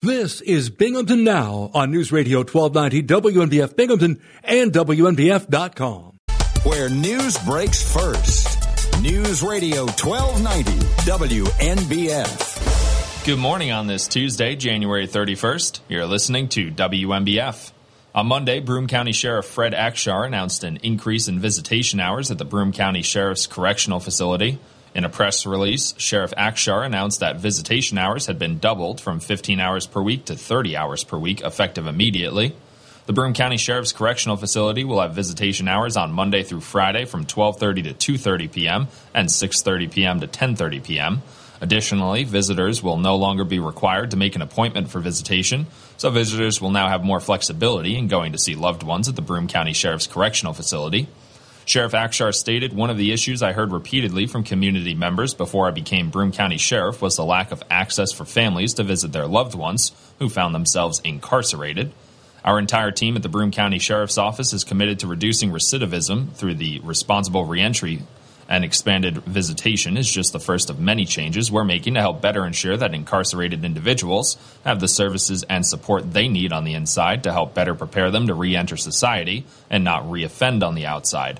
[0.00, 6.20] This is Binghamton Now on News Radio 1290 WNBF Binghamton and WNBF.com.
[6.62, 9.02] Where news breaks first.
[9.02, 10.70] News Radio 1290
[11.02, 12.46] WNBF.
[13.26, 15.80] Good morning on this Tuesday, January 31st.
[15.88, 17.72] You're listening to WNBF.
[18.14, 22.44] On Monday, Broome County Sheriff Fred Akshar announced an increase in visitation hours at the
[22.44, 24.60] Broome County Sheriff's Correctional Facility.
[24.94, 29.60] In a press release, Sheriff Akshar announced that visitation hours had been doubled from 15
[29.60, 32.54] hours per week to 30 hours per week, effective immediately.
[33.06, 37.24] The Broome County Sheriff's Correctional Facility will have visitation hours on Monday through Friday from
[37.24, 38.88] 12:30 to 2:30 p.m.
[39.14, 40.20] and 6:30 p.m.
[40.20, 41.22] to 10:30 p.m.
[41.60, 46.60] Additionally, visitors will no longer be required to make an appointment for visitation, so visitors
[46.60, 49.72] will now have more flexibility in going to see loved ones at the Broome County
[49.72, 51.08] Sheriff's Correctional Facility.
[51.68, 55.70] Sheriff Akshar stated one of the issues I heard repeatedly from community members before I
[55.70, 59.54] became Broome County Sheriff was the lack of access for families to visit their loved
[59.54, 61.92] ones who found themselves incarcerated.
[62.42, 66.54] Our entire team at the Broome County Sheriff's Office is committed to reducing recidivism through
[66.54, 68.00] the responsible reentry
[68.48, 72.46] and expanded visitation is just the first of many changes we're making to help better
[72.46, 77.32] ensure that incarcerated individuals have the services and support they need on the inside to
[77.32, 81.38] help better prepare them to re enter society and not reoffend on the outside.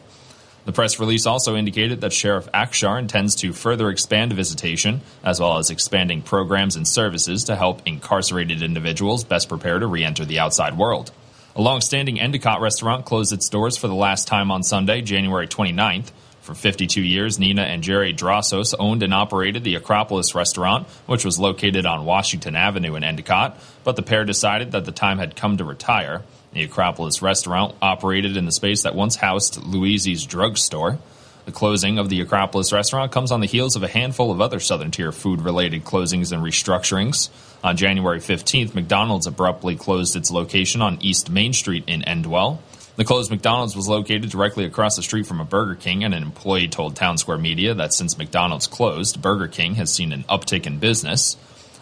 [0.65, 5.59] The press release also indicated that Sheriff Akshar intends to further expand visitation, as well
[5.59, 10.39] as expanding programs and services to help incarcerated individuals best prepare to re enter the
[10.39, 11.11] outside world.
[11.57, 16.13] A long-standing Endicott restaurant closed its doors for the last time on Sunday, January 29th.
[16.41, 21.39] For 52 years, Nina and Jerry Drossos owned and operated the Acropolis restaurant, which was
[21.39, 25.57] located on Washington Avenue in Endicott, but the pair decided that the time had come
[25.57, 26.23] to retire.
[26.53, 30.99] The Acropolis restaurant operated in the space that once housed Louise's drugstore.
[31.45, 34.61] The closing of the Acropolis restaurant comes on the heels of a handful of other
[34.61, 37.31] Southern Tier food related closings and restructurings.
[37.65, 42.59] On January 15th, McDonald's abruptly closed its location on East Main Street in Endwell.
[42.97, 46.23] The closed McDonald's was located directly across the street from a Burger King, and an
[46.23, 50.67] employee told Town Square Media that since McDonald's closed, Burger King has seen an uptick
[50.67, 51.37] in business.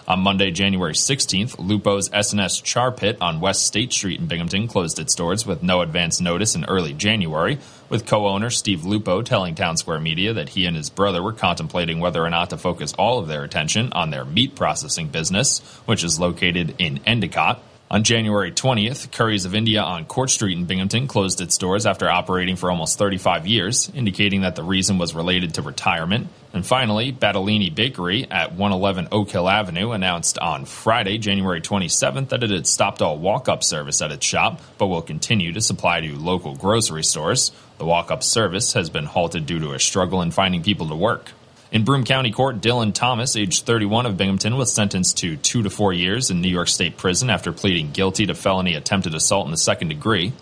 [0.09, 5.01] On Monday, January 16th, Lupo's S&S Char Pit on West State Street in Binghamton closed
[5.01, 7.59] its doors with no advance notice in early January,
[7.89, 11.99] with co-owner Steve Lupo telling Town Square Media that he and his brother were contemplating
[11.99, 16.05] whether or not to focus all of their attention on their meat processing business, which
[16.05, 17.61] is located in Endicott.
[17.89, 22.11] On January 20th, Curry's of India on Court Street in Binghamton closed its doors after
[22.11, 26.27] operating for almost 35 years, indicating that the reason was related to retirement.
[26.53, 32.43] And finally, Battellini Bakery at 111 Oak Hill Avenue announced on Friday, January 27th, that
[32.43, 36.01] it had stopped all walk up service at its shop, but will continue to supply
[36.01, 37.53] to local grocery stores.
[37.79, 40.97] The walk up service has been halted due to a struggle in finding people to
[40.97, 41.31] work.
[41.73, 45.71] In Broome County Court, Dylan Thomas, age 31 of Binghamton, was sentenced to two to
[45.71, 49.51] four years in New York State prison after pleading guilty to felony attempted assault in
[49.51, 50.33] the second degree.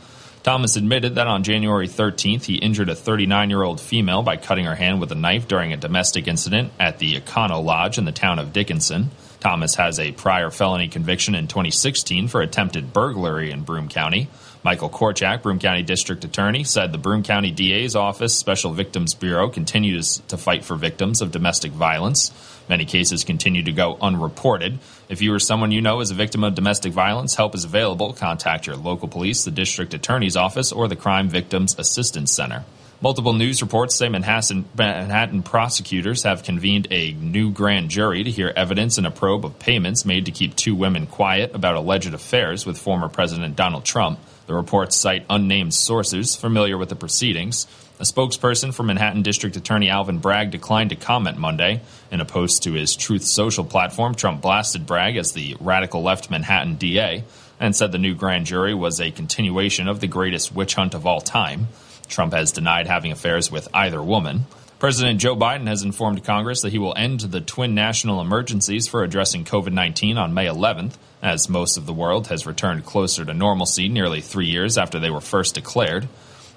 [0.43, 4.67] Thomas admitted that on January 13th, he injured a 39 year old female by cutting
[4.67, 8.13] her hand with a knife during a domestic incident at the Econo Lodge in the
[8.13, 9.11] town of Dickinson.
[9.41, 14.29] Thomas has a prior felony conviction in 2016 for attempted burglary in Broome County.
[14.65, 19.51] Michael Korchak, Broome County District Attorney, said the Broome County DA's Office Special Victims Bureau
[19.51, 22.33] continues to fight for victims of domestic violence.
[22.67, 24.79] Many cases continue to go unreported.
[25.11, 28.15] If you or someone you know is a victim of domestic violence, help is available.
[28.15, 32.65] Contact your local police, the District Attorney's Office, or the Crime Victims Assistance Center.
[33.03, 38.51] Multiple news reports say Manhattan, Manhattan, prosecutors have convened a new grand jury to hear
[38.57, 42.65] evidence in a probe of payments made to keep two women quiet about alleged affairs
[42.65, 44.19] with former President Donald Trump.
[44.47, 47.66] The reports cite unnamed sources familiar with the proceedings.
[47.99, 51.81] A spokesperson for Manhattan District Attorney Alvin Bragg declined to comment Monday.
[52.10, 56.31] In a post to his Truth Social platform, Trump blasted Bragg as the radical left
[56.31, 57.25] Manhattan DA
[57.60, 61.06] and said the new grand jury was a continuation of the greatest witch hunt of
[61.06, 61.69] all time.
[62.09, 64.44] Trump has denied having affairs with either woman.
[64.78, 69.03] President Joe Biden has informed Congress that he will end the twin national emergencies for
[69.03, 70.94] addressing COVID 19 on May 11th,
[71.25, 75.10] as most of the world has returned closer to normalcy nearly three years after they
[75.10, 76.07] were first declared.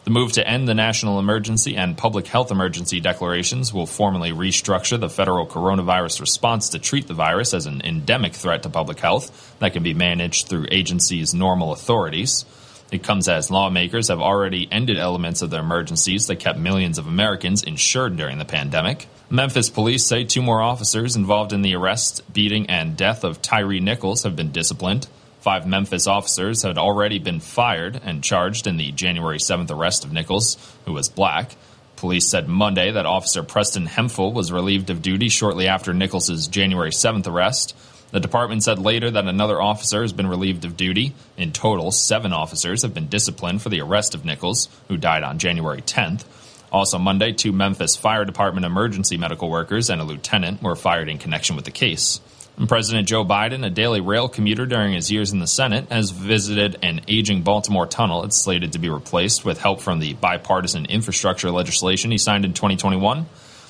[0.04, 5.00] The move to end the national emergency and public health emergency declarations will formally restructure
[5.00, 9.56] the federal coronavirus response to treat the virus as an endemic threat to public health
[9.60, 12.46] that can be managed through agencies' normal authorities.
[12.92, 17.08] It comes as lawmakers have already ended elements of the emergencies that kept millions of
[17.08, 19.08] Americans insured during the pandemic.
[19.30, 23.82] Memphis police say two more officers involved in the arrest, beating, and death of Tyree
[23.82, 25.08] Nichols have been disciplined.
[25.42, 30.14] Five Memphis officers had already been fired and charged in the January 7th arrest of
[30.14, 31.56] Nichols, who was black.
[31.98, 36.92] Police said Monday that Officer Preston Hemphill was relieved of duty shortly after Nichols' January
[36.92, 37.76] 7th arrest.
[38.12, 41.14] The department said later that another officer has been relieved of duty.
[41.36, 45.40] In total, seven officers have been disciplined for the arrest of Nichols, who died on
[45.40, 46.24] January 10th.
[46.72, 51.18] Also, Monday, two Memphis Fire Department emergency medical workers and a lieutenant were fired in
[51.18, 52.20] connection with the case.
[52.58, 56.10] And President Joe Biden, a daily rail commuter during his years in the Senate, has
[56.10, 58.24] visited an aging Baltimore tunnel.
[58.24, 62.54] It's slated to be replaced with help from the bipartisan infrastructure legislation he signed in
[62.54, 63.28] 2021.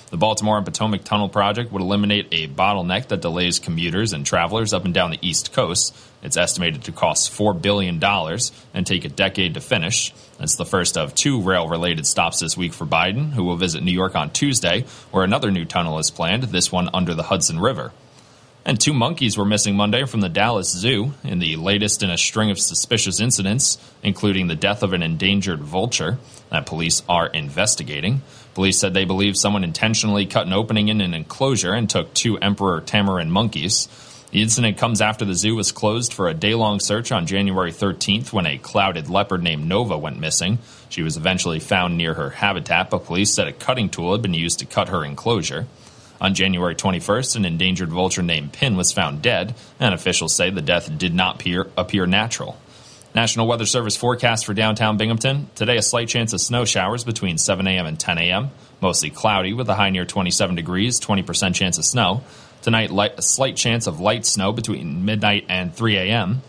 [0.10, 4.74] The Baltimore and Potomac Tunnel project would eliminate a bottleneck that delays commuters and travelers
[4.74, 5.94] up and down the East Coast.
[6.24, 8.02] It's estimated to cost $4 billion
[8.74, 10.14] and take a decade to finish.
[10.40, 13.84] It's the first of two rail related stops this week for Biden, who will visit
[13.84, 17.60] New York on Tuesday, where another new tunnel is planned, this one under the Hudson
[17.60, 17.92] River.
[18.68, 22.18] And two monkeys were missing Monday from the Dallas Zoo in the latest in a
[22.18, 26.18] string of suspicious incidents, including the death of an endangered vulture
[26.50, 28.22] that police are investigating.
[28.58, 32.40] Police said they believe someone intentionally cut an opening in an enclosure and took two
[32.40, 33.88] emperor tamarin monkeys.
[34.32, 37.72] The incident comes after the zoo was closed for a day long search on January
[37.72, 40.58] 13th when a clouded leopard named Nova went missing.
[40.90, 44.34] She was eventually found near her habitat, but police said a cutting tool had been
[44.34, 45.68] used to cut her enclosure.
[46.20, 50.64] On January 21st, an endangered vulture named Pin was found dead, and officials say the
[50.64, 52.58] death did not appear, appear natural.
[53.18, 55.50] National Weather Service forecast for downtown Binghamton.
[55.56, 57.88] Today, a slight chance of snow showers between 7 a.m.
[57.88, 58.52] and 10 a.m.
[58.80, 62.22] Mostly cloudy with a high near 27 degrees, 20% chance of snow.
[62.62, 66.44] Tonight, light, a slight chance of light snow between midnight and 3 a.m.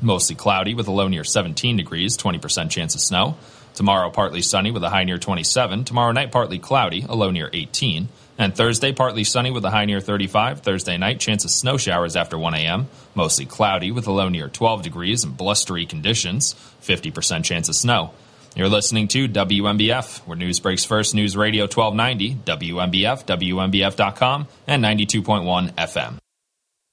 [0.00, 3.36] Mostly cloudy with a low near 17 degrees, 20% chance of snow.
[3.74, 5.82] Tomorrow, partly sunny with a high near 27.
[5.82, 8.08] Tomorrow night, partly cloudy, a low near 18.
[8.36, 10.60] And Thursday, partly sunny with a high near 35.
[10.60, 12.88] Thursday night, chance of snow showers after 1 a.m.
[13.14, 16.54] Mostly cloudy with a low near 12 degrees and blustery conditions.
[16.82, 18.10] 50% chance of snow.
[18.56, 21.14] You're listening to WNBF, where news breaks first.
[21.14, 26.18] News Radio 1290, WNBF, WNBF.com, and 92.1 FM.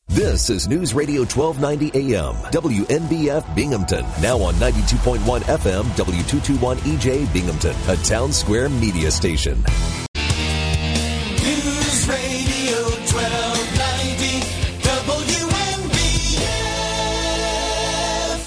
[0.07, 4.05] This is News Radio 1290 AM, WNBF Binghamton.
[4.21, 9.63] Now on 92.1 FM, W221 EJ Binghamton, a town square media station.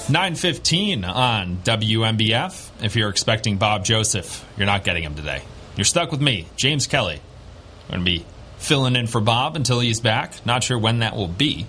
[0.09, 2.83] 915 on WNBF.
[2.83, 5.41] If you're expecting Bob Joseph, you're not getting him today.
[5.75, 7.19] You're stuck with me, James Kelly.
[7.89, 8.25] I'm going to be
[8.57, 10.45] filling in for Bob until he's back.
[10.45, 11.65] Not sure when that will be.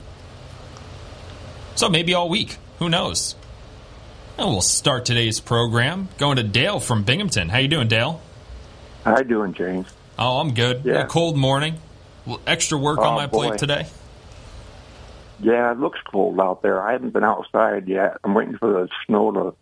[1.77, 2.57] So maybe all week.
[2.79, 3.35] Who knows?
[4.39, 7.49] And we'll start today's program going to Dale from Binghamton.
[7.49, 8.21] How you doing, Dale?
[9.05, 9.87] How you doing, James?
[10.19, 10.83] Oh, I'm good.
[10.85, 11.03] Yeah.
[11.05, 11.77] A cold morning.
[12.47, 13.49] Extra work on Oh, my boy.
[13.49, 13.87] plate today.
[15.41, 16.81] Yeah, it looks cold out there.
[16.83, 18.17] I haven't been outside yet.
[18.25, 19.55] I'm waiting for the snow to,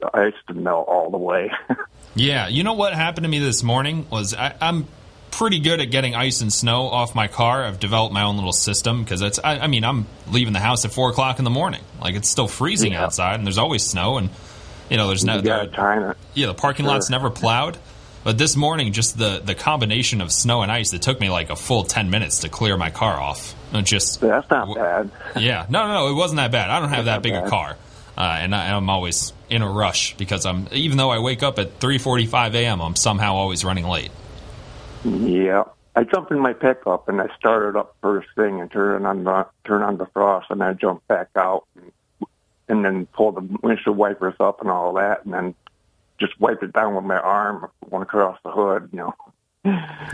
[0.00, 1.50] the ice to melt all the way.
[2.16, 4.88] Yeah, you know what happened to me this morning was I, I'm
[5.30, 7.64] pretty good at getting ice and snow off my car.
[7.64, 9.38] I've developed my own little system because it's.
[9.38, 11.82] I, I mean, I'm leaving the house at four o'clock in the morning.
[12.00, 13.04] Like it's still freezing Yeah.
[13.04, 14.28] outside, and there's always snow, and
[14.90, 15.36] you know, there's no.
[15.36, 16.16] you got to the- time it.
[16.34, 16.94] yeah, the parking Sure.
[16.94, 17.78] lot's never plowed.
[18.24, 21.50] But this morning, just the the combination of snow and ice, it took me like
[21.50, 23.54] a full ten minutes to clear my car off.
[23.72, 25.10] It just That's not bad.
[25.36, 26.70] yeah, no, no, no, it wasn't that bad.
[26.70, 27.76] I don't have that big a car,
[28.18, 30.68] uh, and I, I'm always in a rush because I'm.
[30.72, 34.10] Even though I wake up at 3:45 a.m., I'm somehow always running late.
[35.04, 35.64] Yeah.
[35.96, 39.24] I jump in my pickup and I start it up first thing and turn on
[39.24, 41.92] the turn on the frost and I jump back out and,
[42.68, 45.54] and then pull the windshield wipers up and all that and then
[46.18, 48.90] just wipe it down with my arm going across the hood.
[48.92, 49.14] You know.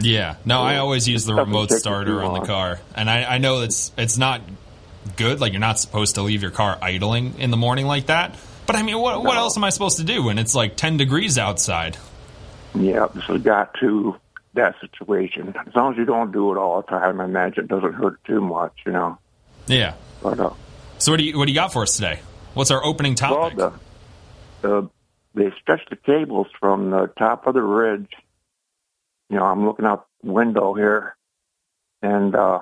[0.01, 3.63] Yeah, no, I always use the remote starter on the car, and I, I know
[3.63, 4.43] it's it's not
[5.17, 5.41] good.
[5.41, 8.37] Like you're not supposed to leave your car idling in the morning like that.
[8.67, 10.97] But I mean, what what else am I supposed to do when it's like 10
[10.97, 11.97] degrees outside?
[12.75, 14.17] Yeah, so we got to
[14.55, 15.55] that situation.
[15.67, 18.23] As long as you don't do it all the time, I imagine it doesn't hurt
[18.25, 19.19] too much, you know.
[19.67, 19.95] Yeah.
[20.23, 20.51] But uh,
[20.99, 22.21] So what do you what do you got for us today?
[22.55, 23.57] What's our opening well, topic?
[23.57, 23.73] the,
[24.63, 24.91] the
[25.35, 28.11] they stretched the cables from the top of the ridge.
[29.29, 31.17] You know, I'm looking out the window here,
[32.03, 32.61] and uh,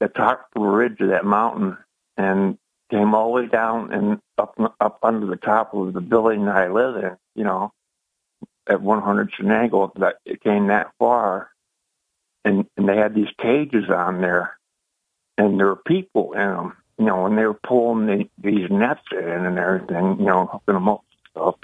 [0.00, 1.78] the top ridge of that mountain,
[2.16, 2.58] and
[2.90, 6.56] came all the way down and up up under the top of the building that
[6.56, 7.16] I live in.
[7.34, 7.72] You know,
[8.66, 11.50] at 100 Shenango, that it came that far,
[12.44, 14.58] and and they had these cages on there,
[15.38, 16.76] and there were people in them.
[16.98, 20.74] You know, and they were pulling the, these nets in and everything, you know, hooking
[20.74, 21.54] them up and stuff.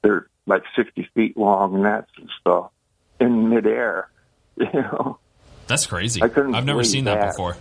[0.00, 2.70] They're like 60 feet long nets and stuff
[3.20, 4.08] in midair.
[4.56, 5.18] You know,
[5.66, 6.22] That's crazy.
[6.22, 7.30] I couldn't I've never seen that, that.
[7.32, 7.56] before.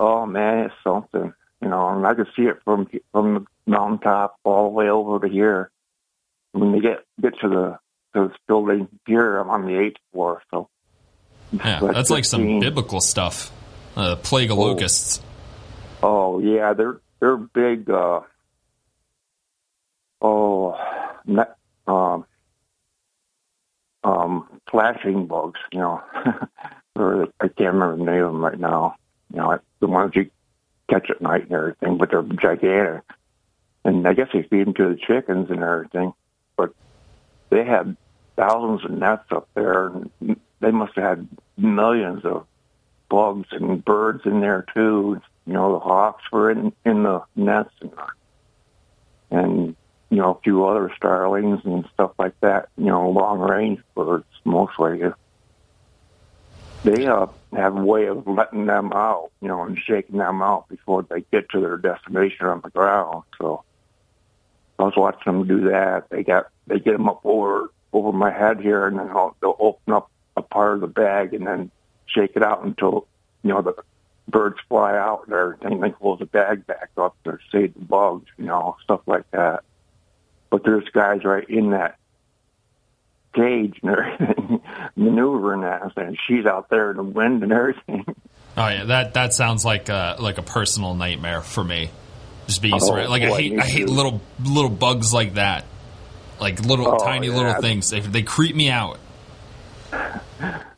[0.00, 1.32] oh man, it's something.
[1.62, 5.20] You know, and I could see it from from the mountaintop all the way over
[5.24, 5.70] to here.
[6.50, 7.78] When they get get to the
[8.14, 10.68] to this building here, I'm on the eighth floor, so
[11.52, 13.52] Yeah, But that's like some biblical stuff.
[13.94, 14.62] Uh, plague of Oh.
[14.62, 15.22] locusts.
[16.02, 17.88] Oh yeah, they're they're big.
[17.88, 18.22] Uh,
[20.20, 20.76] oh,
[21.26, 22.24] not, um,
[24.04, 25.60] um, flashing bugs.
[25.70, 26.02] You know,
[26.96, 28.96] or I can't remember the name of them right now.
[29.32, 30.28] You know, the ones you
[30.90, 33.02] catch at night and everything, but they're gigantic.
[33.84, 36.12] And I guess they feed them to the chickens and everything.
[36.56, 36.74] But
[37.50, 37.96] they had
[38.36, 40.10] thousands of nets up there, and
[40.60, 42.46] they must have had millions of
[43.08, 45.20] bugs and birds in there too.
[45.46, 47.92] You know, the hawks were in in the nets, and,
[49.30, 49.76] and
[50.12, 52.68] you know a few other starlings and stuff like that.
[52.76, 55.00] You know, long range birds mostly.
[56.84, 60.68] They uh, have a way of letting them out, you know, and shaking them out
[60.68, 63.22] before they get to their destination on the ground.
[63.38, 63.64] So
[64.78, 66.10] I was watching them do that.
[66.10, 69.56] They got they get them up over over my head here, and then they'll, they'll
[69.58, 71.70] open up a part of the bag and then
[72.04, 73.06] shake it out until
[73.42, 73.74] you know the
[74.28, 75.80] birds fly out and everything.
[75.80, 79.64] They close the bag back up to save the bugs, you know, stuff like that.
[80.52, 81.96] But there's guys right in that
[83.34, 84.60] cage and everything,
[84.96, 88.04] maneuvering that, and she's out there in the wind and everything.
[88.54, 91.88] Oh yeah, that that sounds like a, like a personal nightmare for me.
[92.48, 93.08] Just being Oh, surrounded.
[93.08, 93.94] Like I hate I hate too.
[93.94, 95.64] little little bugs like that.
[96.38, 97.88] Like little Oh, tiny little things.
[97.88, 98.98] They, they creep me out.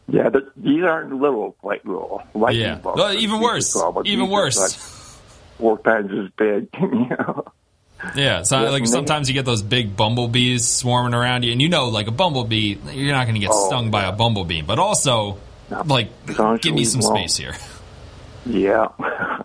[0.07, 2.75] Yeah, the, these aren't little like little lightning Yeah.
[2.77, 3.17] bugs.
[3.17, 3.77] Even worse.
[4.05, 4.59] Even worse.
[4.61, 4.71] like,
[5.59, 6.69] four times as big.
[6.81, 7.45] you know.
[8.17, 11.69] Yeah, so Yeah, like sometimes you get those big bumblebees swarming around you, and you
[11.69, 14.63] know, like a bumblebee, you're not going to get Oh, stung by a bumblebee.
[14.63, 15.39] But also,
[15.85, 17.55] like, As long as give me some space here.
[18.47, 18.89] Yeah.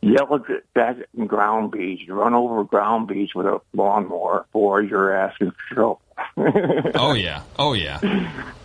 [0.00, 2.00] Yellow back ground bees.
[2.06, 6.00] You run over ground bees with a lawnmower, or you're asking for trouble.
[6.94, 8.00] Oh yeah, oh yeah.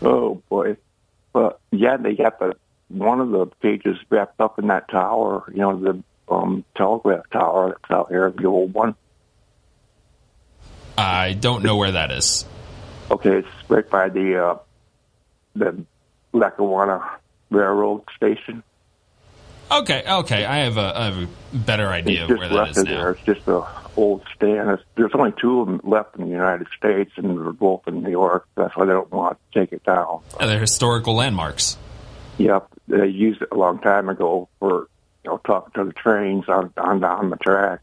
[0.01, 0.77] oh boy.
[1.33, 2.55] But yeah, they got the
[2.89, 7.69] one of the cages wrapped up in that tower, you know, the um telegraph tower
[7.69, 8.95] that's out here, the old one.
[10.99, 12.45] I don't know where that is.
[13.11, 14.57] Okay, it's right by the uh
[15.55, 15.85] the
[16.33, 17.01] Lackawanna
[17.49, 18.63] Railroad station.
[19.71, 22.87] Okay, okay, I have a, I have a better idea of where that is it
[22.87, 22.97] there.
[22.97, 23.09] now.
[23.09, 23.63] It's just a
[23.95, 24.69] old stand.
[24.71, 28.01] It's, there's only two of them left in the United States, and they're both in
[28.01, 28.47] New York.
[28.55, 30.21] That's why they don't want to take it down.
[30.39, 31.77] Yeah, they're historical landmarks.
[32.39, 34.87] Yep, they used it a long time ago for
[35.23, 37.81] you know talking to the trains on on down the track.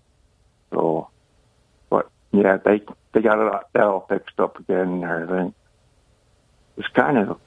[0.70, 1.08] So,
[2.36, 5.54] yeah, they they got it all fixed up again and everything.
[6.76, 7.40] It's kind of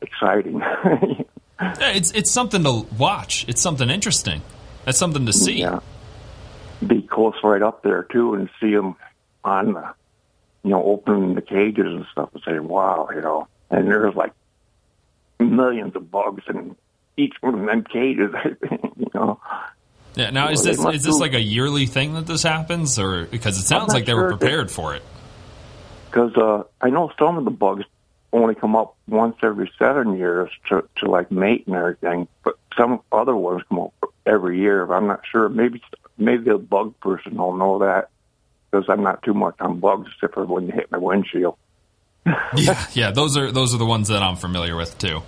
[0.00, 0.62] exciting.
[1.60, 3.44] Yeah, It's it's something to watch.
[3.48, 4.42] It's something interesting.
[4.84, 5.60] That's something to see.
[5.60, 5.78] Yeah.
[6.84, 8.96] Be close right up there too and see them
[9.44, 9.94] on the,
[10.64, 14.32] you know, opening the cages and stuff and say, wow, you know, and there's like
[15.38, 16.74] millions of bugs in
[17.16, 18.32] each one of them cages,
[18.96, 19.40] you know.
[20.14, 20.30] Yeah.
[20.30, 23.64] Now, is this is this like a yearly thing that this happens, or because it
[23.64, 24.36] sounds like they were sure.
[24.36, 25.02] prepared for it?
[26.10, 27.84] Because uh, I know some of the bugs
[28.32, 33.00] only come up once every seven years to, to like mate and everything, but some
[33.10, 33.94] other ones come up
[34.26, 34.86] every year.
[34.86, 35.48] But I'm not sure.
[35.48, 35.82] Maybe
[36.18, 38.10] maybe the bug person will know that
[38.70, 41.56] because I'm not too much on bugs except for when you hit my windshield.
[42.56, 43.10] Yeah, yeah.
[43.10, 45.22] Those are those are the ones that I'm familiar with too.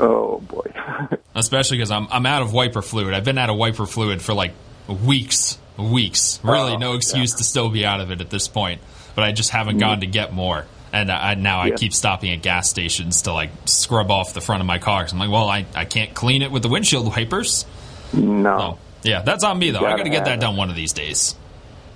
[0.00, 0.72] Oh boy.
[1.34, 3.14] Especially because I'm I'm out of wiper fluid.
[3.14, 4.52] I've been out of wiper fluid for like
[4.88, 6.40] weeks, weeks.
[6.42, 8.80] Really, Oh, no excuse to still be out of it at this point.
[9.14, 10.66] But I just haven't gone to get more.
[10.92, 11.74] And I, now I Yeah.
[11.76, 15.02] keep stopping at gas stations to like scrub off the front of my car.
[15.02, 17.66] 'Cause I'm like, well, I, I can't clean it with the windshield wipers.
[18.12, 18.58] no.
[18.58, 19.80] Oh, yeah, that's on me though.
[19.80, 20.40] I gotta got to get that it.
[20.40, 21.34] done one of these days.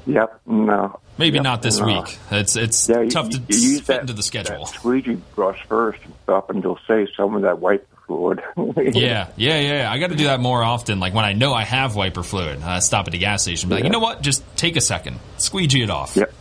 [0.07, 0.41] Yep.
[0.47, 0.99] No.
[1.19, 1.87] Maybe Yep, not this no.
[1.87, 2.19] week.
[2.31, 4.65] It's it's Yeah, you, tough to you use fit that, into the schedule.
[4.67, 7.85] That squeegee brush first and you'll save some of that wiper
[8.17, 8.43] fluid.
[8.95, 9.73] Yeah, yeah, yeah.
[9.83, 9.93] yeah.
[9.93, 11.01] I got to do that more often.
[11.01, 13.69] Like when I know I have wiper fluid, I stop at the gas station.
[13.69, 13.89] Be like, Yeah.
[13.89, 14.23] you know what?
[14.23, 16.17] Just take a second, squeegee it off.
[16.17, 16.33] Yep.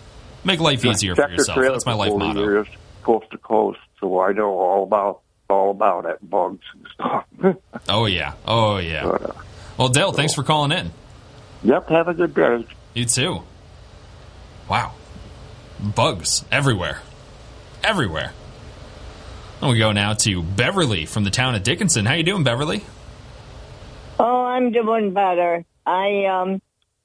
[0.43, 1.59] Make life easier for yourself.
[1.59, 2.39] That's my life motto.
[2.41, 2.67] Years,
[3.03, 7.25] coast to coast, so I know all about all about it, bugs and stuff.
[7.89, 9.05] Oh yeah, oh yeah.
[9.07, 9.33] Uh,
[9.77, 10.91] Well, Dale, thanks for calling in.
[11.63, 11.89] yep.
[11.89, 12.65] Have a good day.
[12.93, 13.41] You too.
[14.69, 14.93] Wow,
[15.79, 17.01] bugs everywhere,
[17.83, 18.31] everywhere.
[19.61, 22.07] And we go now to Beverly from the town of Dickinson.
[22.07, 22.83] How you doing, Beverly?
[24.19, 25.63] Oh, I'm doing better.
[25.85, 26.61] I um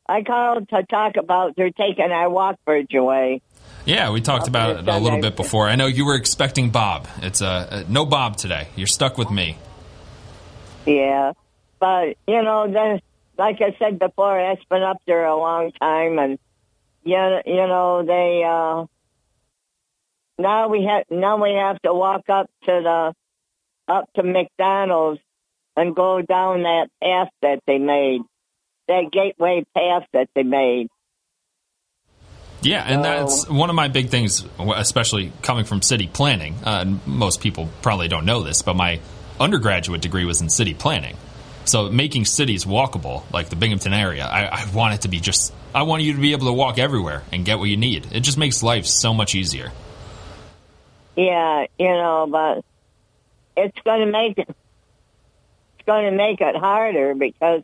[0.09, 3.43] I called to talk about they're taking our walk bridge away.
[3.85, 5.69] Yeah, we talked about it a little bit before.
[5.69, 7.07] I know you were expecting Bob.
[7.19, 8.69] It's uh, uh, no Bob today.
[8.75, 9.59] You're stuck with me.
[10.87, 11.35] Yeah.
[11.79, 13.03] But you know, the,
[13.37, 16.39] like I said before, it's been up there a long time and
[17.05, 18.87] you, you know, they uh
[20.39, 23.15] now we have now we have to walk up to the
[23.93, 25.21] up to McDonald's
[25.77, 28.23] and go down that path that they made.
[28.89, 30.89] that gateway path that they made.
[32.63, 36.57] Yeah, and that's one of my big things, especially coming from city planning.
[36.65, 39.01] Uh, most people probably don't know this, but my
[39.39, 41.17] undergraduate degree was in city planning.
[41.65, 45.53] So making cities walkable, like the Binghamton area, I, I want it to be just.
[45.75, 48.07] I want you to be able to walk everywhere and get what you need.
[48.13, 49.73] It just makes life so much easier.
[51.17, 52.65] Yeah, you know, but
[53.57, 54.49] it's going to make it.
[54.49, 57.63] It's going to make it harder because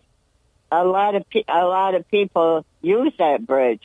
[0.70, 3.82] a lot of pe- a lot of people use that bridge.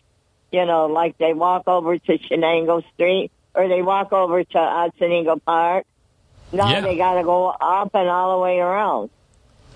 [0.51, 5.43] You know, like they walk over to Shenango Street or they walk over to Otsiningo
[5.43, 5.85] Park.
[6.53, 6.81] Now Yeah.
[6.81, 9.09] they got to go up and all the way around.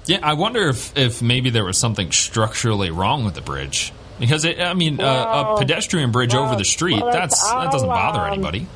[0.05, 3.91] Yeah, I wonder if, if maybe there was something structurally wrong with the bridge.
[4.19, 7.71] Because, it, I mean, uh, a pedestrian bridge well, over the street well, that's that
[7.71, 8.67] doesn't bother um, anybody.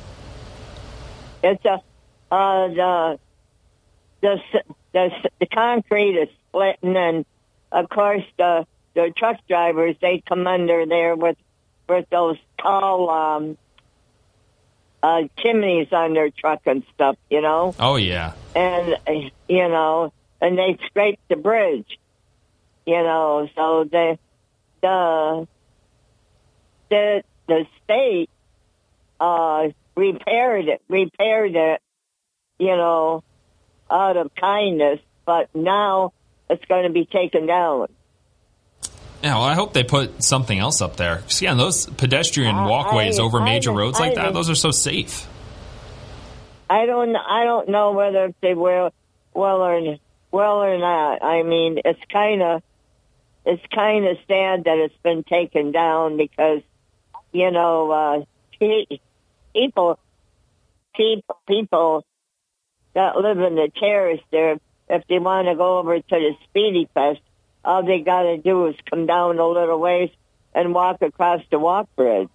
[1.46, 1.80] It's a
[2.32, 3.20] uh, the
[4.22, 4.38] the
[4.94, 5.10] the
[5.40, 7.26] the concrete is splitting, and
[7.72, 11.38] of course the the truck drivers they come under there with
[11.88, 13.58] with those tall um,
[15.04, 18.34] uh, chimneys on their truck and stuff, you know, Oh, yeah.
[18.56, 18.96] and
[19.48, 20.12] you know,
[20.42, 22.00] and they scrape the bridge,
[22.88, 24.18] you know, so the
[24.82, 25.48] the
[26.90, 28.30] the the state
[29.20, 31.82] uh repaired it repaired it
[32.60, 33.24] you know
[33.90, 36.12] out of kindness but now
[36.50, 37.88] it's going to be taken down
[39.24, 41.18] Yeah, well, I hope they put something else up there.
[41.18, 44.50] 'Cause, yeah, those pedestrian I- walkways I- over I- major roads like I- that, those
[44.50, 45.28] are so safe.
[46.70, 48.92] i don't i don't know whether they will
[49.34, 49.98] well or
[50.32, 52.62] well or not i mean it's kind of
[53.46, 56.62] it's kind of sad that it's been taken down because
[57.32, 58.22] you know uh
[58.60, 58.98] pe-
[59.56, 59.98] people
[60.96, 62.06] people people
[62.94, 64.58] that live in the terrace there
[64.90, 67.22] if they want to go over to the spiedie fest
[67.64, 70.10] all they got to do is come down a little ways
[70.54, 72.30] and walk across the walk bridge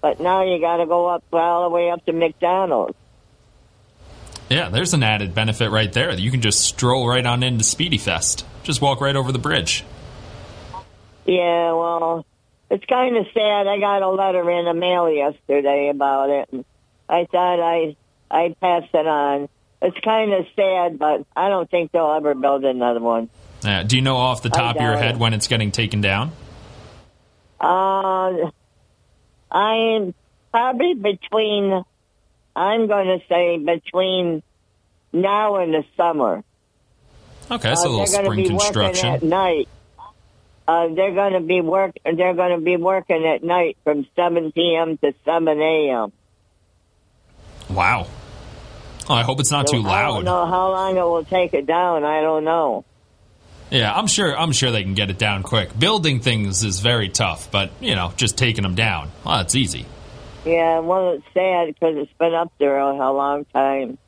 [0.00, 2.96] but now you got to go up all the way up to mcdonald's
[4.50, 6.12] Yeah, there's an added benefit right there.
[6.14, 8.46] You can just stroll right on into Spiedie Fest.
[8.62, 9.84] Just walk right over the bridge.
[11.26, 12.24] Yeah, well,
[12.70, 13.66] it's kind of sad.
[13.66, 16.64] I got a letter in the mail yesterday about it, and
[17.08, 17.96] I thought I
[18.30, 19.48] I'd pass it on.
[19.80, 23.30] It's kind of sad, but I don't think they'll ever build another one.
[23.86, 25.18] Do you know off the top of your head it.
[25.18, 26.32] when it's getting taken down?
[27.60, 28.50] Uh,
[29.50, 30.14] I'm
[30.52, 31.84] probably between.
[32.54, 34.42] I'm going to say between
[35.12, 36.42] now and the summer.
[37.50, 39.28] Okay, that's Uh, a little spring working at construction.
[39.28, 39.68] night.
[40.68, 41.96] Uh, they're going to be work.
[42.04, 44.98] They're going to be working at night from 7 p.m.
[44.98, 46.12] to 7 a.m.
[47.70, 48.06] Wow.
[49.08, 50.10] Oh, I hope it's not too loud.
[50.10, 52.04] I don't know how long it will take it down.
[52.04, 52.84] I don't know.
[53.70, 54.36] Yeah, I'm sure.
[54.36, 55.78] I'm sure they can get it down quick.
[55.78, 59.86] Building things is very tough, but you know, just taking them down, well, that's easy.
[60.44, 63.98] Yeah, well, it's sad because it's been up there a long time.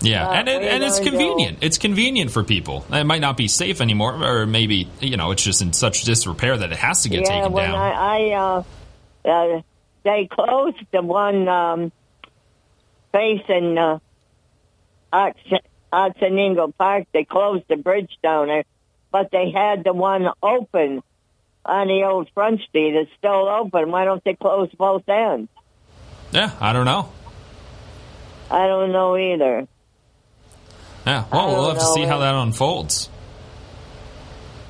[0.00, 1.58] Yeah, Uh, and it, and it's convenient.
[1.60, 2.84] It's convenient for people.
[2.90, 6.56] It might not be safe anymore, or maybe you know, it's just in such disrepair
[6.56, 7.78] that it has to get yeah, taken when down.
[7.78, 8.64] I, I
[9.24, 9.62] uh, uh,
[10.04, 11.92] they closed the one um,
[13.12, 13.98] facing uh,
[15.10, 15.36] Park.
[17.12, 18.64] They closed the bridge down there,
[19.10, 21.02] but they had the one open
[21.64, 22.94] on the old Front Street.
[22.94, 23.90] It's still open.
[23.90, 25.50] Why don't they close both ends?
[26.30, 27.10] yeah, I don't know.
[28.50, 29.66] I don't know either.
[31.08, 33.08] Yeah, well, we'll have to see how that unfolds.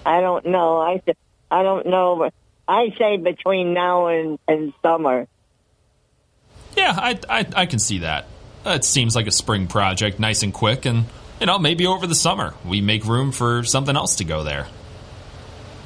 [0.07, 0.79] I don't know.
[0.79, 1.03] I
[1.51, 2.15] I don't know.
[2.17, 2.35] but
[2.69, 5.27] I say between now and, and summer.
[6.77, 8.27] Yeah, I, I I can see that.
[8.65, 11.07] It seems like a spring project, nice and quick, and
[11.41, 14.69] you know, maybe over the summer we make room for something else to go there.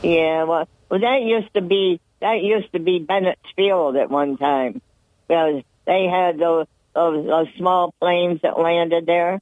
[0.03, 4.37] Yeah, well, well, that used to be that used to be Bennett's Field at one
[4.37, 4.83] time.
[5.27, 9.41] Because they had those those, those small planes that landed there.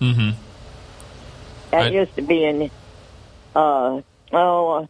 [0.00, 0.30] Mm-hmm.
[1.70, 2.70] That I- used to be in.
[3.54, 4.00] Uh
[4.32, 4.70] oh.
[4.82, 4.86] uh,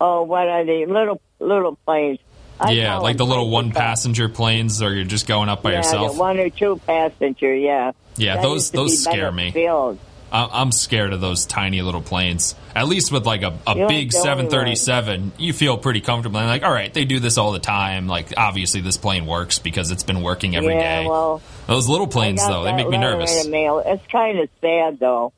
[0.00, 0.84] Oh, what are they?
[0.86, 2.18] Little little planes.
[2.60, 5.78] I yeah, like the little one passenger planes, or you're just going up by yeah,
[5.78, 6.16] yourself.
[6.18, 7.54] one or two passenger.
[7.54, 7.92] Yeah.
[8.16, 9.50] Yeah, That those- those scare me.
[9.50, 9.98] Field.
[10.34, 12.54] I- I'm scared of those tiny little planes.
[12.74, 16.38] At least with like a, a big the only 737, you feel pretty comfortable.
[16.40, 18.08] And like, all right, they do this all the time.
[18.08, 21.02] Like, obviously, this plane works because it's been working every day.
[21.04, 23.46] yeah, well, Those little planes, though, they make me nervous.
[23.46, 23.78] Mail.
[23.86, 25.32] It's kind of sad, though.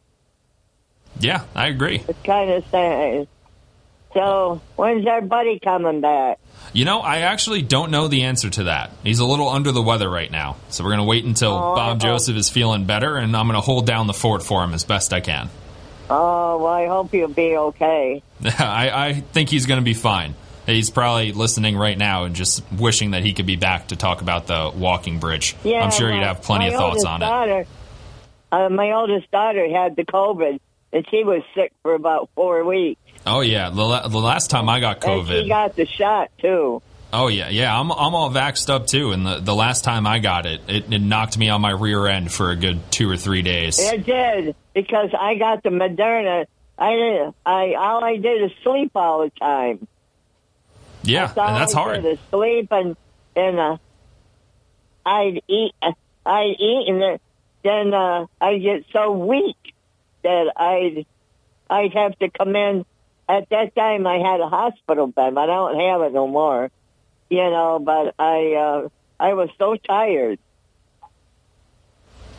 [1.21, 2.03] Yeah, I agree.
[2.09, 3.29] It's kind of sad.
[4.17, 6.39] So, when's our buddy coming back?
[6.73, 8.91] You know, I actually don't know the answer to that.
[9.05, 10.57] He's a little under the weather right now.
[10.71, 13.57] So we're going to wait until Oh, Bob Joseph is feeling better, and I'm going
[13.57, 15.51] to hold down the fort for him as best I can.
[16.09, 18.23] Oh, well, I hope you'll be okay.
[18.59, 20.35] I, I think he's going to be fine.
[20.65, 24.23] He's probably listening right now and just wishing that he could be back to talk
[24.23, 25.55] about the walking bridge.
[25.63, 27.69] Yeah, I'm sure my- you'd have plenty of thoughts on it.
[28.51, 30.59] Uh, my oldest daughter had the COVID,
[30.93, 33.01] and she was sick for about four weeks.
[33.27, 36.81] Oh yeah, the, la- the last time I got And she got the shot, too.
[37.13, 39.11] oh yeah, yeah, I'm I'm all vaxxed up too.
[39.13, 42.07] And the, the last time I got it, it, it knocked me on my rear
[42.07, 43.79] end for a good two or three days.
[43.81, 46.47] It did, because I got the Moderna.
[46.79, 49.89] I didn't, I, all I did is sleep all the time.
[51.03, 52.03] Yeah, That's and that's I hard.
[52.03, 52.97] Did sleep and
[53.35, 53.77] and uh,
[55.05, 55.73] I'd eat.
[56.25, 57.19] I'd eat and then,
[57.63, 59.57] then uh, I'd get so weak
[60.23, 61.07] that I'd
[61.71, 62.85] I'd have to come in.
[63.29, 65.37] At that time, I had a hospital bed.
[65.37, 66.71] I don't have it no more,
[67.29, 67.79] you know.
[67.79, 70.39] But I uh, I was so tired.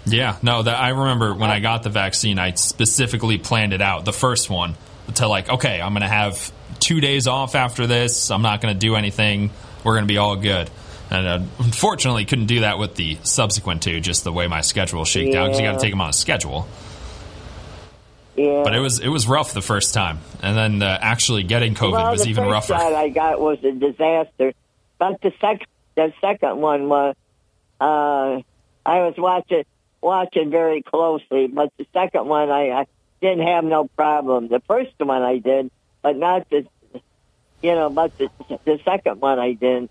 [0.06, 4.06] Yeah, no, that I remember when I got the vaccine, I specifically planned it out.
[4.06, 4.76] The first one
[5.16, 8.32] to like, okay, I'm going to have two days off after this.
[8.32, 9.50] I'm not going to do anything.
[9.84, 10.70] We're going to be all good.
[11.10, 15.06] And uh, unfortunately, couldn't do that with the subsequent two, just the way my schedule
[15.06, 15.48] shaked out.
[15.48, 16.68] Because you got to take them on a schedule.
[18.38, 18.62] Yeah.
[18.64, 21.94] But it was it was rough the first time, and then uh, actually getting COVID
[21.94, 22.84] well, was the even first rougher.
[22.84, 24.54] shot I got was a disaster,
[25.00, 27.16] but the second the second one was
[27.82, 28.42] uh,
[28.86, 29.64] I was watching
[30.02, 32.86] watching very closely, but the second one I, I
[33.22, 34.50] didn't have no problem.
[34.50, 35.72] The first one I did,
[36.04, 36.68] but not the
[37.64, 38.30] you know, but the
[38.66, 39.90] the second one I didn't.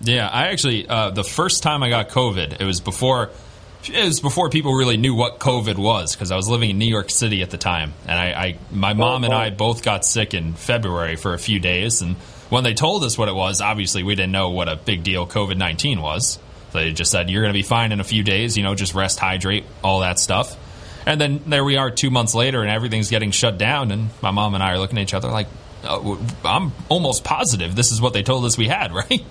[0.00, 3.30] Yeah, I actually uh, the first time I got COVID, it was before
[3.88, 6.88] it was before people really knew what COVID was because I was living in New
[6.88, 10.04] York City at the time, and I, I my oh, mom and I both got
[10.04, 12.16] sick in February for a few days, and
[12.48, 15.26] when they told us what it was, obviously we didn't know what a big deal
[15.26, 16.38] COVID nineteen was.
[16.72, 18.94] They just said you're going to be fine in a few days, you know, just
[18.94, 20.56] rest, hydrate, all that stuff.
[21.06, 24.32] And then there we are two months later, and everything's getting shut down, and my
[24.32, 25.46] mom and I are looking at each other like,
[25.84, 29.24] oh, I'm almost positive this is what they told us we had, right?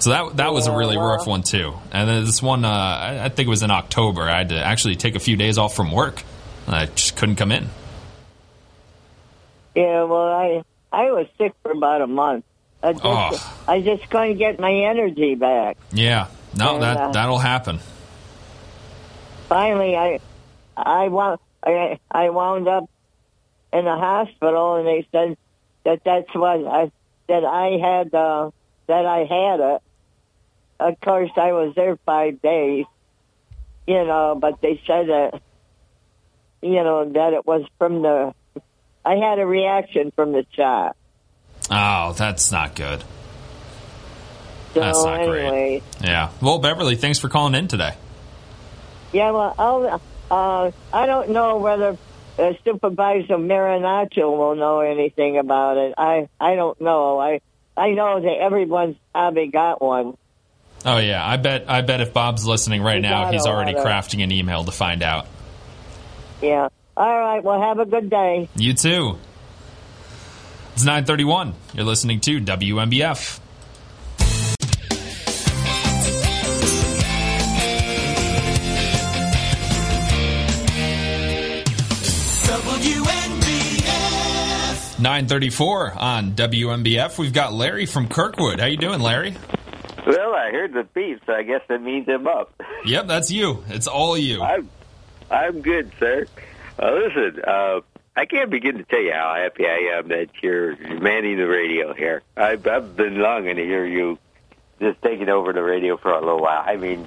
[0.00, 1.74] So that that was a really rough one too.
[1.92, 4.22] And then this one, uh, I, I think it was in October.
[4.22, 6.22] I had to actually take a few days off from work.
[6.66, 7.68] I just couldn't come in.
[9.74, 12.44] Yeah, well, I I was sick for about a month.
[12.82, 13.62] I just Oh.
[13.66, 15.76] I just couldn't get my energy back.
[15.92, 17.80] Yeah, no, And, that uh, that'll happen.
[19.48, 20.20] finally I
[20.76, 22.88] I wound I, I wound up
[23.72, 25.36] in the hospital and they said
[25.84, 26.90] that that's what I
[27.28, 28.50] that I had uh,
[28.86, 29.82] that I had it.
[30.80, 32.86] Of course, I was there five days,
[33.86, 35.42] you know, but they said that
[36.62, 38.34] you know that it was from the
[39.04, 40.96] I had a reaction from the shot.
[41.70, 43.02] Oh, that's not good.
[44.74, 45.82] So That's not great.
[46.02, 46.30] Yeah.
[46.42, 47.94] Well, Beverly, thanks for calling in today.
[49.12, 51.96] Yeah, well, I'll, uh, I don't know whether
[52.38, 55.94] uh, Supervisor Marinaccio will know anything about it.
[55.96, 57.18] I, I don't know.
[57.18, 57.40] I,
[57.76, 60.18] I know that everyone's probably got one.
[60.88, 64.24] Oh yeah, I bet I bet if Bob's listening right You now, he's already crafting
[64.24, 65.26] an email to find out.
[66.40, 66.70] Yeah.
[66.96, 67.44] All right.
[67.44, 68.48] Well, have a good day.
[68.56, 69.18] You too.
[70.72, 71.52] It's 931.
[71.74, 73.38] You're listening to WMBF.
[82.88, 85.00] WNBF.
[85.00, 87.18] 934 on WNBF.
[87.18, 88.58] We've got Larry from Kirkwood.
[88.58, 89.34] How you doing, Larry?
[90.08, 92.50] Well, I heard the beep, so I guess that means I'm up.
[92.86, 93.62] Yep, that's you.
[93.68, 94.40] It's all you.
[94.40, 94.70] I'm,
[95.30, 96.26] I'm good, sir.
[96.80, 97.80] Uh, listen, uh,
[98.16, 101.92] I can't begin to tell you how happy I am that you're manning the radio
[101.92, 102.22] here.
[102.36, 104.18] I've, I've been longing to hear you
[104.80, 106.62] just taking over the radio for a little while.
[106.64, 107.06] I mean,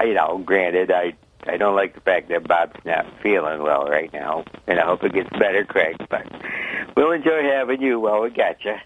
[0.00, 1.14] I, you know, granted, I
[1.46, 5.04] I don't like the fact that Bob's not feeling well right now, and I hope
[5.04, 5.96] it gets better, Craig.
[6.08, 6.26] But
[6.96, 8.76] we'll enjoy having you while we got you.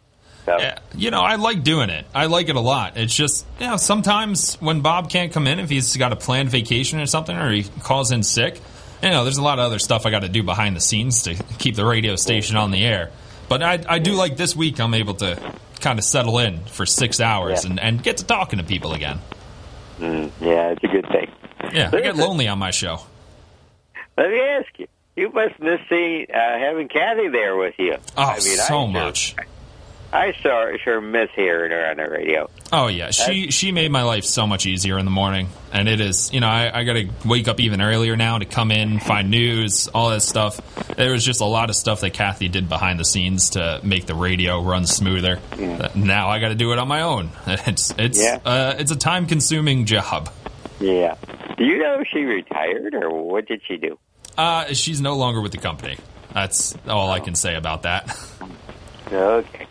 [0.46, 2.06] So, Yeah, you know, I like doing it.
[2.14, 2.96] I like it a lot.
[2.96, 6.48] It's just, you know, sometimes when Bob can't come in, if he's got a planned
[6.50, 8.60] vacation or something, or he calls in sick,
[9.02, 11.24] you know, there's a lot of other stuff I got to do behind the scenes
[11.24, 13.10] to keep the radio station on the air.
[13.48, 15.36] But I, I do like this week, I'm able to
[15.80, 17.70] kind of settle in for six hours Yeah.
[17.70, 19.18] and, and get to talking to people again.
[19.98, 21.30] mm, yeah, it's a good thing.
[21.74, 23.00] Yeah, I get lonely on my show.
[24.16, 24.86] Let me ask you.
[25.16, 27.96] You must miss seeing uh, having Kathy there with you.
[28.18, 29.34] Oh, I mean, so sure- much.
[30.12, 32.48] I sure sure miss hearing her on the radio.
[32.72, 36.00] Oh yeah, she she made my life so much easier in the morning, and it
[36.00, 38.98] is you know I, I got to wake up even earlier now to come in,
[39.00, 40.56] find news, all that stuff.
[40.96, 44.06] There was just a lot of stuff that Kathy did behind the scenes to make
[44.06, 45.38] the radio run smoother.
[45.52, 47.30] Uh, Now I got to do it on my own.
[47.46, 48.38] It's it's Yeah.
[48.44, 50.30] uh, it's a time consuming job.
[50.80, 51.16] Yeah.
[51.58, 53.98] Do you know if she retired or what did she do?
[54.38, 55.96] Uh, she's no longer with the company.
[56.32, 58.16] That's all I can say about that.
[59.12, 59.66] Okay.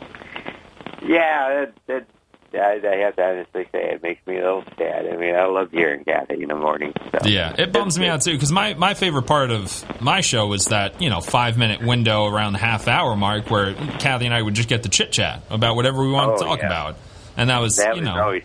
[1.07, 2.07] Yeah, that, that,
[2.53, 5.05] I, I have to honestly say it makes me a little sad.
[5.07, 6.93] I mean, I love hearing Kathy in the morning.
[7.11, 7.27] So.
[7.27, 10.65] Yeah, it bums me out too because my, my favorite part of my show was
[10.67, 14.41] that you know five minute window around the half hour mark where Kathy and I
[14.41, 16.65] would just get to chit chat about whatever we wanted to Oh, talk yeah.
[16.67, 16.97] about,
[17.35, 18.43] and that was That you was know always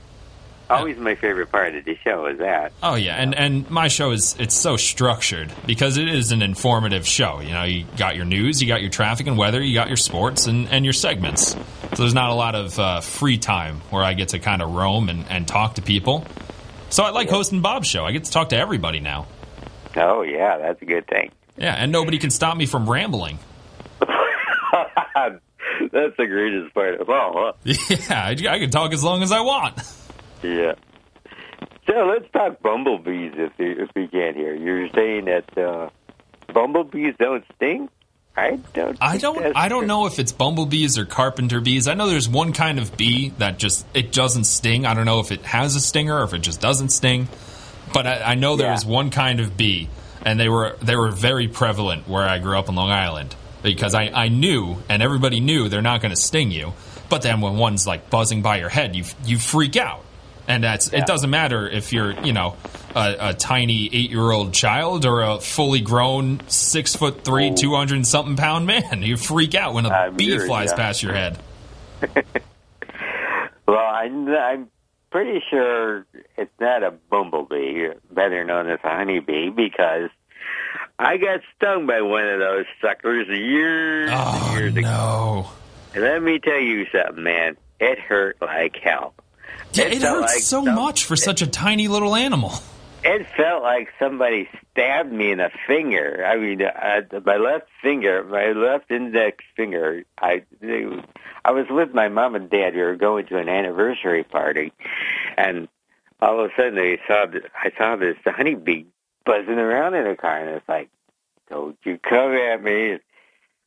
[0.71, 2.73] always my favorite part of the show is that.
[2.83, 7.07] Oh yeah, and and my show is it's so structured because it is an informative
[7.07, 7.41] show.
[7.41, 9.97] You know, you got your news, you got your traffic and weather, you got your
[9.97, 11.53] sports and and your segments.
[11.53, 14.71] So there's not a lot of uh, free time where I get to kind of
[14.71, 16.25] roam and, and talk to people.
[16.89, 18.05] So I like hosting Bob's show.
[18.05, 19.27] I get to talk to everybody now.
[19.97, 21.31] Oh yeah, that's a good thing.
[21.57, 23.39] Yeah, and nobody can stop me from rambling.
[25.93, 27.33] that's the greatest part of all.
[27.35, 27.53] Huh?
[27.65, 29.79] Yeah, I, I can talk as long as I want.
[30.43, 30.75] Yeah.
[31.87, 34.55] So let's talk bumblebees if you, if we can here.
[34.55, 35.91] You're saying that uh,
[36.53, 37.89] bumblebees don't sting?
[38.37, 38.97] I don't.
[39.01, 39.87] I don't I don't true.
[39.89, 41.89] know if it's bumblebees or carpenter bees.
[41.89, 44.87] I know there's one kind of bee that just it doesn't sting.
[44.87, 47.29] I don't know if it has a stinger or if it just doesn't sting.
[47.93, 48.75] But I, I know there Yeah.
[48.75, 49.89] is one kind of bee,
[50.25, 53.95] and they were they were very prevalent where I grew up in Long Island because
[53.97, 56.73] I, I knew and everybody knew they're not going to sting you.
[57.09, 60.05] But then when one's like buzzing by your head, you you freak out,
[60.51, 61.01] and that's Yeah.
[61.01, 61.07] it.
[61.07, 62.57] Doesn't matter if you're you know
[62.95, 67.55] a, a tiny eight year old child or a fully grown six foot three, oh.
[67.55, 69.03] two hundred something pound man.
[69.11, 70.77] You freak out when a I'm bee hearing flies ya.
[70.77, 71.39] past your head.
[73.67, 74.69] Well, I'm, I'm
[75.11, 76.05] pretty sure
[76.37, 80.11] it's not a bumblebee, better known as a honeybee, because
[80.99, 84.81] I got stung by one of those suckers years and Oh years ago.
[84.89, 85.51] no!
[85.95, 87.57] And let me tell you something, man.
[87.79, 89.15] It hurt like hell.
[89.73, 92.53] Yeah, It it hurts like so some- much for such a tiny little animal.
[93.03, 96.23] It felt like somebody stabbed me in the finger.
[96.27, 100.05] I mean, uh, my left finger, my left index finger.
[100.21, 100.43] I,
[101.43, 102.75] I was with my mom and dad.
[102.75, 104.73] We were going to an anniversary party,
[105.39, 105.67] and
[106.21, 107.25] all of a sudden, they saw.
[107.55, 108.85] I saw this honeybee
[109.25, 110.91] buzzing around in the car, and it's like,
[111.49, 112.99] "Don't you come at me!"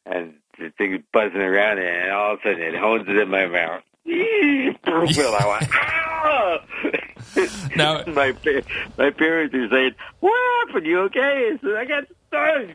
[0.05, 3.29] And the thing is buzzing around, and all of a sudden, it hones it in
[3.29, 3.81] my mouth.
[4.05, 6.57] Well, I went, "Ah!"
[7.75, 8.33] Now- my
[8.97, 10.85] my parents are saying, "What happened?
[10.85, 12.73] You okay?" I said, "I got stung."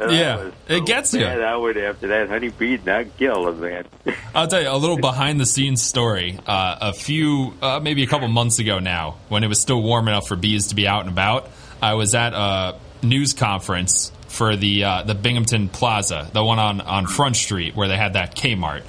[0.00, 1.24] And Yeah, was it gets you.
[1.24, 3.84] I would after that honeybee not kill him, man.
[4.34, 6.38] I'll tell you a little behind the scenes story.
[6.46, 10.08] Uh, a few, uh, maybe a couple months ago now, when it was still warm
[10.08, 11.50] enough for bees to be out and about,
[11.82, 16.80] I was at a news conference for the uh, the Binghamton Plaza, the one on
[16.80, 18.82] on Front Street where they had that Kmart.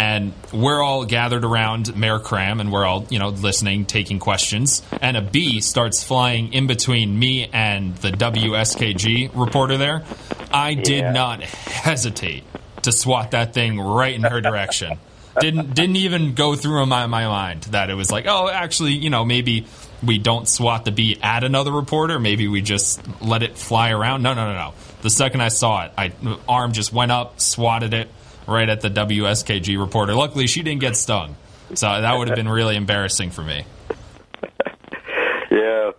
[0.00, 4.80] And we're all gathered around Mayor Kraham, and we're all, you know, listening, taking questions.
[5.02, 10.02] And a bee starts flying in between me and the WSKG reporter there.
[10.50, 11.12] I did Yeah.
[11.12, 12.44] not hesitate
[12.82, 14.98] to swat that thing right in her direction.
[15.38, 19.10] didn't didn't even go through my my mind that it was like, oh, actually, you
[19.10, 19.66] know, maybe
[20.02, 22.18] we don't swat the bee at another reporter.
[22.18, 24.22] Maybe we just let it fly around.
[24.22, 24.72] No, no, no, no.
[25.02, 26.12] The second I saw it, I
[26.48, 28.08] arm just went up, swatted it
[28.50, 30.14] right at the WSKG reporter.
[30.14, 31.36] Luckily, she didn't get stung,
[31.74, 33.64] so that would have been really embarrassing for me.
[35.50, 35.90] yeah,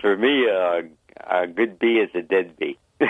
[0.00, 0.82] for me, uh,
[1.28, 2.78] a good bee is a dead bee.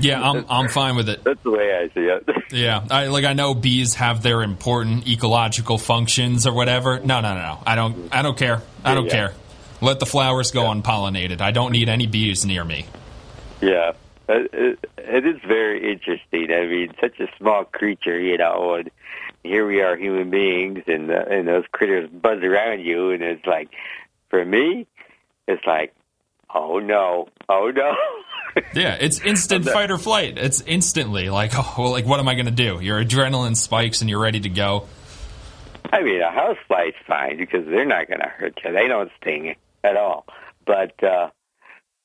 [0.00, 1.24] Yeah, I'm I'm fine with it.
[1.24, 2.28] That's the way I see it.
[2.52, 7.00] Yeah, I like I know bees have their important ecological functions or whatever.
[7.00, 7.58] No, no, no, no.
[7.66, 8.60] I don't I don't care.
[8.84, 9.10] I don't Yeah.
[9.12, 9.34] care.
[9.80, 11.40] Let the flowers go unpollinated.
[11.40, 12.84] I don't need any bees near me.
[13.62, 13.92] Yeah,
[14.28, 16.50] it, it, it is very interesting.
[16.52, 18.90] I mean, such a small creature, you know, and
[19.42, 23.46] here we are, human beings, and uh, and those critters buzz around you, and it's
[23.46, 23.70] like,
[24.28, 24.86] for me,
[25.46, 25.94] it's like,
[26.54, 27.94] oh no, oh no.
[28.72, 30.38] Yeah, it's instant fight or flight.
[30.38, 32.80] It's instantly like, oh, well, like what am I going to do?
[32.80, 34.86] Your adrenaline spikes and you're ready to go.
[35.92, 38.72] I mean, a housefly's fine because they're not going to hurt you.
[38.72, 40.26] They don't sting at all.
[40.64, 41.30] But uh,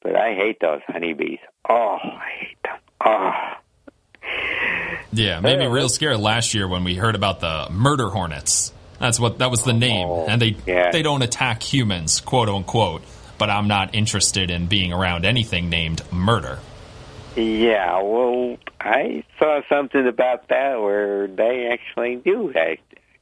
[0.01, 1.39] but I hate those honeybees.
[1.69, 2.77] Oh, I hate them.
[3.05, 3.31] Oh.
[5.13, 8.71] Yeah, made me real scared last year when we heard about the murder hornets.
[8.99, 10.91] That's what that was the name, Oh, and they yeah.
[10.91, 13.01] they don't attack humans, quote unquote.
[13.37, 16.59] But I'm not interested in being around anything named murder.
[17.35, 22.81] Yeah, well, I saw something about that where they actually do act,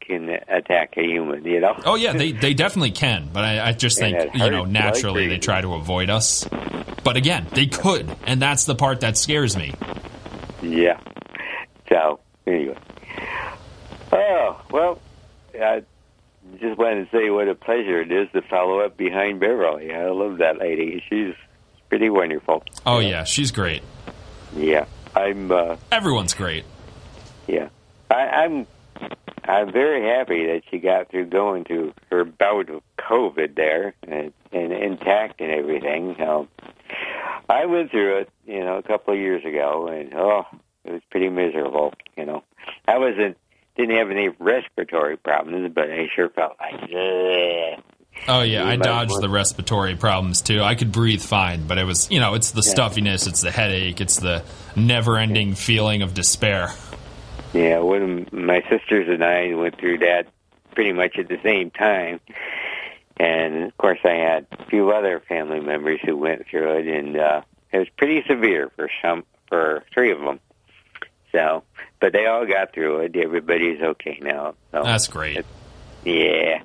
[0.09, 1.45] can attack a human.
[1.45, 1.75] You know?
[1.85, 5.27] Oh yeah, they they definitely can, but I, I just And think you know naturally
[5.27, 6.45] they try to avoid us.
[7.03, 9.73] But again, they could, and that's the part that scares me.
[10.61, 10.99] Yeah.
[11.87, 12.77] So anyway,
[14.11, 14.99] oh well,
[15.55, 15.83] I
[16.59, 19.93] just wanted to say what a pleasure it is to follow up behind Beverly.
[19.93, 21.03] I love that lady.
[21.09, 21.33] She's
[21.89, 22.63] pretty wonderful.
[22.85, 23.81] Oh yeah, she's great.
[24.55, 25.51] Yeah, I'm.
[25.51, 26.65] Uh, Everyone's great.
[27.47, 27.69] yeah,
[28.11, 28.67] I, I'm.
[29.43, 34.31] I'm very happy that she got through going through her bout of COVID there and,
[34.51, 36.21] and intact and everything.
[36.21, 36.47] Um,
[37.49, 40.45] I went through it, you know, a couple of years ago, and oh,
[40.85, 41.93] it was pretty miserable.
[42.15, 42.43] You know,
[42.87, 43.37] I wasn't
[43.75, 46.83] didn't have any respiratory problems, but I sure felt like.
[46.83, 47.83] Ugh.
[48.27, 50.61] Oh yeah, I dodged the respiratory problems too.
[50.61, 52.71] I could breathe fine, but it was you know it's the Yeah.
[52.73, 54.43] stuffiness, it's the headache, it's the
[54.75, 56.69] never-ending feeling of despair.
[57.53, 60.27] Yeah, when my sisters and I went through that
[60.75, 62.19] pretty much at the same time.
[63.17, 67.17] And of course, I had a few other family members who went through it, and
[67.17, 70.39] uh, it was pretty severe for some, for three of them.
[71.31, 71.63] So,
[71.99, 73.15] but they all got through it.
[73.15, 74.55] Everybody's okay now.
[74.71, 75.45] So, That's great.
[76.05, 76.61] yeah.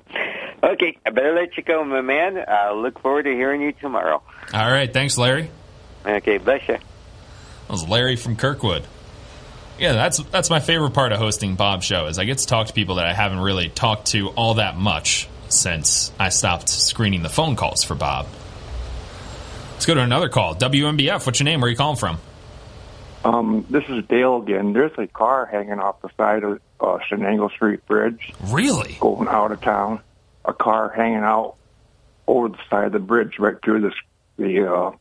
[0.63, 2.43] Okay, I better let you go, my man.
[2.47, 4.23] I look forward to hearing you tomorrow.
[4.53, 5.51] All right, thanks, Larry.
[6.05, 6.75] Okay, bless you.
[6.77, 8.85] That was Larry from Kirkwood.
[9.77, 12.67] Yeah, that's that's my favorite part of hosting Bob's show is I get to talk
[12.67, 17.23] to people that I haven't really talked to all that much since I stopped screening
[17.23, 18.27] the phone calls for Bob.
[19.73, 20.55] Let's go to another call.
[20.55, 21.59] WNBF, what's your name?
[21.59, 22.17] Where are you calling from?
[23.25, 24.71] Um, this is Dale again.
[24.73, 28.97] There's a car hanging off the side of uh, Chenango Street Bridge Really?
[28.99, 29.99] going out of town.
[30.45, 31.55] A car hanging out
[32.27, 33.93] over the side of the bridge right through this,
[34.37, 34.91] the uh,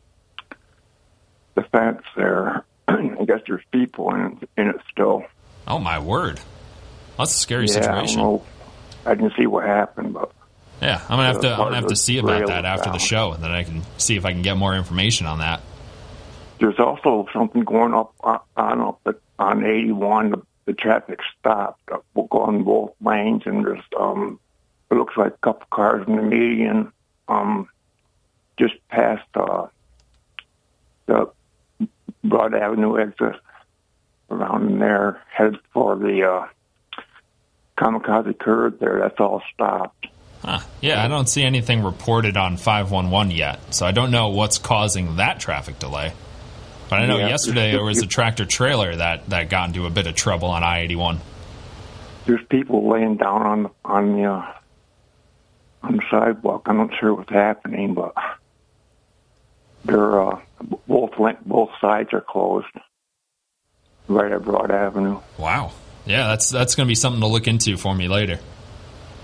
[1.55, 2.65] the fence there.
[2.89, 5.25] I guess there's people in, in it still.
[5.67, 6.41] Oh my word.
[7.19, 8.21] That's a scary yeah, situation.
[8.21, 8.43] don't.
[9.07, 10.33] I didn't see what happened, but
[10.83, 11.51] Yeah, I'm gonna have to.
[11.51, 13.83] Uh, I'm gonna have to see about that after the show, and then I can
[13.99, 15.61] see if I can get more information on that.
[16.59, 20.31] there's also something going up on on up at, on 81.
[20.31, 21.99] The, the traffic stopped uh,
[22.31, 24.41] going both lanes, and there's um,
[24.91, 26.93] it looks like a couple cars in the median,
[27.29, 27.69] um,
[28.59, 29.67] just past uh,
[31.07, 31.31] the
[32.25, 33.37] Broad Avenue exit
[34.31, 37.03] around there, headed for the uh,
[37.79, 38.79] Kamikaze curve.
[38.79, 40.07] There, that's all stopped.
[40.43, 40.61] Huh.
[40.81, 45.17] Yeah, I don't see anything reported on 511 yet, so I don't know what's causing
[45.17, 46.13] that traffic delay.
[46.91, 49.91] But I know Yeah, yesterday there was a tractor trailer that, that got into a
[49.91, 51.19] bit of trouble on I 81.
[52.27, 54.53] there's people laying down on the on the uh,
[55.83, 56.63] on the sidewalk.
[56.67, 58.15] I'm not sure what's happening, but
[59.87, 60.41] they're uh,
[60.87, 61.13] both
[61.45, 62.67] both sides are closed
[64.09, 65.21] right at Broad Avenue.
[65.39, 65.73] Wow.
[66.07, 68.39] Yeah, that's that's going to be something to look into for me later.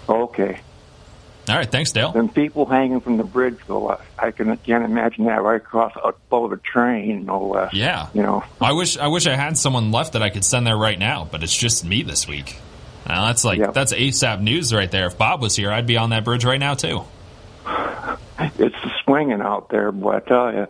[0.08, 0.58] Okay,
[1.48, 2.12] All right, thanks, Dale.
[2.14, 3.96] And people hanging from the bridge though.
[4.18, 7.72] I, can can't imagine that right across above a train, no less.
[7.74, 8.08] Yeah.
[8.14, 8.42] you know.
[8.60, 11.28] I wish I wish I had someone left that I could send there right now,
[11.30, 12.56] but it's just me this week.
[13.06, 13.70] Now that's like Yeah.
[13.70, 15.06] that's ASAP news right there.
[15.06, 17.02] If Bob was here, I'd be on that bridge right now too.
[18.58, 20.16] It's swinging out there, boy.
[20.16, 20.66] I tell you.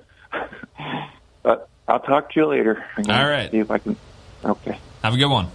[1.42, 2.84] But I'll talk to you later.
[2.96, 3.50] All right.
[3.50, 3.96] See if I can.
[4.44, 4.78] Okay.
[5.02, 5.48] Have a good one.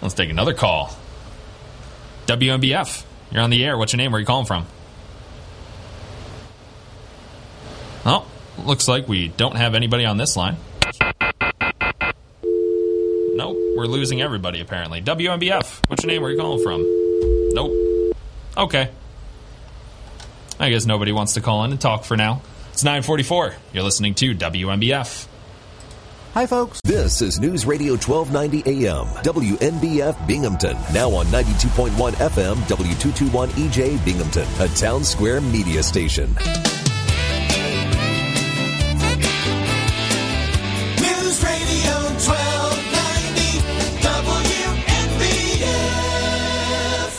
[0.00, 0.90] Let's take another call.
[2.26, 3.78] WNBF, you're on the air.
[3.78, 4.12] What's your name?
[4.12, 4.66] Where are you calling from?
[8.04, 8.26] Oh,
[8.64, 10.56] looks like we don't have anybody on this line.
[12.42, 15.00] Nope, we're losing everybody apparently.
[15.00, 16.22] WNBF, what's your name?
[16.22, 16.84] Where are you calling from?
[17.54, 18.14] Nope.
[18.56, 18.90] Okay.
[20.60, 22.42] I guess nobody wants to call in and talk for now.
[22.78, 23.54] It's 944.
[23.72, 25.26] You're listening to WNBF.
[26.34, 26.80] Hi, folks.
[26.84, 30.76] This is News Radio 1290 AM, WNBF Binghamton.
[30.94, 36.28] Now on 92.1 FM, W221 EJ E Binghamton, a town square media station.
[41.00, 43.58] News Radio 1290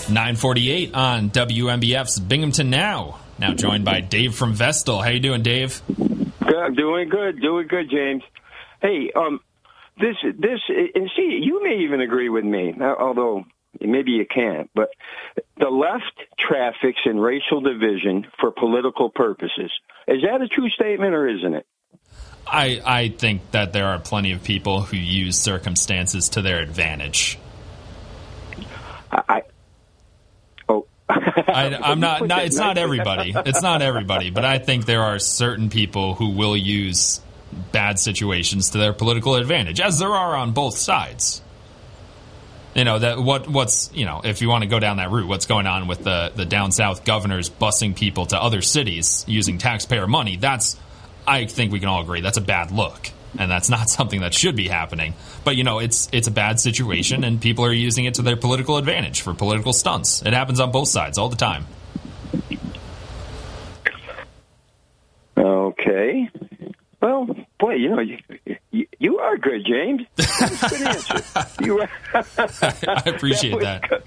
[0.08, 0.10] WNBF.
[0.10, 3.20] 948 on WNBF's Binghamton Now.
[3.40, 5.02] Now joined by Dave from Vestal.
[5.02, 5.82] How you doing, Dave?
[5.88, 8.22] Good, I'm doing good, doing good, James.
[8.82, 9.40] Hey, um,
[9.98, 13.46] this, this, and see, you may even agree with me, although
[13.80, 14.90] maybe you can't, but
[15.58, 19.72] the left traffics in racial division for political purposes.
[20.06, 21.66] Is that a true statement or isn't it?
[22.46, 27.38] I, I think that there are plenty of people who use circumstances to their advantage.
[29.12, 29.44] I,
[31.48, 32.46] I I'm not, not.
[32.46, 33.34] It's not everybody.
[33.36, 37.20] It's not everybody, but I think there are certain people who will use
[37.72, 41.42] bad situations to their political advantage, as there are on both sides.
[42.76, 45.28] You know that what what's you know if you want to go down that route,
[45.28, 49.58] what's going on with the the down south governors busing people to other cities using
[49.58, 50.38] taxpayer money?
[50.38, 50.78] That's
[51.28, 54.34] I think we can all agree that's a bad look, and that's not something that
[54.34, 55.14] should be happening.
[55.44, 58.38] But you know it's it's a bad situation, and people are using it to their
[58.38, 60.22] political advantage for political stunts.
[60.22, 61.66] It happens on both sides all the time.
[65.80, 66.30] okay.
[67.02, 67.28] Well,
[67.60, 68.18] boy, you know, you,
[68.72, 70.02] you, you are good, James.
[70.18, 71.24] good answer.
[71.62, 71.90] You are.
[72.14, 74.04] I appreciate that.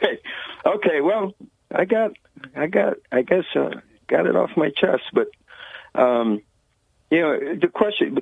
[0.00, 0.18] hey,
[0.66, 1.34] okay, well,
[1.72, 2.12] I got,
[2.56, 3.70] I got, I guess, uh,
[4.08, 5.04] got it off my chest.
[5.12, 5.28] But,
[5.94, 6.42] um,
[7.10, 8.18] you know, the question.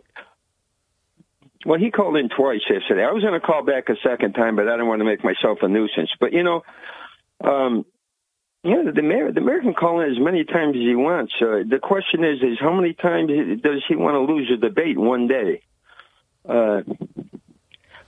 [1.66, 3.04] Well, he called in twice yesterday.
[3.04, 5.24] I was going to call back a second time, but I didn't want to make
[5.24, 6.10] myself a nuisance.
[6.20, 6.62] But you know,
[7.42, 7.86] um,
[8.62, 11.32] yeah, the mayor, the mayor can call in as many times as he wants.
[11.40, 13.30] Uh, the question is, is how many times
[13.62, 15.62] does he want to lose a debate one day?
[16.46, 16.82] Uh,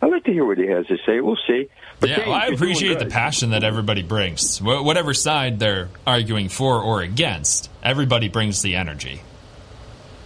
[0.01, 1.21] I'd like to hear what he has to say.
[1.21, 1.69] We'll see.
[2.01, 4.61] But yeah, James, well, I appreciate the passion that everybody brings.
[4.61, 9.23] Whatever side they're arguing for or against, everybody brings the energy.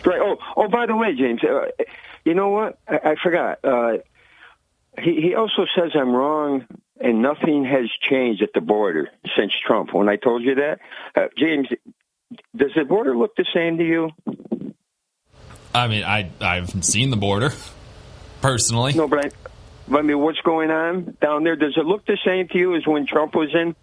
[0.04, 0.20] Right.
[0.20, 0.68] Oh, oh.
[0.68, 1.66] By the way, James, uh,
[2.24, 2.78] you know what?
[2.88, 3.58] I, I forgot.
[3.64, 3.98] Uh,
[4.98, 6.66] he he also says I'm wrong,
[7.00, 9.94] and nothing has changed at the border since Trump.
[9.94, 10.80] When I told you that,
[11.16, 11.68] uh, James,
[12.56, 14.10] does the border look the same to you?
[15.74, 17.52] I mean, I I haven't seen the border
[18.40, 18.92] personally.
[18.94, 21.56] No, but I, I mean, what's going on down there?
[21.56, 23.74] Does it look the same to you as when Trump was in?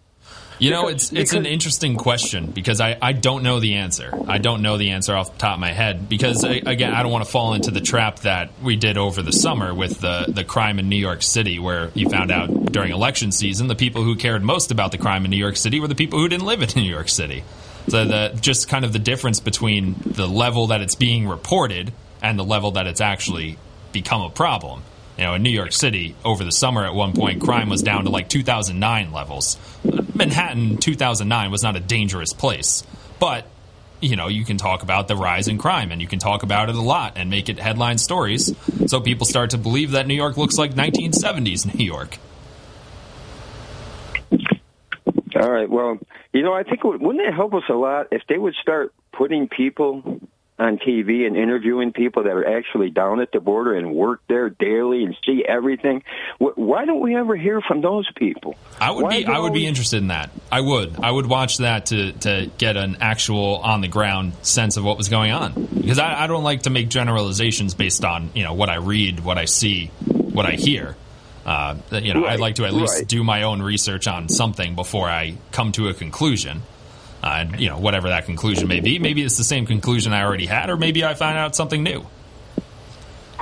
[0.58, 4.12] You know, it's it's an interesting question because I, I don't know the answer.
[4.26, 7.12] I don't know the answer off the top of my head because again, I don't
[7.12, 10.44] want to fall into the trap that we did over the summer with the the
[10.44, 14.16] crime in New York City, where you found out during election season the people who
[14.16, 16.62] cared most about the crime in New York City were the people who didn't live
[16.62, 17.44] in New York City.
[17.88, 22.38] So the just kind of the difference between the level that it's being reported and
[22.38, 23.58] the level that it's actually
[23.92, 24.82] become a problem.
[25.16, 28.04] You know, in New York City over the summer at one point, crime was down
[28.04, 29.58] to like 2009 levels.
[30.18, 32.82] Manhattan 2009 was not a dangerous place,
[33.18, 33.46] but
[34.00, 36.68] you know, you can talk about the rise in crime and you can talk about
[36.68, 38.54] it a lot and make it headline stories
[38.86, 42.18] so people start to believe that New York looks like 1970s New York.
[45.34, 45.68] All right.
[45.68, 45.98] Well,
[46.32, 49.48] you know, I think wouldn't it help us a lot if they would start putting
[49.48, 50.20] people
[50.58, 54.50] on TV and interviewing people that are actually down at the border and work there
[54.50, 56.02] daily and see everything.
[56.38, 58.56] Why don't we ever hear from those people?
[58.80, 60.30] I would Why be I would be interested in that.
[60.50, 60.98] I would.
[61.00, 64.98] I would watch that to to get an actual on the ground sense of what
[64.98, 68.54] was going on because I, I don't like to make generalizations based on you know
[68.54, 70.96] what I read, what I see, what I hear.
[71.46, 73.08] Uh, you know, right, I'd like to at least right.
[73.08, 76.62] do my own research on something before I come to a conclusion.
[77.22, 78.98] Uh, you know, whatever that conclusion may be.
[78.98, 82.06] Maybe it's the same conclusion I already had, or maybe I find out something new.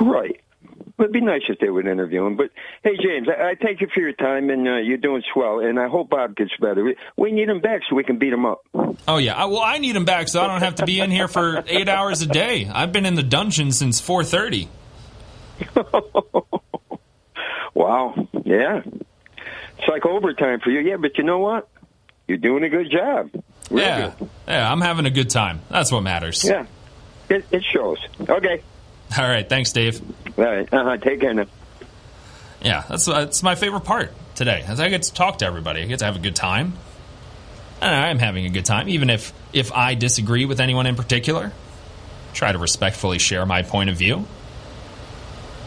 [0.01, 0.41] Right.
[0.99, 2.37] It'd be nice if they would interview him.
[2.37, 2.53] But
[2.83, 5.61] hey, James, I, I thank you for your time, and uh, you're doing swell.
[5.61, 6.83] And I hope Bob gets better.
[6.83, 8.65] We, we need him back so we can beat him up.
[9.07, 11.11] Oh yeah, I, well I need him back so I don't have to be in
[11.11, 12.67] here for eight hours a day.
[12.73, 14.71] I've been in the dungeon since four thirty.
[17.75, 18.15] wow.
[18.45, 18.81] Yeah.
[19.79, 20.81] It's like overtime for you.
[20.81, 21.69] Yeah, but you know what?
[22.27, 23.31] You're doing a good job.
[23.71, 24.31] Real yeah, good.
[24.47, 25.61] yeah, I'm having a good time.
[25.69, 26.45] That's what matters.
[26.45, 26.67] Yeah,
[27.29, 27.99] it, it shows.
[28.21, 28.63] Okay.
[29.19, 30.01] All right, thanks, Dave.
[30.39, 30.97] All right, uh-huh.
[30.99, 31.47] take care now.
[32.63, 34.65] Yeah, that's that's my favorite part today.
[34.67, 36.75] As I get to talk to everybody, I get to have a good time.
[37.81, 41.53] And I'm having a good time, even if if I disagree with anyone in particular.
[42.33, 44.27] Try to respectfully share my point of view.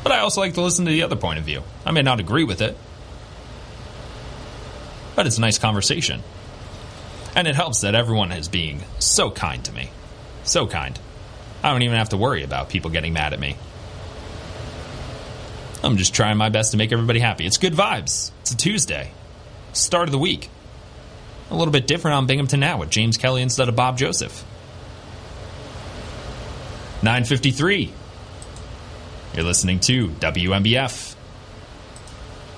[0.04, 1.64] But I also like to listen to the other point of view.
[1.86, 2.78] I may not agree with it,
[5.16, 6.24] but it's a nice conversation.
[7.36, 9.90] And it helps that everyone is being so kind to me.
[10.44, 11.00] So kind.
[11.64, 13.58] I don't even have to worry about people getting mad at me.
[15.84, 17.46] I'm just trying my best to make everybody happy.
[17.46, 18.32] It's good vibes.
[18.42, 19.12] It's a Tuesday.
[19.74, 20.50] Start of the week.
[21.52, 24.44] A little bit different on Binghamton Now with James Kelly instead of Bob Joseph.
[27.02, 27.94] 953.
[29.34, 31.09] You're listening to WNBF.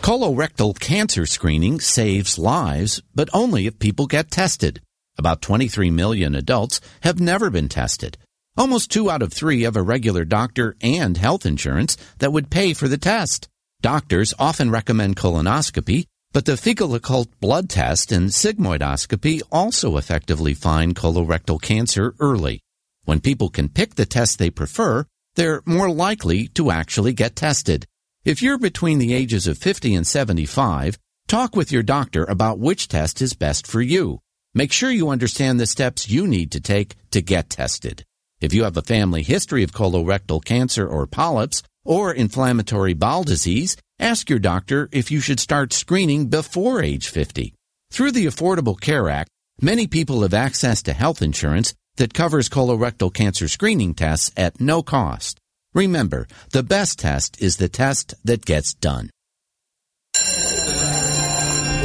[0.01, 4.81] Colorectal cancer screening saves lives, but only if people get tested.
[5.15, 8.17] About 23 million adults have never been tested.
[8.57, 12.73] Almost two out of three have a regular doctor and health insurance that would pay
[12.73, 13.47] for the test.
[13.81, 20.95] Doctors often recommend colonoscopy, but the fecal occult blood test and sigmoidoscopy also effectively find
[20.95, 22.59] colorectal cancer early.
[23.05, 27.85] When people can pick the test they prefer, they're more likely to actually get tested.
[28.23, 32.87] If you're between the ages of 50 and 75, talk with your doctor about which
[32.87, 34.19] test is best for you.
[34.53, 38.05] Make sure you understand the steps you need to take to get tested.
[38.39, 43.75] If you have a family history of colorectal cancer or polyps or inflammatory bowel disease,
[43.99, 47.55] ask your doctor if you should start screening before age 50.
[47.89, 53.11] Through the Affordable Care Act, many people have access to health insurance that covers colorectal
[53.11, 55.40] cancer screening tests at no cost.
[55.73, 59.09] Remember, the best test is the test that gets done.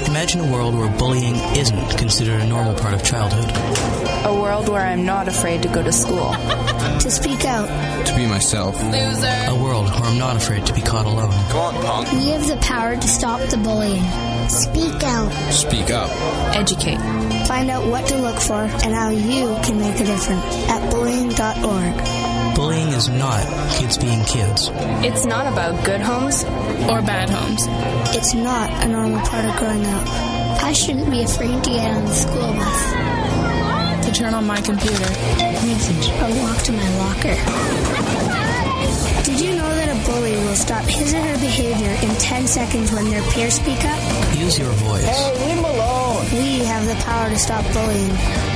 [0.07, 3.49] Imagine a world where bullying isn't considered a normal part of childhood.
[4.27, 6.33] A world where I'm not afraid to go to school.
[7.01, 7.69] to speak out.
[8.07, 8.75] To be myself.
[8.83, 9.45] Loser.
[9.49, 11.31] A world where I'm not afraid to be caught alone.
[11.51, 12.13] Come on, punk.
[12.13, 14.03] We have the power to stop the bullying.
[14.49, 15.31] Speak out.
[15.53, 16.11] Speak up.
[16.57, 16.99] Educate.
[17.47, 22.26] Find out what to look for and how you can make a difference at bullying.org.
[22.55, 23.43] Bullying is not
[23.73, 24.71] kids being kids.
[25.05, 26.45] It's not about good homes
[26.89, 27.65] or bad homes.
[28.15, 30.07] It's not a normal part of growing up.
[30.63, 34.07] I shouldn't be afraid to get on the school bus.
[34.07, 35.11] To turn on my computer.
[35.67, 37.37] Message or walk to my locker.
[39.25, 42.93] Did you know that a bully will stop his or her behavior in 10 seconds
[42.93, 43.99] when their peers speak up?
[44.39, 45.05] Use your voice.
[45.05, 46.25] Hey, leave him alone.
[46.33, 48.11] We have the power to stop bullying.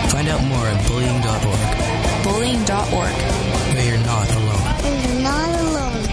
[0.08, 2.24] Find out more at bullying.org.
[2.24, 3.39] Bullying.org.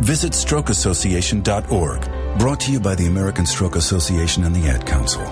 [0.00, 2.38] Visit strokeassociation.org.
[2.38, 5.22] Brought to you by the American Stroke Association and the Ad Council.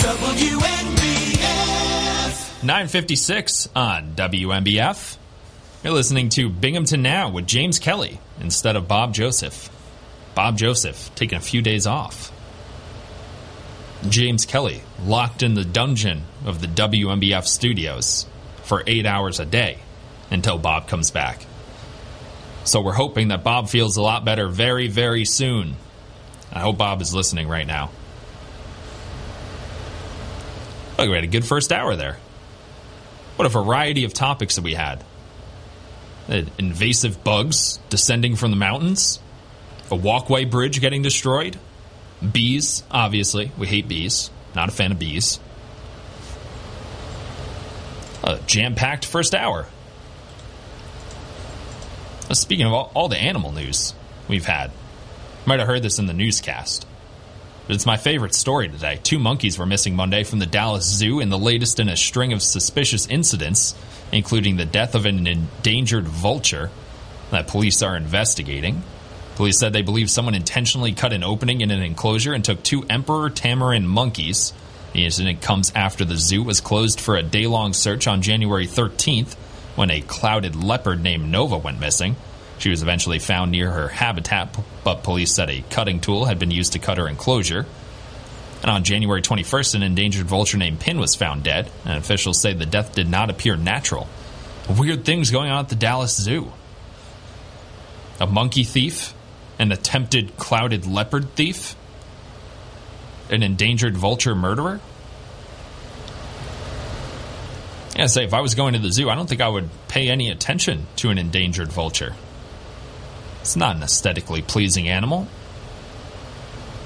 [0.00, 2.64] WNBF.
[2.64, 5.16] 956 on WNBF.
[5.84, 9.70] You're listening to Binghamton Now with James Kelly instead of Bob Joseph.
[10.34, 12.32] Bob Joseph taking a few days off.
[14.08, 18.26] James Kelly locked in the dungeon of the WNBF studios
[18.62, 19.78] for eight hours a day
[20.30, 21.46] until Bob comes back.
[22.64, 25.76] So we're hoping that Bob feels a lot better very, very soon.
[26.52, 27.90] I hope Bob is listening right now.
[30.98, 32.18] Look, we had a good first hour there.
[33.36, 35.02] What a variety of topics that we had.
[36.28, 39.18] Uh, invasive bugs descending from the mountains,
[39.90, 41.58] a walkway bridge getting destroyed,
[42.20, 43.52] bees, obviously.
[43.58, 44.30] We hate bees.
[44.54, 45.40] Not a fan of bees.
[48.22, 49.66] A jam packed first hour.
[52.32, 53.94] Speaking of all, all the animal news
[54.28, 54.70] we've had,
[55.44, 56.86] might have heard this in the newscast.
[57.66, 58.98] But it's my favorite story today.
[59.02, 62.32] Two monkeys were missing Monday from the Dallas Zoo in the latest in a string
[62.32, 63.74] of suspicious incidents,
[64.12, 66.70] including the death of an endangered vulture
[67.30, 68.82] that police are investigating.
[69.36, 72.84] Police said they believe someone intentionally cut an opening in an enclosure and took two
[72.88, 74.52] emperor tamarin monkeys.
[74.92, 78.68] The incident comes after the zoo was closed for a day long search on January
[78.68, 79.34] 13th
[79.74, 82.14] when a clouded leopard named Nova went missing.
[82.58, 86.52] She was eventually found near her habitat, but police said a cutting tool had been
[86.52, 87.66] used to cut her enclosure.
[88.62, 92.54] And on January 21st, an endangered vulture named Pin was found dead, and officials say
[92.54, 94.08] the death did not appear natural.
[94.78, 96.52] Weird things going on at the Dallas Zoo.
[98.20, 99.12] A monkey thief,
[99.58, 101.76] an attempted clouded leopard thief,
[103.30, 104.80] an endangered vulture murderer.
[107.96, 110.10] Yeah, say if I was going to the zoo, I don't think I would pay
[110.10, 112.14] any attention to an endangered vulture.
[113.40, 115.28] It's not an aesthetically pleasing animal.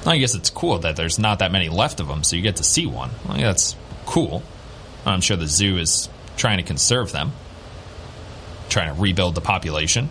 [0.06, 2.56] I guess it's cool that there's not that many left of them, so you get
[2.56, 3.10] to see one.
[3.24, 4.42] I think that's cool.
[5.06, 7.32] I'm sure the zoo is trying to conserve them,
[8.68, 10.10] trying to rebuild the population.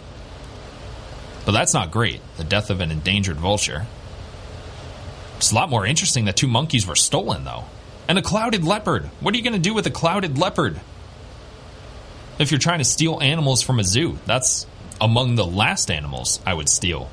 [1.48, 2.20] But that's not great.
[2.36, 3.86] The death of an endangered vulture.
[5.38, 7.64] It's a lot more interesting that two monkeys were stolen, though.
[8.10, 9.06] And a clouded leopard.
[9.22, 10.78] What are you going to do with a clouded leopard?
[12.38, 14.68] If you're trying to steal animals from a zoo, that's
[15.00, 17.10] among the last animals I would steal.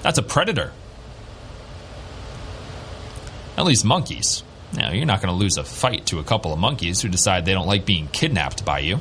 [0.00, 0.72] That's a predator.
[3.58, 4.42] At least monkeys.
[4.72, 7.44] Now, you're not going to lose a fight to a couple of monkeys who decide
[7.44, 9.00] they don't like being kidnapped by you.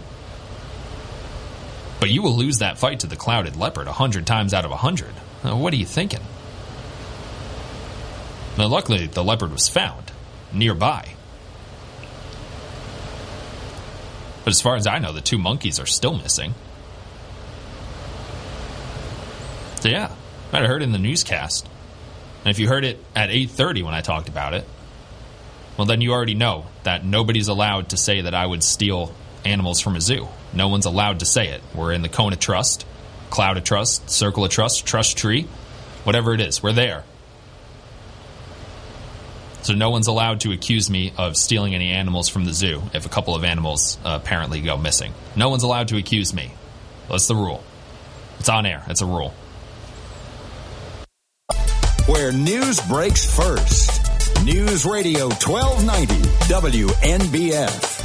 [1.99, 4.71] But you will lose that fight to the clouded leopard a hundred times out of
[4.71, 5.13] a hundred.
[5.43, 6.21] Uh, what are you thinking?
[8.57, 10.11] Now, luckily, the leopard was found
[10.51, 11.13] nearby.
[14.43, 16.53] But as far as I know, the two monkeys are still missing.
[19.81, 20.11] So yeah,
[20.51, 21.67] have heard it in the newscast.
[22.43, 24.65] And if you heard it at 8:30 when I talked about it,
[25.75, 29.13] well then you already know that nobody's allowed to say that I would steal
[29.45, 30.27] animals from a zoo.
[30.53, 31.61] No one's allowed to say it.
[31.75, 32.85] We're in the cone of trust,
[33.29, 35.47] cloud of trust, circle of trust, trust tree,
[36.03, 36.63] whatever it is.
[36.63, 37.03] We're there.
[39.63, 43.05] So no one's allowed to accuse me of stealing any animals from the zoo if
[43.05, 45.13] a couple of animals uh, apparently go missing.
[45.35, 46.53] No one's allowed to accuse me.
[47.09, 47.63] That's the rule.
[48.39, 48.83] It's on air.
[48.87, 49.33] It's a rule.
[52.05, 53.91] Where news breaks first.
[54.45, 56.13] News Radio 1290
[56.47, 57.96] WNBF.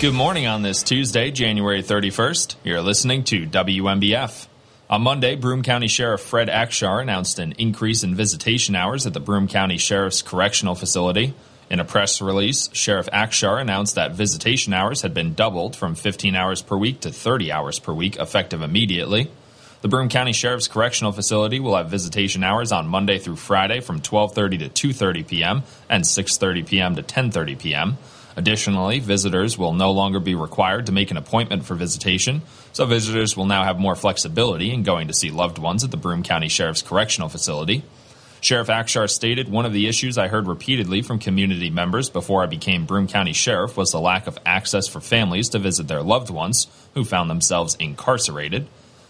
[0.00, 2.54] Good morning on this Tuesday, January 31st.
[2.62, 4.46] You're listening to WNBF.
[4.88, 9.18] On Monday, Broome County Sheriff Fred Akshar announced an increase in visitation hours at the
[9.18, 11.34] Broome County Sheriff's Correctional Facility.
[11.68, 16.36] In a press release, Sheriff Akshar announced that visitation hours had been doubled from 15
[16.36, 19.28] hours per week to 30 hours per week, effective immediately.
[19.80, 24.00] The Broome County Sheriff's Correctional Facility will have visitation hours on Monday through Friday from
[24.00, 25.62] 12:30 to 2:30 p.m.
[25.88, 26.94] and 6:30 p.m.
[26.94, 27.98] to 10:30 p.m.
[28.38, 32.40] Additionally, visitors will no longer be required to make an appointment for visitation,
[32.72, 35.96] so visitors will now have more flexibility in going to see loved ones at the
[35.96, 37.82] Broome County Sheriff's Correctional Facility.
[38.40, 42.46] Sheriff Akshar stated one of the issues I heard repeatedly from community members before I
[42.46, 46.30] became Broome County Sheriff was the lack of access for families to visit their loved
[46.30, 48.68] ones who found themselves incarcerated.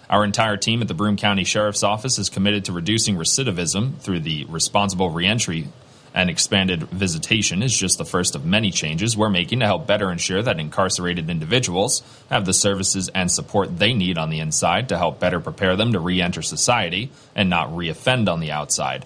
[0.09, 4.20] Our entire team at the Broome County Sheriff's Office is committed to reducing recidivism through
[4.20, 5.68] the responsible reentry
[6.14, 10.11] and expanded visitation is just the first of many changes we're making to help better
[10.11, 14.98] ensure that incarcerated individuals have the services and support they need on the inside to
[14.98, 19.04] help better prepare them to re enter society and not reoffend on the outside.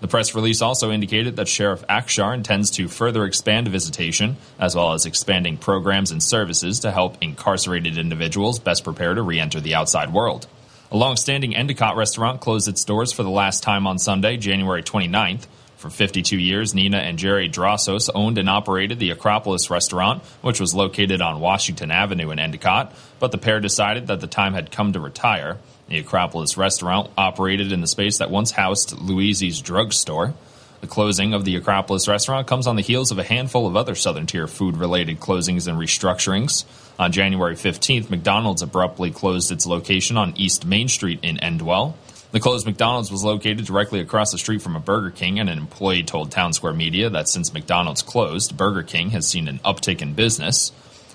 [0.00, 4.92] The press release also indicated that Sheriff Akshar intends to further expand visitation, as well
[4.92, 9.74] as expanding programs and services to help incarcerated individuals best prepare to re enter the
[9.74, 10.46] outside world.
[10.90, 15.46] A long-standing Endicott restaurant closed its doors for the last time on Sunday, January 29th.
[15.78, 20.74] For 52 years, Nina and Jerry Drossos owned and operated the Acropolis restaurant, which was
[20.74, 24.92] located on Washington Avenue in Endicott, but the pair decided that the time had come
[24.92, 25.56] to retire.
[25.88, 30.34] The Acropolis restaurant operated in the space that once housed Louise's drugstore.
[30.80, 33.94] The closing of the Acropolis restaurant comes on the heels of a handful of other
[33.94, 36.64] Southern Tier food related closings and restructurings.
[36.98, 41.94] On January 15th, McDonald's abruptly closed its location on East Main Street in Endwell.
[42.30, 45.56] The closed McDonald's was located directly across the street from a Burger King, and an
[45.56, 50.02] employee told Town Square Media that since McDonald's closed, Burger King has seen an uptick
[50.02, 50.70] in business.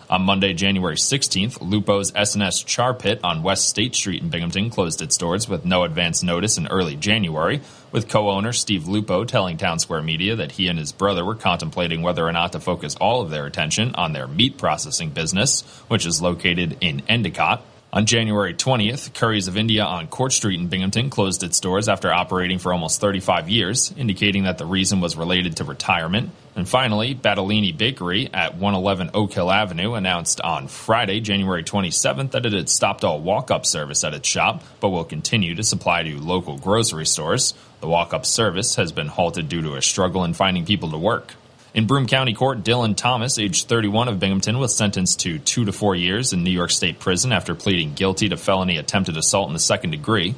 [0.09, 5.03] On Monday, January 16th, Lupo's S&S Char Pit on West State Street in Binghamton closed
[5.03, 7.61] its doors with no advance notice in early January,
[7.91, 12.01] with co-owner Steve Lupo telling Town Square Media that he and his brother were contemplating
[12.01, 16.07] whether or not to focus all of their attention on their meat processing business, which
[16.07, 17.63] is located in Endicott.
[17.93, 22.11] On January 20th, Curry's of India on Court Street in Binghamton closed its doors after
[22.11, 26.31] operating for almost 35 years, indicating that the reason was related to retirement.
[26.55, 32.47] And finally, Battaglini Bakery at 111 Oak Hill Avenue announced on Friday, January 27th, that
[32.47, 36.01] it had stopped all walk up service at its shop, but will continue to supply
[36.01, 37.53] to local grocery stores.
[37.79, 40.97] The walk up service has been halted due to a struggle in finding people to
[40.97, 41.35] work.
[41.73, 45.71] In Broome County Court, Dylan Thomas, age 31 of Binghamton, was sentenced to two to
[45.71, 49.53] four years in New York State prison after pleading guilty to felony attempted assault in
[49.53, 50.35] the second degree.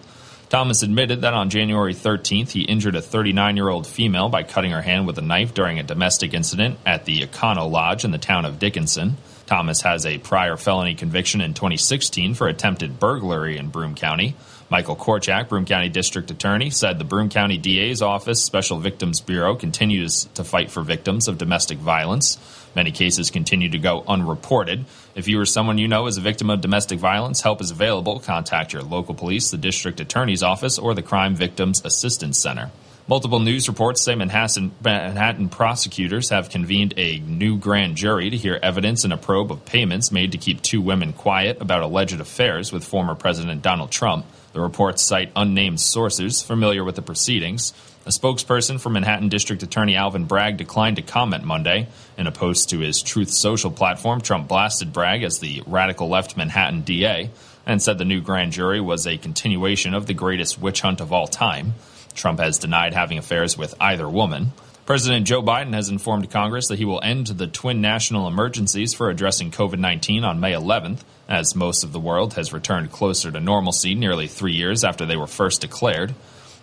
[0.48, 4.72] Thomas admitted that on January 13th he injured a 39 year old female by cutting
[4.72, 8.18] her hand with a knife during a domestic incident at the Econo Lodge in the
[8.18, 9.18] town of Dickinson.
[9.46, 14.36] Thomas has a prior felony conviction in 2016 for attempted burglary in Broome County.
[14.68, 19.56] Michael Korchak, Broome County District Attorney, said the Broome County DA's Office Special Victims Bureau
[19.56, 22.40] continues to fight for victims of domestic violence.
[22.76, 24.86] Many cases continue to go unreported.
[25.14, 28.20] If you or someone you know is a victim of domestic violence, help is available.
[28.20, 32.72] Contact your local police, the District Attorney's Office, or the Crime Victims Assistance Center.
[33.08, 38.60] Multiple news reports say Manhattan, Manhattan, prosecutors have convened a new grand jury to hear
[38.64, 42.72] evidence in a probe of payments made to keep two women quiet about alleged affairs
[42.72, 44.26] with former President Donald Trump.
[44.56, 47.74] The reports cite unnamed sources familiar with the proceedings.
[48.06, 51.90] A spokesperson for Manhattan District Attorney Alvin Bragg declined to comment Monday.
[52.18, 56.38] In a post to his Truth Social platform, Trump blasted Bragg as the radical left
[56.38, 57.32] Manhattan DA
[57.66, 61.12] and said the new grand jury was a continuation of the greatest witch hunt of
[61.12, 61.74] all time.
[62.14, 64.54] Trump has denied having affairs with either woman.
[64.86, 69.10] President Joe Biden has informed Congress that he will end the twin national emergencies for
[69.10, 73.40] addressing COVID 19 on May 11th, as most of the world has returned closer to
[73.40, 76.14] normalcy nearly three years after they were first declared.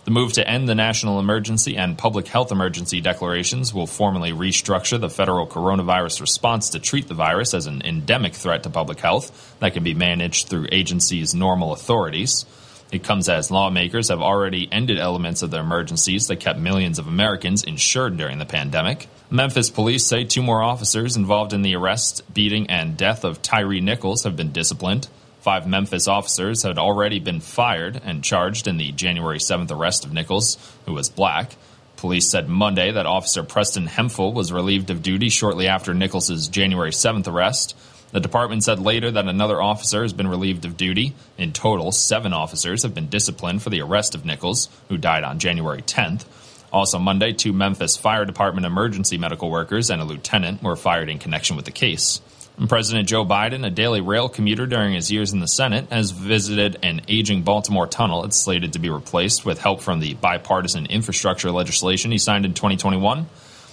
[0.04, 5.00] The move to end the national emergency and public health emergency declarations will formally restructure
[5.00, 9.56] the federal coronavirus response to treat the virus as an endemic threat to public health
[9.58, 12.46] that can be managed through agencies' normal authorities.
[12.92, 17.08] It comes as lawmakers have already ended elements of the emergencies that kept millions of
[17.08, 19.08] Americans insured during the pandemic.
[19.30, 23.80] Memphis police say two more officers involved in the arrest, beating, and death of Tyree
[23.80, 25.08] Nichols have been disciplined.
[25.40, 30.12] Five Memphis officers had already been fired and charged in the January 7th arrest of
[30.12, 31.56] Nichols, who was black.
[31.96, 36.90] Police said Monday that Officer Preston Hemphill was relieved of duty shortly after Nichols's January
[36.90, 37.74] 7th arrest.
[38.12, 41.14] The department said later that another officer has been relieved of duty.
[41.38, 45.38] In total, seven officers have been disciplined for the arrest of Nichols, who died on
[45.38, 46.24] January 10th.
[46.72, 51.18] Also, Monday, two Memphis Fire Department emergency medical workers and a lieutenant were fired in
[51.18, 52.20] connection with the case.
[52.58, 56.10] And President Joe Biden, a daily rail commuter during his years in the Senate, has
[56.10, 58.24] visited an aging Baltimore tunnel.
[58.24, 62.52] It's slated to be replaced with help from the bipartisan infrastructure legislation he signed in
[62.52, 63.26] 2021.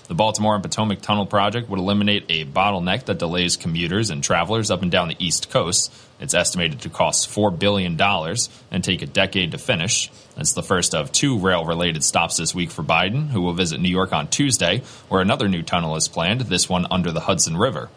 [0.09, 4.71] The Baltimore and Potomac Tunnel project would eliminate a bottleneck that delays commuters and travelers
[4.71, 5.93] up and down the East Coast.
[6.19, 7.95] It's estimated to cost $4 billion
[8.71, 10.09] and take a decade to finish.
[10.35, 13.79] It's the first of two rail related stops this week for Biden, who will visit
[13.79, 17.55] New York on Tuesday, where another new tunnel is planned, this one under the Hudson
[17.55, 17.91] River.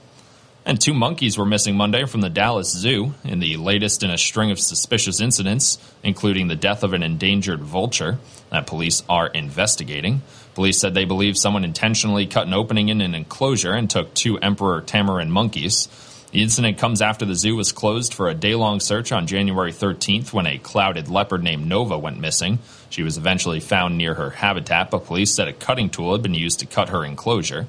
[0.67, 4.19] And two monkeys were missing Monday from the Dallas Zoo in the latest in a
[4.19, 8.19] string of suspicious incidents, including the death of an endangered vulture
[8.51, 10.21] that police are investigating.
[10.55, 14.39] Police said they believe someone intentionally cut an opening in an enclosure and took two
[14.39, 15.89] emperor tamarin monkeys.
[16.33, 19.73] The incident comes after the zoo was closed for a day long search on January
[19.73, 22.59] 13th when a clouded leopard named Nova went missing.
[22.89, 26.35] She was eventually found near her habitat, but police said a cutting tool had been
[26.35, 27.67] used to cut her enclosure.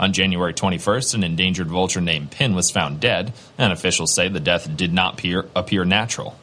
[0.00, 4.40] On January 21st, an endangered vulture named Pin was found dead, and officials say the
[4.40, 6.36] death did not appear, appear natural.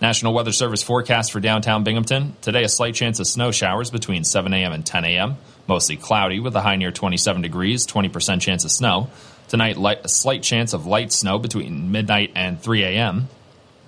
[0.00, 2.36] National Weather Service forecast for downtown Binghamton.
[2.40, 4.72] Today, a slight chance of snow showers between 7 a.m.
[4.72, 5.36] and 10 a.m.
[5.66, 9.10] Mostly cloudy with a high near 27 degrees, 20% chance of snow.
[9.48, 13.28] Tonight, light, a slight chance of light snow between midnight and 3 a.m.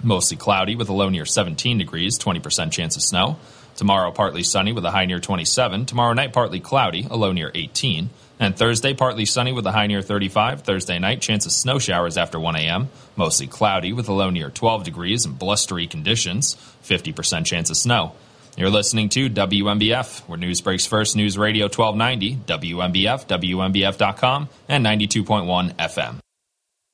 [0.02, 3.36] Mostly cloudy with a low near 17 degrees, 20% chance of snow.
[3.76, 5.86] Tomorrow, partly sunny with a high near 27.
[5.86, 8.10] Tomorrow night, partly cloudy, a low near 18.
[8.40, 10.62] And Thursday, partly sunny with a high near 35.
[10.62, 12.88] Thursday night, chance of snow showers after 1 a.m.
[13.14, 16.56] Mostly cloudy with a low near 12 degrees and blustery conditions.
[16.82, 18.14] 50% chance of snow.
[18.56, 21.16] You're listening to WNBF, where news breaks first.
[21.16, 26.16] News Radio 1290, WNBF, WNBF.com, and 92.1 FM.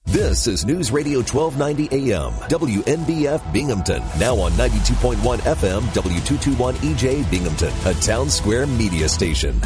[0.05, 4.03] This is News Radio 1290 AM, WNBF Binghamton.
[4.19, 9.61] Now on 92.1 FM, W221 EJ Binghamton, a town square media station.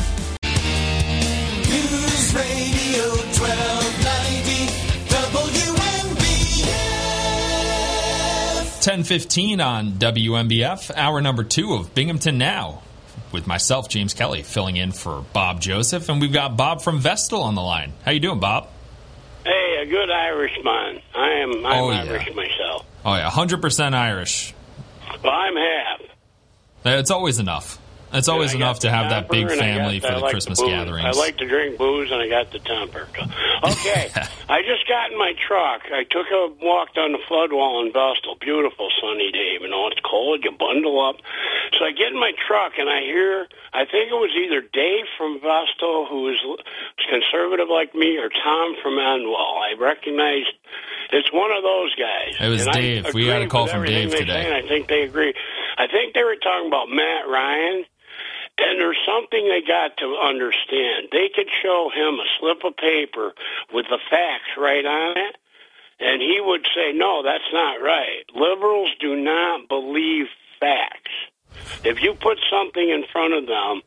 [8.80, 12.82] 1015 on WNBF, hour number two of Binghamton Now.
[13.30, 17.42] With myself, James Kelly, filling in for Bob Joseph, and we've got Bob from Vestal
[17.42, 17.92] on the line.
[18.06, 18.68] How you doing, Bob?
[19.44, 21.02] Hey, a good Irishman.
[21.14, 21.66] I am.
[21.66, 22.04] I'm Oh, yeah.
[22.04, 22.86] Irish myself.
[23.04, 24.54] Oh yeah, 100% Irish.
[25.22, 26.00] Well, I'm half.
[26.86, 27.78] It's always enough.
[28.12, 30.60] It's always enough to have that big temper, and I family for the like Christmas
[30.60, 30.68] booze.
[30.68, 31.04] gatherings.
[31.06, 33.08] I like to drink booze, and I got the temper.
[33.60, 34.08] Okay,
[34.48, 35.82] I just got in my truck.
[35.92, 38.36] I took a walk down the flood wall in Vestal.
[38.40, 39.58] Beautiful sunny day.
[39.60, 40.40] You know, it's cold.
[40.42, 41.16] You bundle up.
[41.76, 43.46] So I get in my truck, and I hear.
[43.74, 46.40] I think it was either Dave from Vestal, who is
[47.10, 49.60] conservative like me, or Tom from Endwell.
[49.60, 50.48] I recognize
[51.12, 52.32] It's one of those guys.
[52.40, 53.12] It was And Dave.
[53.12, 54.24] We got a call from Dave today.
[54.24, 55.34] say, and I think they agree.
[55.76, 57.84] I think they were talking about Matt Ryan.
[58.60, 61.08] And there's something they got to understand.
[61.12, 63.32] They could show him a slip of paper
[63.72, 65.36] with the facts right on it,
[65.98, 68.24] and he would say, no, that's not right.
[68.34, 70.26] Liberals do not believe
[70.60, 71.10] facts.
[71.84, 73.82] If you put something in front of them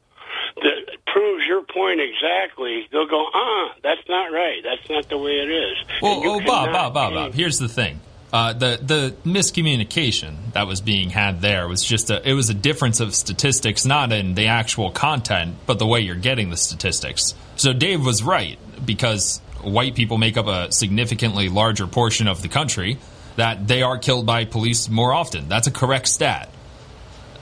[0.64, 4.62] that proves your point exactly, they'll go, ah, that's not right.
[4.64, 5.78] That's not the way it is.
[6.02, 7.34] Well, oh, Bob, Bob, Bob, Bob.
[7.34, 8.00] Here's the thing.
[8.34, 12.54] Uh, the the miscommunication that was being had there was just a it was a
[12.56, 17.36] difference of statistics, not in the actual content, but the way you're getting the statistics.
[17.58, 22.48] So Dave was right because white people make up a significantly larger portion of the
[22.48, 22.98] country
[23.36, 25.48] that they are killed by police more often.
[25.48, 26.50] That's a correct stat.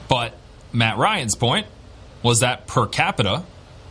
[0.08, 0.34] But
[0.72, 1.66] Matt Ryan's point
[2.22, 3.44] was that per capita,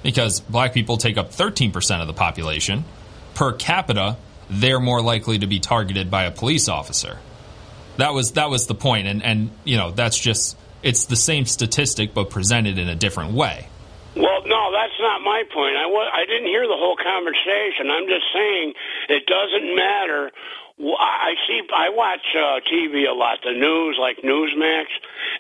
[0.04, 2.86] because black people take up 13% of the population,
[3.34, 4.18] per capita,
[4.52, 7.18] they're more likely to be targeted by a police officer.
[7.98, 11.46] That was that was the point, and and you know that's just it's the same
[11.46, 13.68] statistic but presented in a different way.
[14.16, 15.78] Well, no, that's not my point.
[15.78, 17.90] I wa- I didn't hear the whole conversation.
[17.90, 18.74] I'm just saying
[19.10, 20.32] it doesn't matter.
[20.82, 21.62] I see.
[21.74, 24.86] I watch uh, TV a lot, the news, like Newsmax,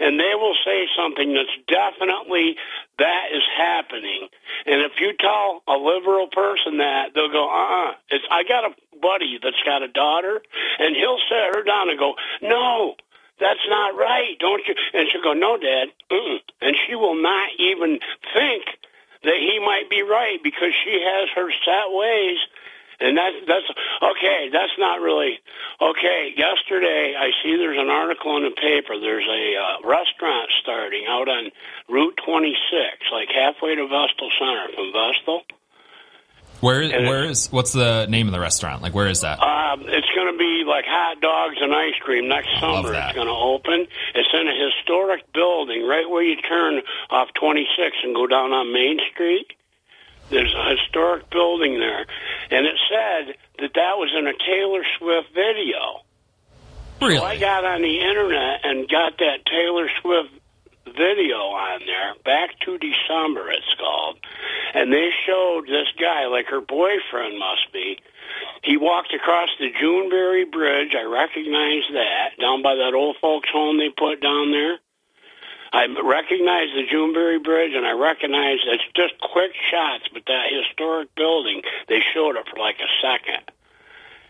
[0.01, 2.57] and they will say something that's definitely
[2.99, 4.29] that is happening.
[4.67, 8.65] And if you tell a liberal person that, they'll go, "Uh, uh It's I got
[8.65, 10.41] a buddy that's got a daughter,
[10.79, 12.95] and he'll sit her down and go, "No,
[13.39, 14.75] that's not right, don't you?
[14.93, 15.89] And she'll go, no, Dad.
[16.11, 16.39] Mm-mm.
[16.61, 17.99] And she will not even
[18.33, 18.65] think
[19.23, 22.39] that he might be right because she has her set ways.
[23.01, 23.69] And that's that's
[24.13, 24.49] okay.
[24.53, 25.39] That's not really
[25.81, 26.33] okay.
[26.37, 28.99] Yesterday, I see there's an article in the paper.
[28.99, 31.49] There's a uh, restaurant starting out on
[31.89, 32.53] Route 26,
[33.11, 35.41] like halfway to Vestal Center from Vestal.
[36.61, 38.83] Where where is what's the name of the restaurant?
[38.83, 39.41] Like where is that?
[39.41, 42.93] Um, it's going to be like hot dogs and ice cream next summer.
[42.93, 43.87] It's going to open.
[44.13, 48.71] It's in a historic building right where you turn off 26 and go down on
[48.71, 49.53] Main Street.
[50.31, 52.05] There's a historic building there,
[52.51, 56.07] and it said that that was in a Taylor Swift video.
[57.01, 57.17] Really?
[57.17, 60.31] So I got on the internet and got that Taylor Swift
[60.85, 62.13] video on there.
[62.23, 64.19] Back to December, it's called,
[64.73, 67.99] and they showed this guy, like her boyfriend must be.
[68.63, 70.95] He walked across the Juneberry Bridge.
[70.95, 74.79] I recognize that down by that old folks' home they put down there.
[75.73, 81.15] I recognize the Juneberry Bridge, and I recognize it's just quick shots, but that historic
[81.15, 83.49] building they showed it for like a second.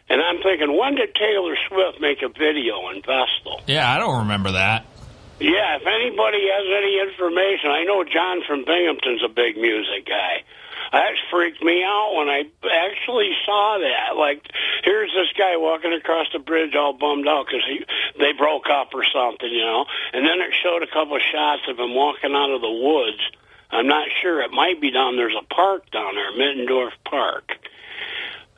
[0.09, 3.61] And I'm thinking, when did Taylor Swift make a video in Vestal?
[3.65, 4.85] Yeah, I don't remember that.
[5.39, 10.43] Yeah, if anybody has any information, I know John from Binghamton's a big music guy.
[10.91, 12.43] That freaked me out when I
[12.91, 14.17] actually saw that.
[14.17, 14.43] Like,
[14.83, 17.85] here's this guy walking across the bridge all bummed out because he
[18.19, 19.85] they broke up or something, you know.
[20.13, 23.21] And then it showed a couple of shots of him walking out of the woods.
[23.71, 24.41] I'm not sure.
[24.41, 25.15] It might be down.
[25.15, 27.51] There's a park down there, Mittendorf Park.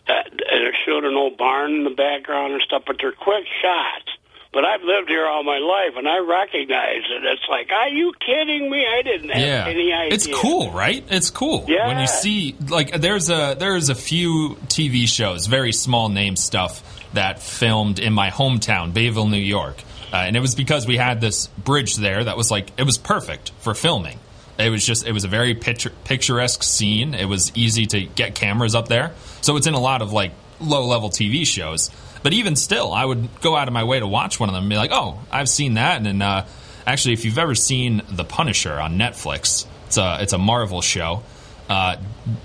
[0.07, 3.45] Uh, and it showed an old barn in the background and stuff, but they're quick
[3.61, 4.09] shots.
[4.53, 7.23] But I've lived here all my life, and I recognize it.
[7.25, 8.85] It's like, are you kidding me?
[8.85, 10.13] I didn't have Yeah, any idea.
[10.13, 11.03] it's cool, right?
[11.09, 11.87] It's cool Yeah.
[11.87, 16.83] when you see like there's a there's a few TV shows, very small name stuff
[17.13, 19.81] that filmed in my hometown, Bayville, New York,
[20.13, 22.99] uh, and it was because we had this bridge there that was like it was
[22.99, 24.19] perfect for filming.
[24.59, 27.15] It was just it was a very picture, picturesque scene.
[27.15, 30.31] It was easy to get cameras up there, so it's in a lot of like
[30.59, 31.89] low level TV shows.
[32.23, 34.63] But even still, I would go out of my way to watch one of them
[34.63, 36.45] and be like, "Oh, I've seen that." And then, uh,
[36.87, 41.23] actually, if you've ever seen The Punisher on Netflix, it's a it's a Marvel show.
[41.69, 41.97] Uh,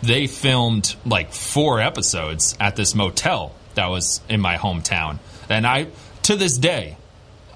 [0.03, 5.19] they filmed like four episodes at this motel that was in my hometown,
[5.49, 5.87] and I
[6.23, 6.97] to this day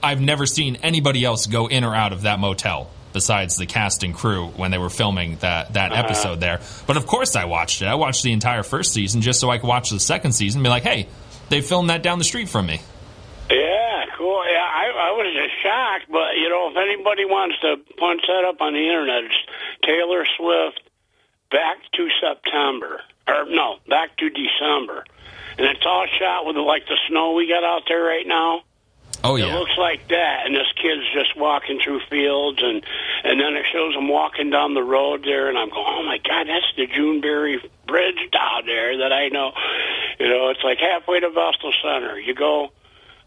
[0.03, 4.03] I've never seen anybody else go in or out of that motel besides the cast
[4.03, 6.03] and crew when they were filming that that Uh-huh.
[6.03, 6.61] episode there.
[6.87, 7.87] But of course, I watched it.
[7.87, 10.65] I watched the entire first season just so I could watch the second season and
[10.65, 11.07] be like, "Hey,
[11.53, 12.81] they filmed that down the street from me."
[13.51, 14.43] Yeah, cool.
[14.49, 18.45] Yeah, I, I was just shocked, but you know, if anybody wants to punch that
[18.49, 19.35] up on the internet, it's
[19.85, 20.81] Taylor Swift
[21.51, 25.05] back to September, or no, back to December,
[25.59, 28.63] and it's all shot with like the snow we got out there right now.
[29.25, 32.85] Oh It looks like that, and this kid's just walking through fields, and
[33.25, 36.19] and then it shows him walking down the road there, and I'm going, oh my
[36.19, 39.53] god, that's the Juneberry Bridge down there that I know.
[40.19, 42.19] You know, it's like halfway to Vestal Center.
[42.19, 42.73] You go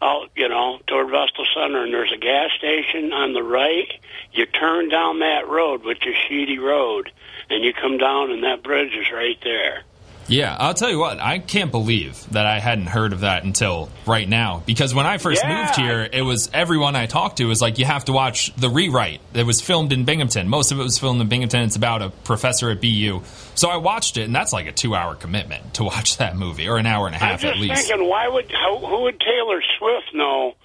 [0.02, 3.88] out, you know, toward Vestal Center, and there's a gas station on the right.
[4.34, 7.12] You turn down that road, which is Sheedy Road,
[7.50, 9.84] and you come down, and that bridge is right there.
[10.28, 10.56] Yeah.
[10.60, 14.28] I'll tell you what, I can't believe that I hadn't heard of that until right
[14.28, 14.64] now.
[14.66, 15.62] Because when I first Yeah.
[15.64, 18.70] moved here, it was everyone I talked to was like, "You have to watch the
[18.70, 20.48] rewrite." It was filmed in Binghamton.
[20.50, 21.62] Most of it was filmed in Binghamton.
[21.64, 23.22] It's about a professor at BU.
[23.56, 26.78] So I watched it, and that's like a two-hour commitment to watch that movie, or
[26.78, 27.88] an hour and a I'm half just at least.
[27.88, 30.56] thinking, why would how, who would Taylor Swift know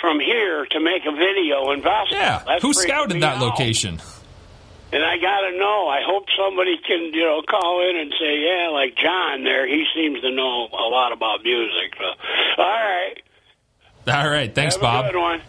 [0.00, 2.16] from here to make a video in Vestal?
[2.18, 3.40] Yeah, That's who scouted that out.
[3.42, 4.00] location?
[4.92, 5.88] And I got to know.
[5.88, 9.86] I hope somebody can, you know, call in and say, yeah, like John there, he
[9.94, 11.94] seems to know a lot about music.
[11.98, 12.04] So,
[12.58, 13.14] all right.
[14.06, 15.04] All right, thanks, Have Bob.
[15.06, 15.40] A good one.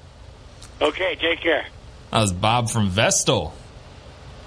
[0.81, 1.65] Okay, take care.
[2.11, 3.53] That was Bob from Vestal.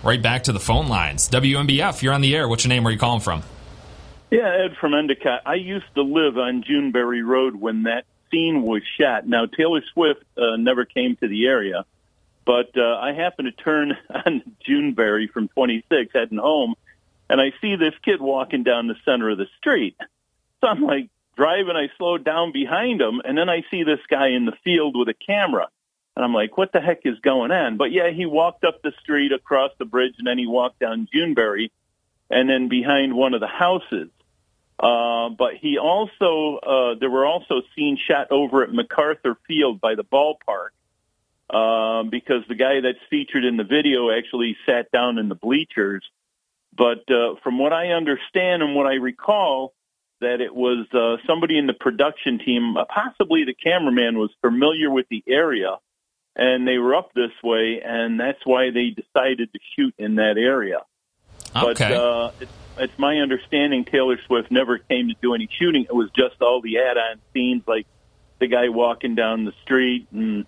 [0.02, 1.28] Right back to the phone lines.
[1.28, 2.48] WNBF, you're on the air.
[2.48, 2.84] What's your name?
[2.84, 3.42] Where are you calling from?
[4.30, 5.42] Yeah, Ed from Endicott.
[5.44, 9.26] I used to live on Juneberry Road when that scene was shot.
[9.26, 11.84] Now, Taylor Swift uh, never came to the area,
[12.46, 16.74] but uh, I happened to turn on Juneberry from 26 heading home,
[17.28, 19.96] and I see this kid walking down the center of the street.
[20.60, 24.28] So I'm like driving, I slowed down behind him, and then I see this guy
[24.28, 25.68] in the field with a camera.
[26.14, 27.76] And I'm like, what the heck is going on?
[27.76, 31.08] But yeah, he walked up the street across the bridge, and then he walked down
[31.12, 31.70] Juneberry,
[32.30, 34.08] and then behind one of the houses.
[34.78, 39.94] Uh, but he also, uh, there were also scenes shot over at MacArthur Field by
[39.94, 40.70] the ballpark,
[41.50, 46.04] uh, because the guy that's featured in the video actually sat down in the bleachers.
[46.76, 49.72] But uh, from what I understand and what I recall,
[50.20, 54.90] that it was uh, somebody in the production team, uh, possibly the cameraman, was familiar
[54.90, 55.78] with the area
[56.36, 60.36] and they were up this way, and that's why they decided to shoot in that
[60.36, 60.80] area.
[61.54, 61.94] But Okay.
[61.94, 65.84] uh, it's, it's my understanding Taylor Swift never came to do any shooting.
[65.84, 67.86] It was just all the add-on scenes, like
[68.38, 70.44] the guy walking down the street and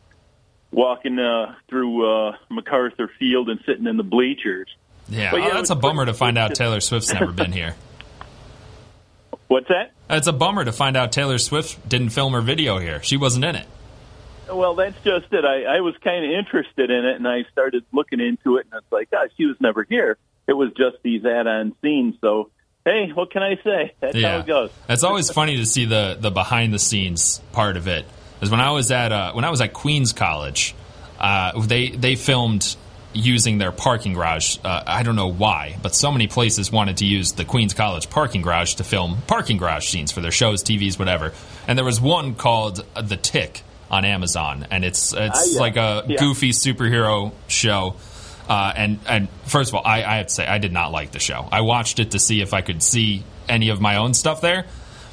[0.71, 4.69] walking uh, through uh, MacArthur Field and sitting in the bleachers.
[5.09, 7.75] Yeah, But, oh, that's a bummer to find out Taylor Swift's never been here.
[9.49, 9.93] What's that?
[10.11, 13.03] It's a bummer to find out Taylor Swift didn't film her video here.
[13.03, 13.67] She wasn't in it.
[14.53, 15.45] Well, that's just it.
[15.45, 18.79] I, I was kind of interested in it, and I started looking into it, and
[18.79, 20.17] it's like, gosh, she was never here.
[20.47, 22.15] It was just these add-on scenes.
[22.21, 22.51] So,
[22.85, 23.95] hey, what can I say?
[24.01, 24.71] That's how it goes.
[24.89, 28.07] It's always funny to see the the behind the scenes part of it.
[28.39, 30.75] Because when I was at uh, when I was at Queens College,
[31.19, 32.77] uh, they they filmed
[33.15, 34.59] using their parking garage.
[34.65, 38.11] Uh, I don't know why, but so many places wanted to use the Queens College
[38.11, 41.33] parking garage to film parking garage scenes for their shows, TVs, whatever.
[41.67, 45.61] And there was one called The Tick on Amazon, and it's it's Ah, yeah.
[45.61, 46.17] like a Yeah.
[46.19, 47.97] goofy superhero show.
[48.49, 51.11] Uh, and and first of all, I, I have to say I did not like
[51.11, 51.49] the show.
[51.51, 54.67] I watched it to see if I could see any of my own stuff there,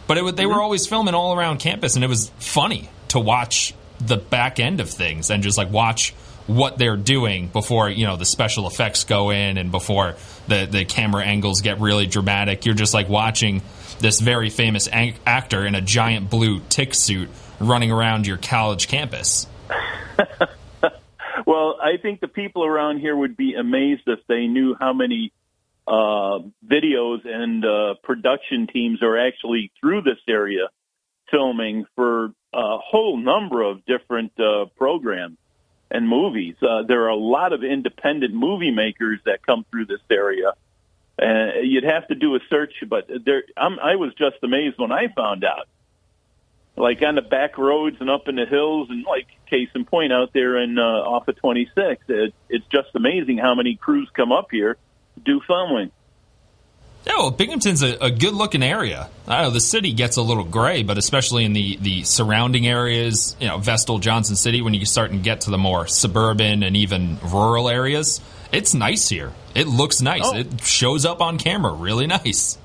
[0.07, 3.74] but it, they were always filming all around campus, and it was funny to watch
[3.99, 6.13] the back end of things and just like watch
[6.47, 10.16] what they're doing before you know the special effects go in and before
[10.47, 12.66] the the camera angles get really dramatic.
[12.66, 13.61] You're just like watching
[13.99, 18.88] this very famous an- actor in a giant blue tick suit running around your college
[18.88, 19.47] campus.
[21.45, 25.32] Well, I think the people around here would be amazed if they knew how many
[25.88, 30.70] uh, videos and uh, production teams are actually through this area
[31.30, 35.38] filming for a whole number of different uh, programs
[35.91, 36.56] and movies.
[36.62, 40.53] Uh, there are a lot of independent movie makers that come through this area.
[41.22, 44.91] Uh, you'd have to do a search, but there, I'm, I was just amazed when
[44.91, 45.68] I found out
[46.78, 50.12] like on the back roads and up in the hills and like case in point
[50.12, 54.32] out there in uh, off of 26 it, it's just amazing how many crews come
[54.32, 54.78] up here
[55.24, 55.91] do filming
[57.06, 59.10] Yeah, well, Binghamton's a, a good looking area.
[59.28, 63.36] I know the city gets a little gray, but especially in the, the surrounding areas,
[63.39, 66.76] you know, Vestal, Johnson City, when you start and get to the more suburban and
[66.76, 69.34] even rural areas, it's nice here.
[69.53, 70.24] It looks nice.
[70.26, 70.36] Oh.
[70.36, 72.58] It shows up on camera really nice.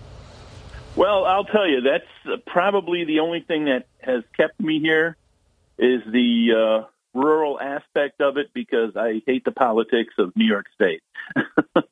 [0.96, 5.16] well i'll tell you that's probably the only thing that has kept me here
[5.78, 6.50] is the
[6.84, 11.02] uh, rural aspect of it because i hate the politics of new york state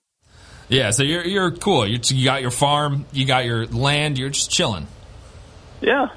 [0.68, 1.86] Yeah, so you're you're cool.
[1.86, 4.86] You, you got your farm, you got your land, you're just chilling.
[5.80, 6.08] yeah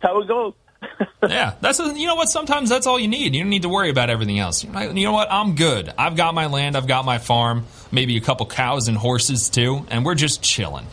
[0.00, 0.54] how it goes
[1.28, 2.30] yeah, that's a, you know what.
[2.30, 3.34] Sometimes that's all you need.
[3.34, 4.64] You don't need to worry about everything else.
[4.64, 5.30] You know you know what?
[5.30, 5.92] I'm good.
[5.98, 6.74] I've got my land.
[6.74, 7.66] I've got my farm.
[7.92, 10.86] Maybe a couple cows and horses too, and we're just chilling.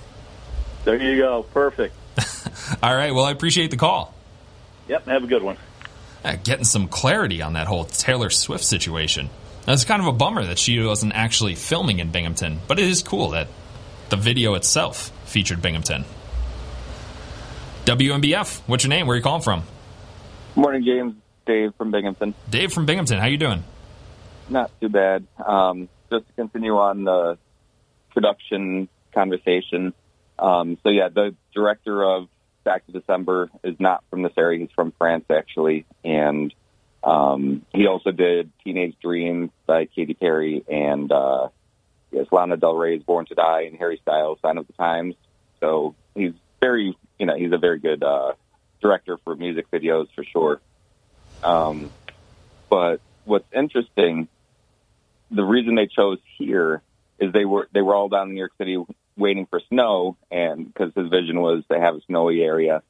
[0.84, 1.96] there you go perfect
[2.84, 3.14] All right.
[3.14, 4.14] Well, I appreciate the call.
[4.90, 5.58] yep have a good one
[6.26, 9.30] Uh, getting some clarity on that whole Taylor Swift situation.
[9.68, 13.04] That's kind of a bummer that she wasn't actually filming in Binghamton, but it is
[13.04, 13.50] cool that
[14.08, 16.06] the video itself featured Binghamton.
[17.84, 19.08] WNBF, what's your name?
[19.08, 19.64] Where are you calling from?
[20.56, 21.16] Morning, James.
[21.46, 22.34] Dave from Binghamton.
[22.50, 23.20] Dave from Binghamton.
[23.20, 23.66] How you doing?
[24.48, 25.28] Not too bad.
[25.46, 27.38] Um, just to continue on the
[28.12, 29.94] production conversation.
[30.40, 32.30] Um, so yeah, the director of
[32.64, 34.60] Back to December is not from this area.
[34.60, 36.54] He's from France, actually, and
[37.04, 41.50] um, he also did Teenage Dream by Katy Perry and uh,
[42.12, 45.16] yes, Lana Del Rey's Born to Die and Harry Styles' Sign of the Times.
[45.60, 48.34] So he's very, you know, he's a very good uh,
[48.82, 50.60] director for music videos for sure.
[51.44, 51.92] Um,
[52.70, 54.28] but what's interesting,
[55.32, 56.82] the reason they chose here
[57.20, 58.84] is they were they were all down in New York City
[59.16, 62.84] waiting for snow, and because his vision was to have a snowy area,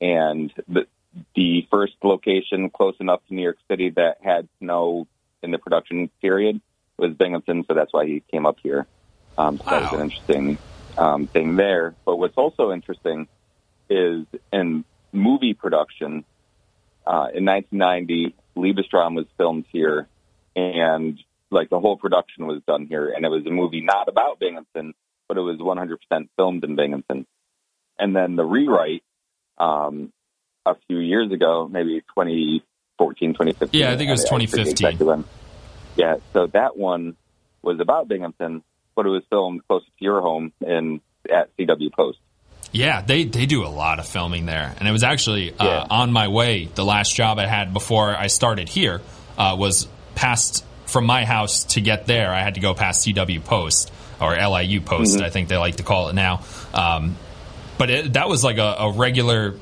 [0.00, 0.86] and the
[1.34, 5.06] the first location close enough to New York City that had snow
[5.42, 6.60] in the production period
[6.98, 8.86] was Binghamton, so that's why he came up here.
[9.36, 10.58] Um, so that was an interesting
[10.96, 11.94] um, thing there.
[12.04, 13.28] But what's also interesting
[13.88, 16.24] is in movie production,
[17.06, 20.08] uh, in 1990, Liebestraum was filmed here,
[20.56, 21.18] and
[21.50, 24.92] like the whole production was done here, and it was a movie not about Binghamton,
[25.28, 27.26] but it was 100% filmed in Binghamton.
[27.98, 29.02] And then the rewrite,
[29.56, 30.12] um,
[30.72, 33.80] a few years ago, maybe 2014, 2015.
[33.80, 34.88] Yeah, I think it was forget 2015.
[34.88, 35.24] exactly.
[35.96, 37.16] Yeah, so that one
[37.62, 38.62] was about Binghamton,
[38.94, 41.00] but it was filmed close to your home in
[41.32, 42.18] at CW Post.
[42.70, 46.12] Yeah, they they do a lot of filming there, and it was actually uh, on
[46.12, 46.68] my way.
[46.74, 49.00] The last job I had before I started here
[49.38, 52.32] uh, was past from my house to get there.
[52.32, 53.90] I had to go past CW Post
[54.20, 55.22] or LIU Post, Mhm.
[55.22, 56.42] I think they like to call it now.
[56.74, 57.16] Um,
[57.78, 59.54] but it, that was like a, a regular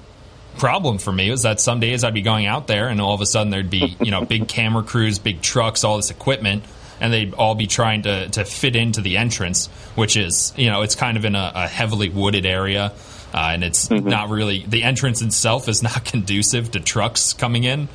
[0.59, 3.20] problem for me was that some days I'd be going out there and all of
[3.20, 6.64] a sudden there'd be you know big camera crews, big trucks, all this equipment,
[7.00, 10.82] and they'd all be trying to to fit into the entrance, which is you know
[10.82, 12.92] it's kind of in a, a heavily wooded area.
[13.34, 17.88] Uh, and it's not really the entrance itself is not conducive to trucks coming in.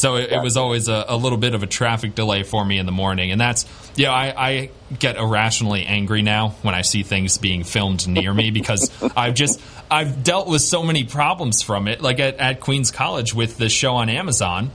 [0.00, 2.78] So it, it was always a, a little bit of a traffic delay for me
[2.78, 4.10] in the morning, and that's yeah.
[4.10, 8.90] I, I get irrationally angry now when I see things being filmed near me because
[9.16, 12.00] I've just I've dealt with so many problems from it.
[12.00, 14.70] Like at, at Queens College with the show on Amazon,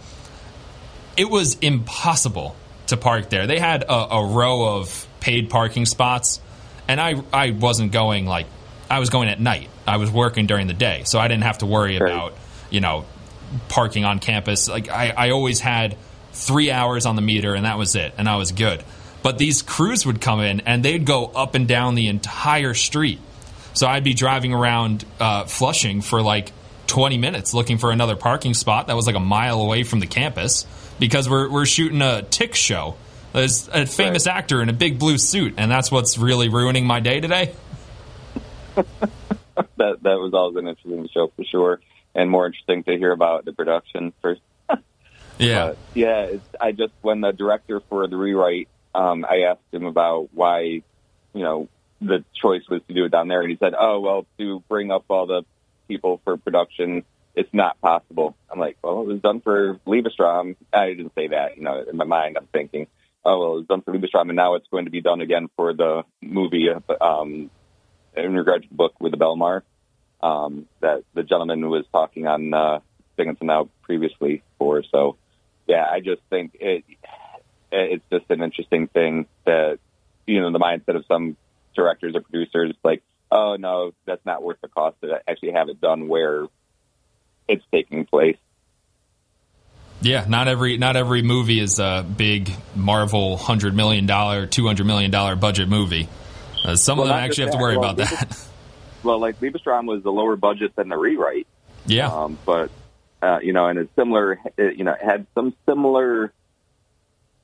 [1.17, 2.55] it was impossible
[2.87, 3.47] to park there.
[3.47, 6.39] They had a, a row of paid parking spots,
[6.87, 8.45] and I I wasn't going like
[8.91, 9.69] I was going at night.
[9.87, 12.33] I was working during the day, so I didn't have to worry about
[12.69, 13.05] you know
[13.69, 14.67] parking on campus.
[14.67, 15.97] Like I, I always had
[16.33, 18.83] three hours on the meter, and that was it, and I was good.
[19.23, 23.19] But these crews would come in, and they'd go up and down the entire street.
[23.73, 26.51] So I'd be driving around uh, Flushing for like
[26.87, 30.07] 20 minutes looking for another parking spot that was like a mile away from the
[30.07, 30.65] campus
[30.99, 32.95] because we're we're shooting a tick show.
[33.33, 37.01] There's a famous actor in a big blue suit, and that's what's really ruining my
[37.01, 37.53] day today.
[38.75, 38.95] that
[39.77, 41.81] that was always an interesting show for sure,
[42.15, 44.41] and more interesting to hear about the production first.
[45.37, 46.21] Yeah, But, yeah.
[46.21, 50.61] It's, I just when the director for the rewrite, um, I asked him about why,
[50.61, 50.83] you
[51.33, 51.67] know,
[51.99, 54.91] the choice was to do it down there, and he said, "Oh well, to bring
[54.91, 55.43] up all the
[55.89, 57.03] people for production,
[57.35, 61.57] it's not possible." I'm like, "Well, it was done for Liebestraum." I didn't say that,
[61.57, 61.83] you know.
[61.83, 62.87] In my mind, I'm thinking,
[63.25, 65.73] "Oh well, it's done for Liebestraum, and now it's going to be done again for
[65.73, 66.69] the movie."
[67.01, 67.49] Um,
[68.15, 69.63] in regard to the book with the Belmar,
[70.25, 72.79] um, that the gentleman who was talking on uh,
[73.15, 74.83] Binghamton now previously for.
[74.83, 75.17] So,
[75.67, 76.83] yeah, I just think it
[77.71, 79.77] it's just an interesting thing that
[80.25, 81.37] you know the mindset of some
[81.75, 85.79] directors or producers like, oh no, that's not worth the cost to actually have it
[85.79, 86.47] done where
[87.47, 88.37] it's taking place.
[90.01, 94.87] Yeah, not every not every movie is a big Marvel hundred million dollar, two hundred
[94.87, 96.09] million dollar budget movie.
[96.63, 98.47] Uh, some Well, of them actually have to worry about that.
[99.05, 101.47] Well, like Liebestraum was a lower budget than the rewrite.
[101.85, 102.07] Yeah.
[102.11, 102.71] Um, but
[103.21, 104.39] uh, you know, and it's similar.
[104.57, 106.33] It, you know, it had some similar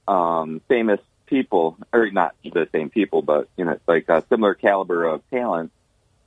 [0.08, 4.54] um, famous people, or not the same people, but you know, it's like a similar
[4.54, 5.72] caliber of talent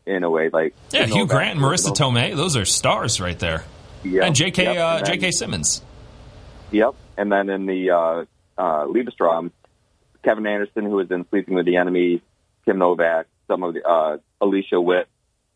[0.07, 0.49] in a way.
[0.51, 3.65] Like Yeah, Hugh Grant and Marisa Tomei, those are stars right there.
[4.05, 4.63] Yep, and J.K.
[4.65, 5.31] yep, Uh, and then- J.K.
[5.33, 5.83] Simmons.
[6.71, 6.95] Yep.
[7.17, 8.25] And then in the uh,
[8.59, 9.51] uh, Liebestraum,
[10.25, 12.21] Kevin Anderson, who was in Sleeping with the Enemy,
[12.65, 15.07] Kim Novak, some of the uh, Alicia Witt,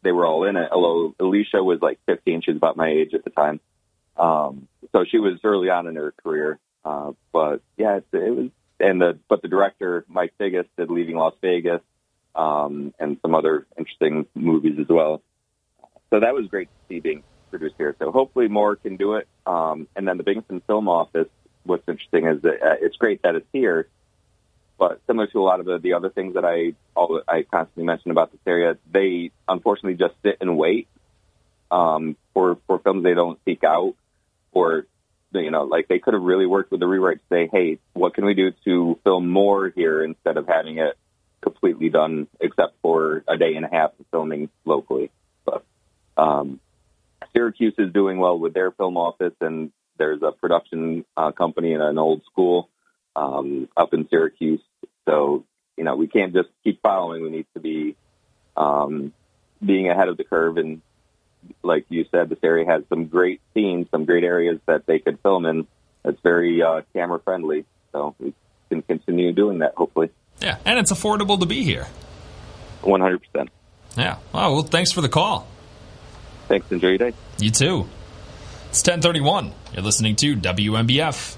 [0.09, 0.71] they were all in it.
[0.73, 3.61] Although Alicia was like 15, she was about my age at the time.
[4.17, 6.59] Um, so she was early on in her career.
[6.83, 8.51] Uh, but yeah, it, it was,
[8.81, 11.83] and the, but the director, Mike Figgis, did Leaving Las Vegas,
[12.35, 15.21] um, and some other interesting movies as well.
[16.09, 17.95] So that was great to see being produced here.
[17.99, 19.29] So hopefully more can do it.
[19.45, 21.29] Um, and then the Binghamton Film Office,
[21.65, 23.89] what's interesting is that uh, it's great that it's here,
[24.79, 27.85] but similar to a lot of the, the other things that I all, I constantly
[27.85, 30.89] mention about this area, they unfortunately just sit and wait
[31.71, 33.95] um, for for films they don't seek out,
[34.53, 34.87] or
[35.33, 38.15] you know, like they could have really worked with the rewrite to say, hey, what
[38.15, 40.97] can we do to film more here instead of having it
[41.41, 45.11] completely done, except for a day and a half of filming locally.
[45.45, 45.65] But
[46.17, 46.61] um,
[47.33, 51.81] Syracuse is doing well with their film office, and there's a production uh, company in
[51.81, 52.69] an old school
[53.15, 54.61] um, up in Syracuse.
[55.09, 55.45] So
[55.77, 57.23] you know we can't just keep following.
[57.23, 57.97] We need to be
[58.57, 59.13] um,
[59.65, 60.59] being ahead of the curve.
[60.59, 60.83] And
[61.63, 65.19] like you said, this area has some great scenes, some great areas that they could
[65.21, 65.67] film in.
[66.03, 67.65] That's very uh, camera friendly.
[67.93, 68.35] So we
[68.69, 69.75] can continue doing that.
[69.77, 70.11] Hopefully,
[70.41, 71.87] Yeah, and it's affordable to be here.
[72.83, 73.49] one hundred percent.
[73.97, 74.19] Yeah.
[74.35, 74.53] Wow.
[74.53, 75.47] Well, thanks for the call.
[76.49, 76.71] Thanks.
[76.71, 77.13] Enjoy your day.
[77.39, 77.89] You too.
[78.71, 79.53] It's 1031.
[79.73, 81.37] You're listening to WNBF.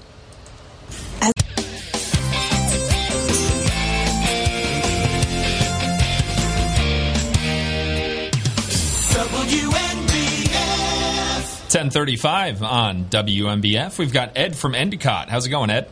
[11.81, 13.97] 1035 on WNBF.
[13.97, 15.29] We've got Ed from Endicott.
[15.29, 15.89] How's it going, Ed?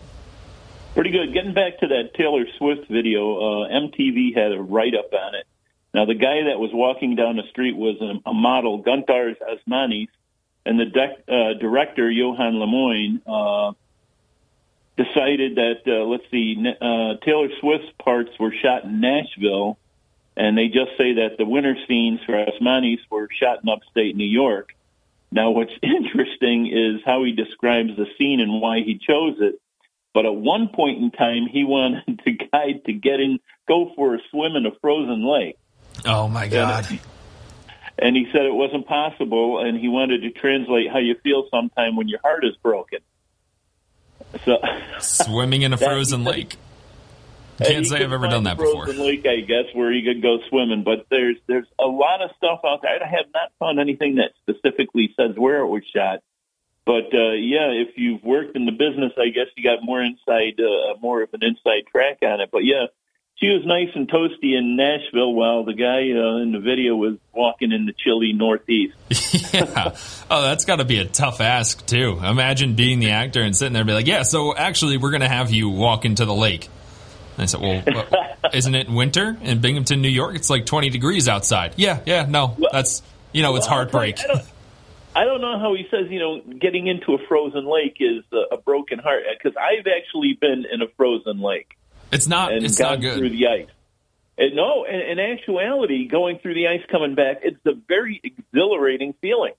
[0.94, 1.34] Pretty good.
[1.34, 5.48] Getting back to that Taylor Swift video, uh, MTV had a write up on it.
[5.92, 10.10] Now, the guy that was walking down the street was a, a model, Guntar Asmanis,
[10.64, 13.74] and the dec- uh, director, Yoann Lemoine, uh,
[14.96, 19.80] decided that, uh, let's see, uh, Taylor Swift's parts were shot in Nashville,
[20.38, 24.28] and they just say that the winter scenes for Asmanis were shot in upstate New
[24.28, 24.76] York.
[25.32, 29.56] Now, what's interesting is how he describes the scene and why he chose it.
[30.14, 34.16] But at one point in time, he wanted the guy to get in, go for
[34.16, 35.58] a swim in a frozen lake.
[36.06, 36.88] Oh, my God.
[38.00, 41.96] and he said it wasn't possible, and he wanted to translate how you feel sometime
[41.96, 43.00] when your heart is broken.
[44.46, 44.58] So
[45.00, 46.56] Swimming in a That- frozen lake.
[47.64, 48.88] Can't say I've ever done that before.
[48.88, 50.84] Lake, I guess, where you could go swimming.
[50.84, 52.92] But there's there's a lot of stuff out there.
[52.92, 56.20] I have not found anything that specifically says where it was shot.
[56.86, 60.60] But uh, yeah, if you've worked in the business, I guess you got more inside,
[60.60, 62.50] uh, more of an inside track on it.
[62.52, 62.88] But yeah,
[63.36, 67.18] she was nice and toasty in Nashville, while the guy uh, in the video was
[67.34, 68.96] walking in the chilly Northeast.
[69.54, 69.96] yeah.
[70.32, 72.20] Oh, that's got to be a tough ask too.
[72.24, 75.22] Imagine being the actor and sitting there and be like, "Yeah, so actually, we're going
[75.22, 76.70] to have you walk into the lake."
[77.40, 80.36] And I said, "Well, isn't it winter in Binghamton, New York?
[80.36, 83.02] It's like 20 degrees outside." Yeah, yeah, no, that's
[83.32, 84.20] you know, it's Well, I'll tell you, heartbreak.
[84.20, 84.46] I don't,
[85.16, 88.56] I don't know how he says, you know, getting into a frozen lake is a,
[88.56, 91.78] a broken heart because I've actually been in a frozen lake.
[92.12, 92.52] It's not.
[92.52, 93.18] and It's not good.
[93.18, 93.68] through the ice.
[94.38, 99.14] And no, in, in actuality, going through the ice coming back, it's a very exhilarating
[99.22, 99.54] feeling.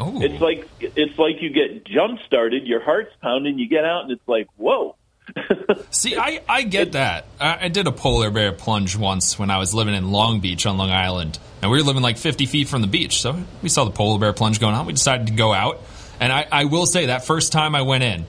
[0.00, 0.22] Oh.
[0.22, 4.12] It's like it's like you get jump started, your heart's pounding, you get out, and
[4.12, 4.94] it's like, whoa.
[5.90, 7.26] See, I, I get that.
[7.40, 10.66] I, I did a polar bear plunge once when I was living in Long Beach
[10.66, 13.20] on Long Island, and we were living like 50 feet from the beach.
[13.20, 14.86] So we saw the polar bear plunge going on.
[14.86, 15.80] We decided to go out,
[16.20, 18.26] and I, I will say that first time I went in,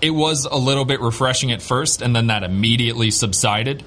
[0.00, 3.82] it was a little bit refreshing at first, and then that immediately subsided.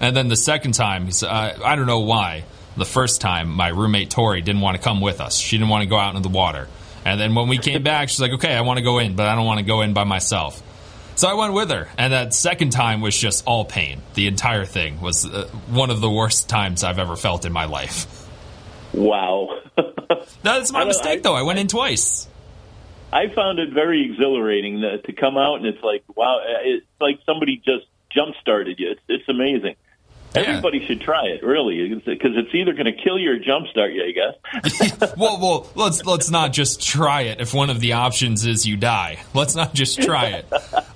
[0.00, 2.44] And then the second time, uh, I don't know why.
[2.76, 5.36] The first time, my roommate Tori didn't want to come with us.
[5.36, 6.68] She didn't want to go out into the water.
[7.04, 9.26] And then when we came back, she's like, "Okay, I want to go in, but
[9.26, 10.62] I don't want to go in by myself."
[11.14, 14.00] So I went with her, and that second time was just all pain.
[14.14, 17.66] The entire thing was uh, one of the worst times I've ever felt in my
[17.66, 18.28] life.
[18.94, 19.60] Wow.
[20.42, 21.34] That's my mistake, I- though.
[21.34, 22.28] I went in twice.
[23.12, 27.20] I found it very exhilarating to, to come out, and it's like, wow, it's like
[27.26, 28.92] somebody just jump started you.
[28.92, 29.74] It's, it's amazing.
[30.34, 33.92] Everybody should try it, really, because it's either going to kill you or jump start
[33.92, 34.02] you.
[34.02, 35.14] I guess.
[35.16, 37.40] well, well, let's let's not just try it.
[37.40, 40.46] If one of the options is you die, let's not just try it.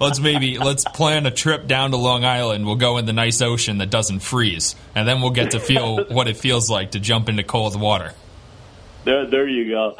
[0.01, 2.67] Let's maybe let's plan a trip down to Long Island.
[2.67, 6.05] We'll go in the nice ocean that doesn't freeze, and then we'll get to feel
[6.09, 8.13] what it feels like to jump into cold water.
[9.05, 9.95] There, there you go.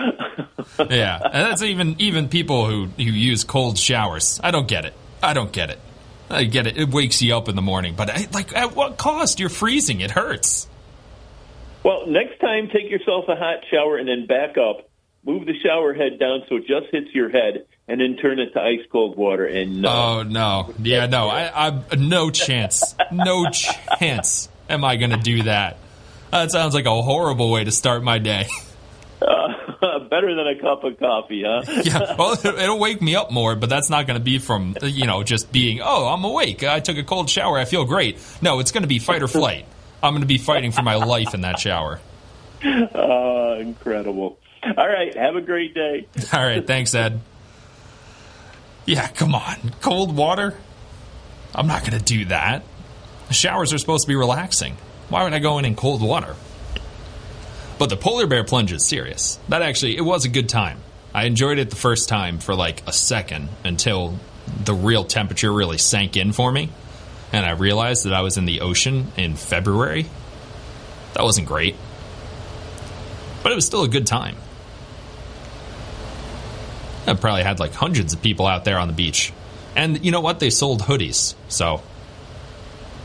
[0.91, 4.41] yeah, and that's even even people who who use cold showers.
[4.43, 4.95] I don't get it.
[5.23, 5.79] I don't get it.
[6.31, 6.77] I get it.
[6.77, 9.39] It wakes you up in the morning, but I, like, at what cost?
[9.41, 10.01] You're freezing.
[10.01, 10.69] It hurts.
[11.85, 14.89] Well, next time, take yourself a hot shower and then back up.
[15.25, 18.53] Move the shower head down so it just hits your head, and then turn it
[18.53, 19.45] to ice cold water.
[19.45, 24.49] And no, Oh no, yeah, no, I, I no chance, no chance.
[24.69, 25.79] Am I going to do that?
[26.31, 28.47] That sounds like a horrible way to start my day.
[29.23, 29.49] uh,
[30.11, 31.63] better than a cup of coffee, huh?
[31.85, 35.07] yeah, well, it'll wake me up more, but that's not going to be from you
[35.07, 36.63] know just being oh I'm awake.
[36.65, 37.59] I took a cold shower.
[37.59, 38.19] I feel great.
[38.41, 39.67] No, it's going to be fight or flight.
[40.03, 42.01] I'm going to be fighting for my life in that shower.
[42.65, 44.39] Uh, incredible.
[44.77, 46.07] All right, have a great day.
[46.33, 47.21] All right, thanks, Ed.
[48.85, 50.55] Yeah, come on, cold water.
[51.55, 52.65] I'm not going to do that.
[53.31, 54.77] Showers are supposed to be relaxing.
[55.09, 56.37] Why would I go in in cold water?
[57.79, 59.39] But the polar bear plunge is serious.
[59.49, 60.79] That actually, it was a good time.
[61.13, 64.19] I enjoyed it the first time for like a second until
[64.65, 66.71] the real temperature really sank in for me.
[67.33, 70.07] And I realized that I was in the ocean in February.
[71.15, 71.77] That wasn't great.
[73.43, 74.37] But it was still a good time.
[77.07, 79.33] I probably had like hundreds of people out there on the beach.
[79.75, 80.41] And you know what?
[80.41, 81.35] They sold hoodies.
[81.49, 81.83] So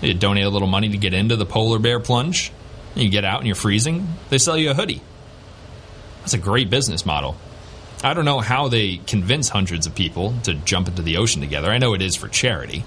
[0.02, 2.52] you donate a little money to get into the polar bear plunge.
[2.96, 4.08] You get out and you're freezing.
[4.30, 5.02] They sell you a hoodie.
[6.20, 7.36] That's a great business model.
[8.04, 11.70] I don't know how they convince hundreds of people to jump into the ocean together.
[11.70, 12.84] I know it is for charity.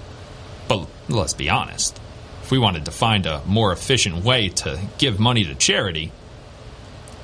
[0.67, 1.99] But let's be honest.
[2.43, 6.11] If we wanted to find a more efficient way to give money to charity,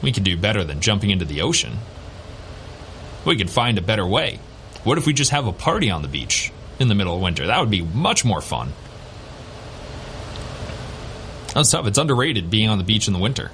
[0.02, 1.78] we could do better than jumping into the ocean.
[3.26, 4.40] We could find a better way.
[4.84, 7.46] What if we just have a party on the beach in the middle of winter?
[7.46, 8.74] That would be much more fun.
[11.54, 11.88] That's tough.
[11.88, 13.52] It's underrated being on the beach in the winter.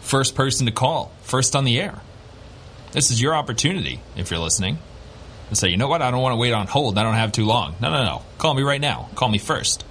[0.00, 2.00] First person to call, first on the air.
[2.92, 4.78] This is your opportunity if you're listening.
[5.48, 6.00] And say, you know what?
[6.00, 6.96] I don't want to wait on hold.
[6.96, 7.74] I don't have too long.
[7.80, 8.22] No, no, no.
[8.38, 9.08] Call me right now.
[9.16, 9.84] Call me first.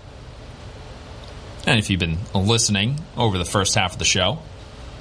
[1.67, 4.39] And if you've been listening over the first half of the show,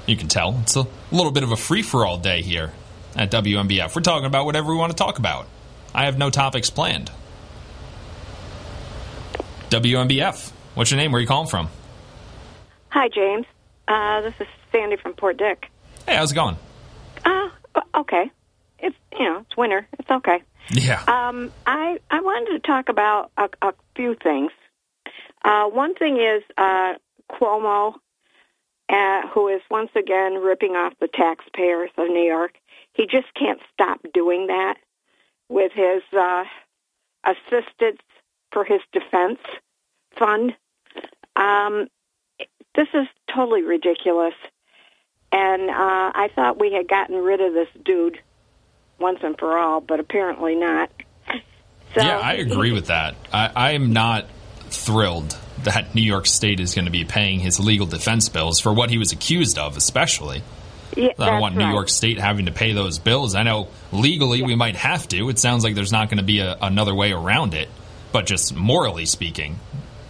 [0.09, 2.73] You can tell it's a little bit of a free for all day here
[3.15, 3.95] at WNBF.
[3.95, 5.45] We're talking about whatever we want to talk about.
[5.93, 7.11] I have no topics planned.
[9.69, 10.51] WNBF.
[10.75, 11.11] What's your name?
[11.11, 11.69] Where are you calling from?
[12.89, 13.45] Hi, James.
[13.87, 15.69] Uh, this is Sandy from Port Dick.
[16.07, 16.57] Hey, how's it going?
[17.23, 17.49] Uh,
[17.95, 18.31] okay.
[18.79, 19.87] It's you know it's winter.
[19.99, 20.41] It's okay.
[20.71, 21.03] Yeah.
[21.07, 24.51] Um, I I wanted to talk about a, a few things.
[25.43, 26.93] Uh, one thing is uh,
[27.31, 27.95] Cuomo,
[28.89, 32.53] uh, who is once again ripping off the taxpayers of New York.
[32.93, 34.75] He just can't stop doing that
[35.47, 36.43] with his uh,
[37.23, 38.01] assistance
[38.51, 39.39] for his defense
[40.17, 40.55] fund.
[41.35, 41.87] Um,
[42.75, 44.33] this is totally ridiculous.
[45.31, 48.19] And uh, I thought we had gotten rid of this dude
[48.99, 50.89] once and for all, but apparently not.
[51.95, 53.15] So, yeah, I agree with that.
[53.33, 54.25] I, I am not
[54.69, 58.73] thrilled that New York State is going to be paying his legal defense bills for
[58.73, 60.43] what he was accused of, especially.
[60.95, 61.73] Yeah, I don't want New right.
[61.73, 63.35] York State having to pay those bills.
[63.35, 65.29] I know legally we might have to.
[65.29, 67.69] It sounds like there's not going to be a, another way around it.
[68.11, 69.59] But just morally speaking,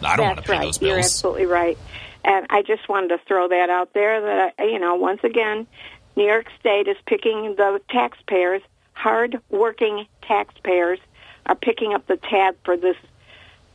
[0.01, 0.61] I don't want to pay right.
[0.61, 1.77] those You're absolutely right.
[2.23, 5.67] And I just wanted to throw that out there that, you know, once again,
[6.15, 8.61] New York State is picking the taxpayers,
[8.93, 10.99] hard-working taxpayers,
[11.45, 12.97] are picking up the tab for this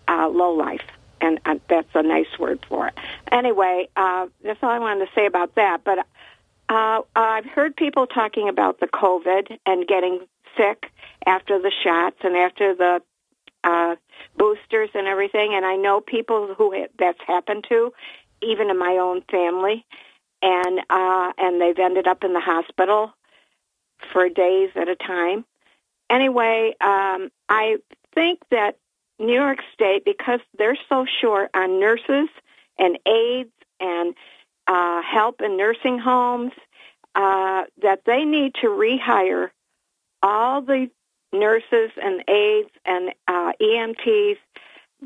[0.08, 0.84] uh, low life.
[1.20, 2.94] And uh, that's a nice word for it.
[3.32, 5.82] Anyway, uh, that's all I wanted to say about that.
[5.84, 6.06] But
[6.68, 10.20] uh, I've heard people talking about the COVID and getting
[10.56, 10.90] sick
[11.26, 13.02] after the shots and after the
[13.64, 13.96] uh,
[14.36, 15.54] boosters and everything.
[15.54, 17.92] And I know people who it, that's happened to,
[18.42, 19.84] even in my own family,
[20.42, 23.12] and uh, and they've ended up in the hospital
[24.12, 25.44] for days at a time.
[26.10, 27.78] Anyway, um, I
[28.14, 28.76] think that
[29.18, 32.28] New York State, because they're so short on nurses
[32.78, 34.14] and aides and
[34.66, 36.52] uh, help in nursing homes,
[37.14, 39.50] uh, that they need to rehire
[40.22, 40.90] all the
[41.34, 44.38] nurses and aides and uh, EMTs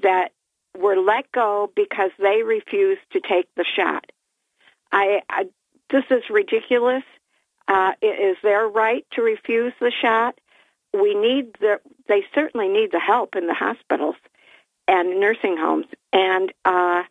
[0.02, 0.32] that
[0.76, 4.10] were let go because they refused to take the shot.
[4.92, 5.48] I, I
[5.90, 7.02] this is ridiculous.
[7.66, 10.38] Uh, it is their right to refuse the shot.
[10.94, 14.16] We need the they certainly need the help in the hospitals
[14.86, 17.02] and nursing homes, and uh,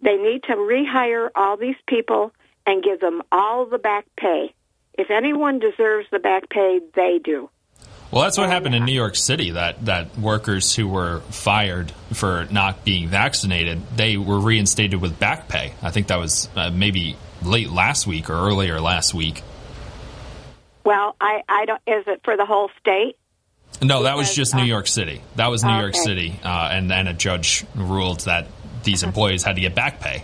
[0.00, 2.32] they need to rehire all these people
[2.66, 4.52] and give them all the back pay.
[4.94, 7.50] If anyone deserves the back pay, they do.
[8.14, 9.50] Well, that's what happened in New York City.
[9.50, 15.48] That that workers who were fired for not being vaccinated, they were reinstated with back
[15.48, 15.74] pay.
[15.82, 19.42] I think that was uh, maybe late last week or earlier last week.
[20.84, 21.82] Well, I, I don't.
[21.88, 23.16] Is it for the whole state?
[23.82, 25.20] No, that was just uh, New York City.
[25.34, 26.04] That was New York Okay.
[26.04, 28.46] City, uh, and then a judge ruled that
[28.84, 30.22] these employees had to get back pay.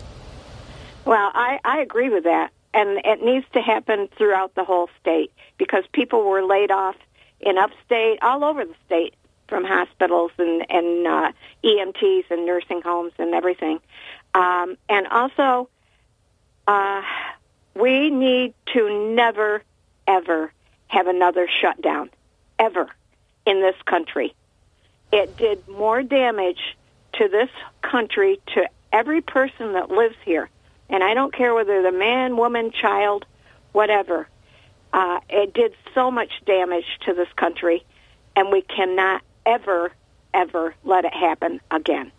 [1.05, 5.33] Well, I, I agree with that, and it needs to happen throughout the whole state
[5.59, 6.95] because people were laid off
[7.41, 9.15] in upstate, all over the state,
[9.49, 11.33] from hospitals and and uh,
[11.65, 13.81] EMTs and nursing homes and everything.
[14.35, 15.69] Um, and also,
[16.67, 17.03] uh,
[17.75, 19.62] we need to never,
[20.07, 20.53] ever
[20.87, 22.11] have another shutdown,
[22.59, 22.89] ever,
[23.45, 24.35] in this country.
[25.12, 26.77] It did more damage
[27.15, 27.51] to this
[27.83, 30.49] country, to every person that lives here.
[30.89, 33.25] And I don't care whether they're man, woman, child,
[33.73, 34.29] whatever.
[34.93, 37.85] Uh, it did so much damage to this country,
[38.35, 39.93] and we cannot ever,
[40.35, 42.11] ever let it happen again.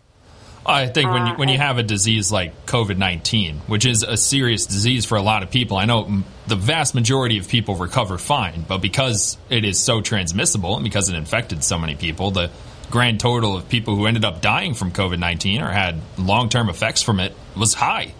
[0.64, 4.04] I think when you, Uh, when you have a disease like COVID nineteen, which is
[4.04, 7.74] a serious disease for a lot of people, I know the vast majority of people
[7.74, 12.30] recover fine, but because it is so transmissible and because it infected so many people,
[12.30, 12.50] the
[12.92, 16.68] grand total of people who ended up dying from COVID nineteen or had long term
[16.68, 18.14] effects from it was high.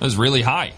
[0.00, 0.72] It was really high.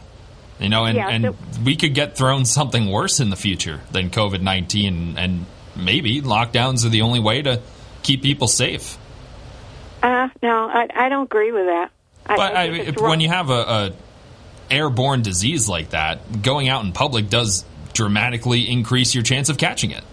[0.60, 3.80] You know, and, Yeah, and so- we could get thrown something worse in the future
[3.92, 7.60] than COVID nineteen, and maybe lockdowns are the only way to
[8.02, 8.96] keep people safe.
[10.02, 11.90] Uh, no, I, I don't agree with that.
[12.26, 13.92] I, But I I, if- when you have a, a
[14.70, 19.90] airborne disease like that, going out in public does dramatically increase your chance of catching
[19.90, 20.04] it.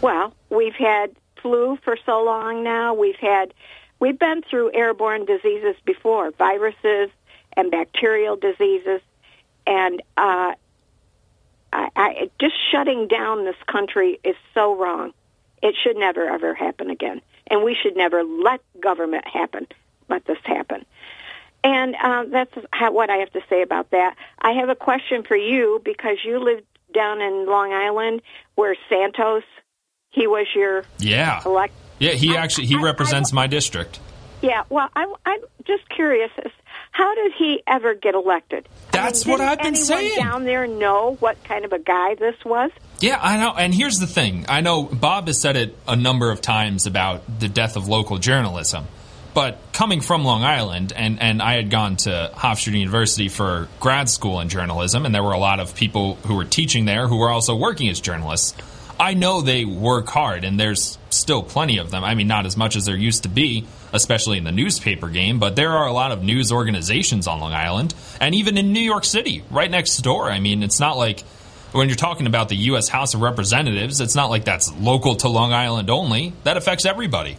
[0.00, 2.94] Well, we've had flu for so long now.
[2.94, 3.52] We've had
[4.00, 7.10] we've been through airborne diseases before, viruses
[7.54, 9.00] and bacterial diseases,
[9.66, 10.52] and uh,
[11.72, 15.12] I, I, just shutting down this country is so wrong.
[15.62, 19.66] It should never ever happen again, and we should never let government happen.
[20.08, 20.84] Let this happen.
[21.64, 24.16] And um, that's how, what I have to say about that.
[24.40, 28.22] I have a question for you because you live down in Long Island
[28.56, 29.44] where Santos,
[30.10, 31.40] he was your Yeah.
[31.46, 31.72] elect.
[31.98, 34.00] Yeah, he actually he represents my district.
[34.42, 36.50] Yeah, well, I, I'm just curious as
[36.92, 38.68] How did he ever get elected?
[38.90, 40.16] That's I mean, what I've been saying.
[40.16, 42.70] down there know what kind of a guy this was?
[43.00, 43.54] Yeah, I know.
[43.54, 47.40] And here's the thing I know Bob has said it a number of times about
[47.40, 48.86] the death of local journalism.
[49.34, 54.10] But coming from Long Island, and, and I had gone to Hofstra University for grad
[54.10, 57.16] school in journalism, and there were a lot of people who were teaching there who
[57.16, 58.54] were also working as journalists.
[59.02, 62.04] I know they work hard, and there's still plenty of them.
[62.04, 65.40] I mean, not as much as there used to be, especially in the newspaper game,
[65.40, 68.80] but there are a lot of news organizations on Long Island, and even in New
[68.80, 70.30] York City, right next door.
[70.30, 71.22] I mean, it's not like
[71.72, 72.88] when you're talking about the U.S.
[72.88, 76.32] House of Representatives, it's not like that's local to Long Island only.
[76.44, 77.38] That affects everybody.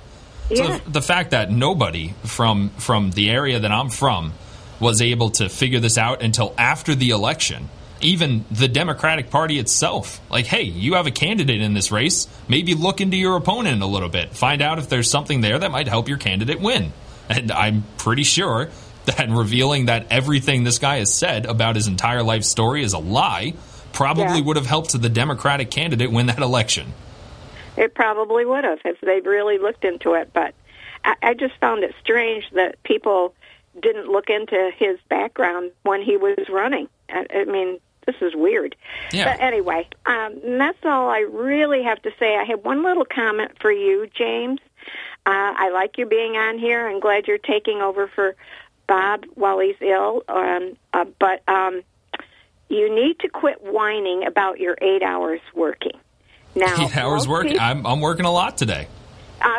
[0.53, 4.33] So the, the fact that nobody from from the area that I'm from
[4.81, 7.69] was able to figure this out until after the election,
[8.03, 12.73] even the Democratic Party itself, like, hey, you have a candidate in this race, maybe
[12.75, 15.87] look into your opponent a little bit, find out if there's something there that might
[15.87, 16.91] help your candidate win.
[17.29, 18.69] And I'm pretty sure
[19.05, 22.99] that revealing that everything this guy has said about his entire life story is a
[22.99, 23.53] lie
[23.93, 24.41] probably Yeah.
[24.41, 26.93] would have helped the Democratic candidate win that election.
[27.77, 30.31] It probably would have if they'd really looked into it.
[30.33, 30.53] But
[31.03, 33.33] I, I just found it strange that people
[33.81, 36.87] didn't look into his background when he was running.
[37.09, 38.75] I, I mean, this is weird.
[39.11, 39.25] Yeah.
[39.33, 42.35] But anyway, um, that's all I really have to say.
[42.37, 44.59] I have one little comment for you, James.
[45.25, 46.87] Uh, I like you being on here.
[46.87, 48.35] I'm glad you're taking over for
[48.87, 50.23] Bob while he's ill.
[50.27, 51.81] Um, uh, but um,
[52.69, 55.97] you need to quit whining about your eight hours working.
[56.55, 57.53] Now, Eight hours working.
[57.53, 58.87] peop- I'm, I'm working a lot today.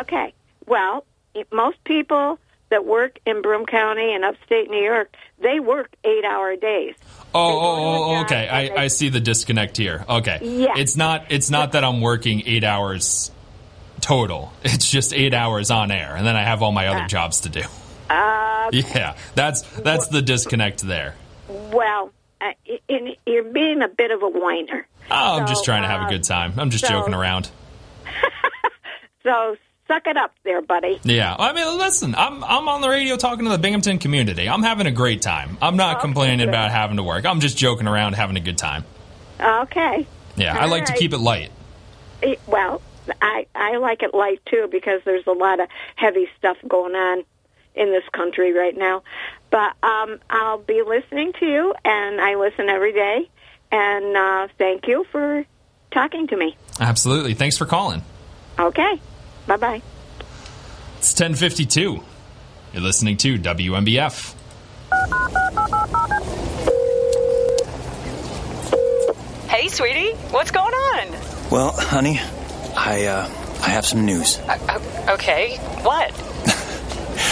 [0.01, 0.33] Okay.
[0.67, 1.03] Well,
[1.51, 2.39] most people
[2.69, 6.95] that work in Broome County and upstate New York, they work eight-hour days.
[7.37, 8.47] Oh, oh, oh, okay.
[8.47, 10.05] I, I see the disconnect here.
[10.07, 10.39] Okay.
[10.41, 10.77] Yes.
[10.79, 13.31] It's not it's not that I'm working eight hours
[14.01, 14.53] total.
[14.63, 17.49] It's just eight hours on air, and then I have all my other jobs to
[17.49, 17.61] do.
[18.09, 21.15] Uh, Yeah, that's that's the disconnect there.
[21.49, 22.51] well, uh,
[22.87, 24.87] in, you're being a bit of a whiner.
[25.11, 26.53] Oh, I'm just trying to have a good time.
[26.57, 27.49] I'm just so- joking around.
[29.23, 29.55] So
[29.87, 30.99] suck it up there, buddy.
[31.03, 34.49] Yeah, I mean, listen, I'm I'm on the radio talking to the Binghamton community.
[34.49, 35.57] I'm having a great time.
[35.61, 36.49] I'm not complaining good.
[36.49, 37.25] about having to work.
[37.25, 38.83] I'm just joking around, having a good time.
[39.39, 40.07] Okay.
[40.35, 41.51] Yeah, I All like to keep it light.
[42.23, 42.81] Eh, Well,
[43.21, 47.23] I I like it light too because there's a lot of heavy stuff going on
[47.75, 49.03] in this country right now.
[49.51, 53.29] But um, I'll be listening to you, and I listen every day.
[53.71, 55.45] And uh, thank you for
[55.91, 56.55] talking to me.
[56.79, 57.33] Absolutely.
[57.33, 58.03] Thanks for calling.
[58.59, 58.99] Okay.
[59.47, 59.81] Bye bye.
[60.97, 62.03] It's 1052.
[62.73, 64.33] You're listening to WNBF.
[69.47, 71.11] Hey, sweetie, what's going on?
[71.49, 72.19] Well, honey,
[72.75, 73.25] I uh,
[73.61, 74.37] I have some news.
[74.39, 76.11] Uh, okay, what?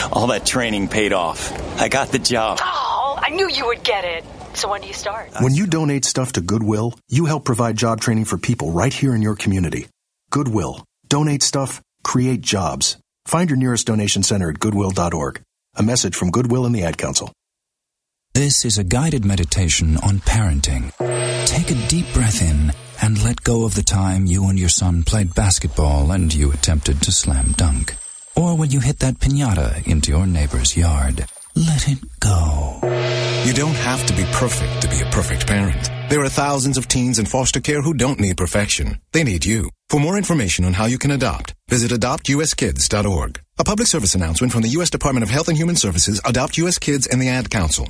[0.14, 1.52] All that training paid off.
[1.82, 2.60] I got the job.
[2.62, 4.24] Oh, I knew you would get it.
[4.54, 5.32] So when do you start?
[5.42, 9.16] When you donate stuff to Goodwill, you help provide job training for people right here
[9.16, 9.88] in your community.
[10.30, 10.86] Goodwill.
[11.08, 12.98] Donate stuff, create jobs.
[13.26, 15.42] Find your nearest donation center at goodwill.org.
[15.76, 17.32] A message from Goodwill and the Ad Council.
[18.34, 20.92] This is a guided meditation on parenting.
[21.46, 22.72] Take a deep breath in
[23.02, 27.02] and let go of the time you and your son played basketball and you attempted
[27.02, 27.96] to slam dunk.
[28.36, 31.26] Or when you hit that pinata into your neighbor's yard.
[31.56, 32.80] Let it go.
[33.44, 35.90] You don't have to be perfect to be a perfect parent.
[36.10, 39.00] There are thousands of teens in foster care who don't need perfection.
[39.12, 39.70] They need you.
[39.90, 43.42] For more information on how you can adopt, visit adoptuskids.org.
[43.60, 44.90] A public service announcement from the U.S.
[44.90, 46.80] Department of Health and Human Services, Adopt U.S.
[46.80, 47.90] Kids, and the Ad Council.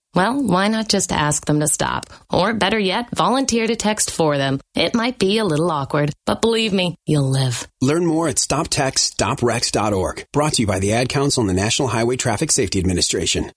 [0.13, 2.07] Well, why not just ask them to stop?
[2.29, 4.59] Or better yet, volunteer to text for them.
[4.75, 7.67] It might be a little awkward, but believe me, you'll live.
[7.81, 10.25] Learn more at stoptextsstopwrecks.org.
[10.33, 13.51] Brought to you by the Ad Council and the National Highway Traffic Safety Administration.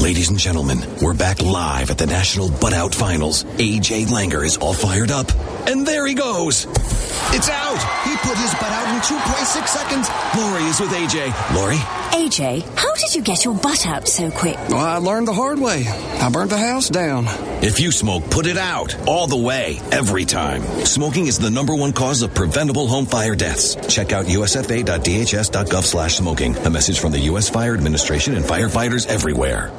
[0.00, 3.44] Ladies and gentlemen, we're back live at the National Butt Out Finals.
[3.44, 5.30] AJ Langer is all fired up.
[5.68, 6.66] And there he goes.
[7.32, 7.78] It's out.
[8.04, 10.10] He put his butt out in 2.6 seconds.
[10.36, 11.54] Lori is with AJ.
[11.54, 11.76] Lori?
[11.76, 14.56] AJ, how did you get your butt out so quick?
[14.68, 15.86] Well, I learned the hard way.
[15.86, 17.26] I burnt the house down.
[17.62, 18.96] If you smoke, put it out.
[19.06, 19.78] All the way.
[19.92, 20.62] Every time.
[20.84, 23.76] Smoking is the number one cause of preventable home fire deaths.
[23.94, 26.56] Check out usfa.dhs.gov slash smoking.
[26.56, 27.48] A message from the U.S.
[27.48, 29.70] Fire Administration and firefighters everywhere.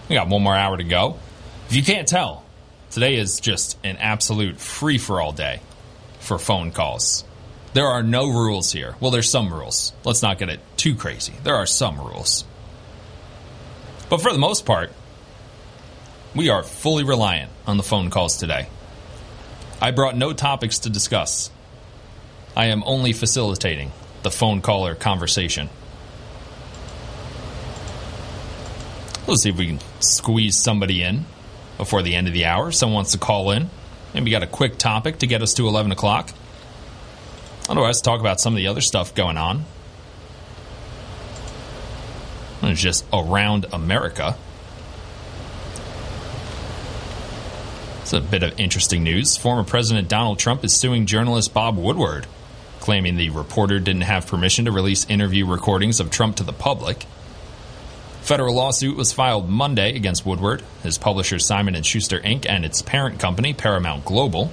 [0.08, 1.18] We got one more hour to go.
[1.68, 2.44] If you can't tell,
[2.90, 5.60] today is just an absolute free for all day
[6.20, 7.24] for phone calls.
[7.72, 8.94] There are no rules here.
[9.00, 9.92] Well, there's some rules.
[10.04, 11.32] Let's not get it too crazy.
[11.42, 12.44] There are some rules.
[14.08, 14.92] But for the most part,
[16.34, 18.68] we are fully reliant on the phone calls today.
[19.80, 21.50] I brought no topics to discuss.
[22.56, 23.90] I am only facilitating
[24.22, 25.68] the phone caller conversation.
[29.26, 31.24] Let's see if we can squeeze somebody in
[31.76, 32.72] before the end of the hour.
[32.72, 33.70] Someone wants to call in.
[34.12, 36.30] Maybe got a quick topic to get us to 11 o'clock.
[37.68, 39.64] Otherwise, talk about some of the other stuff going on.
[42.62, 44.36] It's just around America.
[48.02, 49.36] It's a bit of interesting news.
[49.36, 52.26] Former President Donald Trump is suing journalist Bob Woodward,
[52.80, 57.06] claiming the reporter didn't have permission to release interview recordings of Trump to the public.
[58.24, 62.80] Federal lawsuit was filed Monday against Woodward, his publisher Simon & Schuster Inc., and its
[62.80, 64.50] parent company Paramount Global.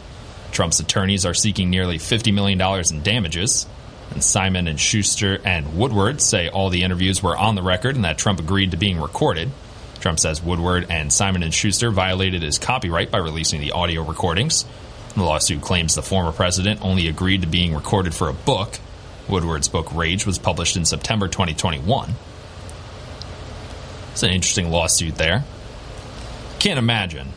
[0.52, 3.66] Trump's attorneys are seeking nearly $50 million in damages.
[4.10, 8.04] And Simon & Schuster and Woodward say all the interviews were on the record and
[8.04, 9.50] that Trump agreed to being recorded.
[10.02, 14.66] Trump says Woodward and Simon & Schuster violated his copyright by releasing the audio recordings.
[15.16, 18.80] The lawsuit claims the former president only agreed to being recorded for a book.
[19.30, 22.16] Woodward's book Rage was published in September 2021.
[24.12, 25.44] It's an interesting lawsuit there.
[26.60, 27.30] Can't imagine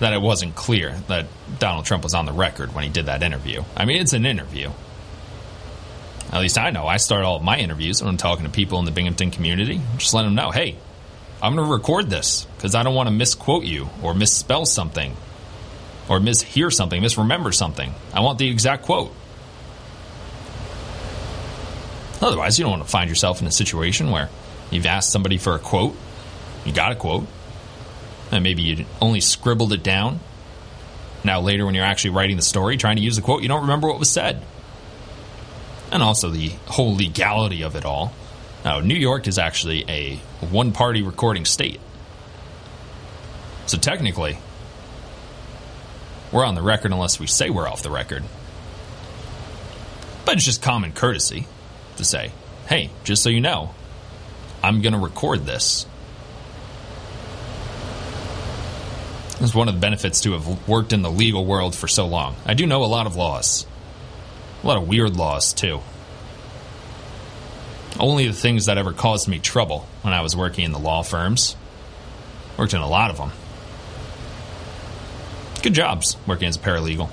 [0.00, 1.26] that it wasn't clear that
[1.58, 3.64] Donald Trump was on the record when he did that interview.
[3.76, 4.70] I mean, it's an interview.
[6.32, 6.86] At least I know.
[6.86, 9.80] I start all of my interviews when I'm talking to people in the Binghamton community.
[9.96, 10.76] Just let them know, hey,
[11.40, 15.16] I'm going to record this because I don't want to misquote you or misspell something
[16.08, 17.92] or mishear something, misremember something.
[18.12, 19.12] I want the exact quote.
[22.20, 24.28] Otherwise, you don't want to find yourself in a situation where
[24.70, 25.96] you've asked somebody for a quote,
[26.64, 27.26] you got a quote,
[28.30, 30.20] and maybe you only scribbled it down.
[31.24, 33.62] Now, later, when you're actually writing the story, trying to use the quote, you don't
[33.62, 34.42] remember what was said.
[35.90, 38.12] And also the whole legality of it all.
[38.64, 40.16] Now, New York is actually a
[40.50, 41.80] one party recording state.
[43.66, 44.38] So, technically,
[46.32, 48.24] we're on the record unless we say we're off the record.
[50.24, 51.46] But it's just common courtesy
[51.96, 52.32] to say,
[52.68, 53.74] hey, just so you know,
[54.66, 55.86] I'm going to record this.
[59.38, 62.34] It's one of the benefits to have worked in the legal world for so long.
[62.44, 63.64] I do know a lot of laws,
[64.64, 65.82] a lot of weird laws, too.
[68.00, 71.04] Only the things that ever caused me trouble when I was working in the law
[71.04, 71.54] firms.
[72.58, 73.30] Worked in a lot of them.
[75.62, 77.08] Good jobs working as a paralegal.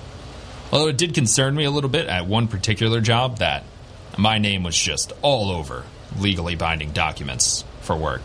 [0.72, 3.64] Although it did concern me a little bit at one particular job that
[4.18, 5.84] my name was just all over
[6.20, 8.22] legally binding documents for work.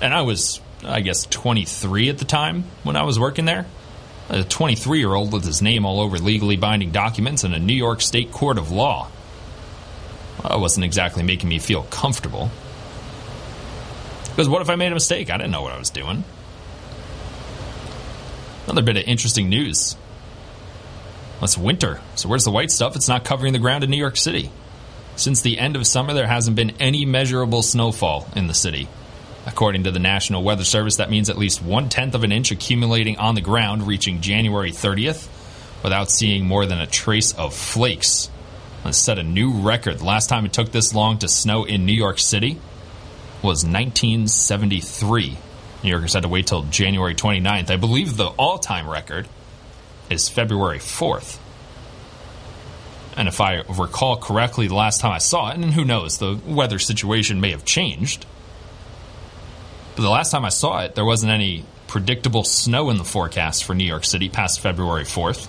[0.00, 3.66] And I was, I guess, 23 at the time when I was working there.
[4.30, 7.74] A 23 year old with his name all over legally binding documents in a New
[7.74, 9.08] York State court of law.
[10.42, 12.50] That wasn't exactly making me feel comfortable.
[14.30, 15.30] Because what if I made a mistake?
[15.30, 16.24] I didn't know what I was doing.
[18.66, 19.96] Another bit of interesting news.
[21.36, 22.96] Well, It's winter, so where's the white stuff?
[22.96, 24.50] It's not covering the ground in New York City.
[25.18, 28.86] Since the end of summer, there hasn't been any measurable snowfall in the city.
[29.46, 32.52] According to the National Weather Service, that means at least one tenth of an inch
[32.52, 35.26] accumulating on the ground, reaching January 30th,
[35.82, 38.30] without seeing more than a trace of flakes.
[38.84, 39.98] It set a new record.
[39.98, 42.60] The last time it took this long to snow in New York City
[43.42, 45.36] was 1973.
[45.82, 47.70] New Yorkers had to wait till January 29th.
[47.70, 49.26] I believe the all time record
[50.10, 51.38] is February 4th.
[53.18, 56.38] And if I recall correctly, the last time I saw it, and who knows, the
[56.46, 58.24] weather situation may have changed.
[59.96, 63.64] But the last time I saw it, there wasn't any predictable snow in the forecast
[63.64, 65.48] for New York City past February 4th.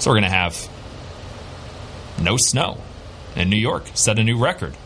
[0.00, 0.68] So we're going to have
[2.20, 2.78] no snow.
[3.36, 4.76] And New York set a new record.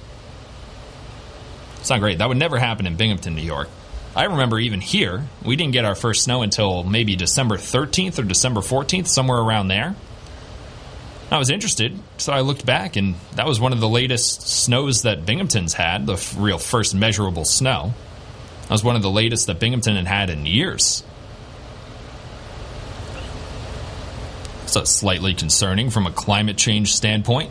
[1.81, 2.19] It's not great.
[2.19, 3.71] That would never happen in Binghamton, New York.
[4.15, 8.25] I remember even here, we didn't get our first snow until maybe December 13th or
[8.25, 9.97] December 14th, somewhere around there.
[11.31, 15.03] I was interested, so I looked back, and that was one of the latest snows
[15.03, 17.95] that Binghamton's had, the f- real first measurable snow.
[18.63, 21.03] That was one of the latest that Binghamton had had in years.
[24.67, 27.51] So slightly concerning from a climate change standpoint.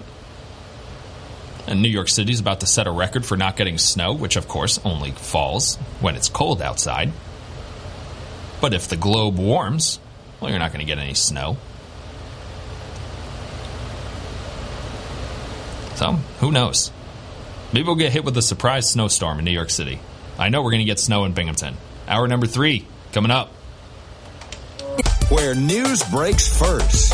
[1.67, 4.35] And New York City is about to set a record for not getting snow, which
[4.35, 7.11] of course only falls when it's cold outside.
[8.61, 9.99] But if the globe warms,
[10.39, 11.57] well, you're not going to get any snow.
[15.95, 16.91] So, who knows?
[17.73, 19.99] Maybe we'll get hit with a surprise snowstorm in New York City.
[20.37, 21.75] I know we're going to get snow in Binghamton.
[22.07, 23.49] Hour number three coming up.
[25.29, 27.13] Where news breaks first.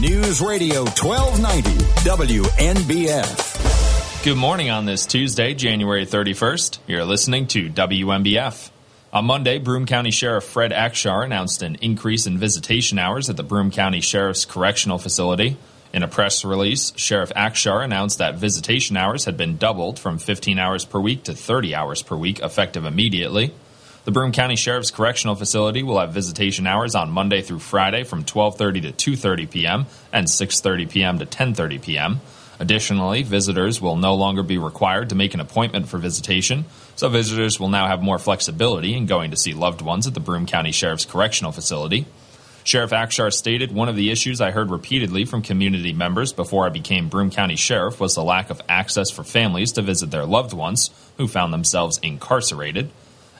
[0.00, 1.70] News Radio 1290
[2.08, 3.58] WNBF.
[4.24, 6.78] Good morning on this Tuesday, January 31st.
[6.86, 8.70] You're listening to WNBF.
[9.12, 13.42] On Monday, Broome County Sheriff Fred Akshar announced an increase in visitation hours at the
[13.42, 15.56] Broome County Sheriff's Correctional Facility.
[15.92, 20.58] In a press release, Sheriff Akshar announced that visitation hours had been doubled from 15
[20.58, 23.54] hours per week to 30 hours per week, effective immediately.
[24.04, 28.24] The Broome County Sheriff's Correctional Facility will have visitation hours on Monday through Friday from
[28.24, 29.86] 12:30 to 2:30 p.m.
[30.12, 31.18] and 6:30 p.m.
[31.18, 32.20] to 10:30 p.m.
[32.60, 36.64] Additionally, visitors will no longer be required to make an appointment for visitation,
[36.96, 40.20] so visitors will now have more flexibility in going to see loved ones at the
[40.20, 42.06] Broome County Sheriff's Correctional Facility.
[42.68, 46.68] Sheriff Akshar stated one of the issues I heard repeatedly from community members before I
[46.68, 50.52] became Broome County Sheriff was the lack of access for families to visit their loved
[50.52, 52.90] ones who found themselves incarcerated.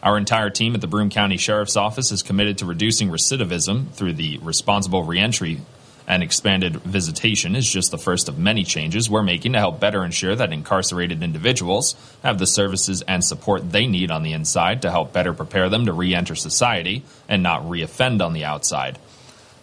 [0.03, 4.15] Our entire team at the Broome County Sheriff's Office is committed to reducing recidivism through
[4.15, 5.61] the responsible reentry
[6.07, 10.03] and expanded visitation is just the first of many changes we're making to help better
[10.07, 14.91] ensure that incarcerated individuals have the services and support they need on the inside to
[14.91, 18.99] help better prepare them to re enter society and not reoffend on the outside.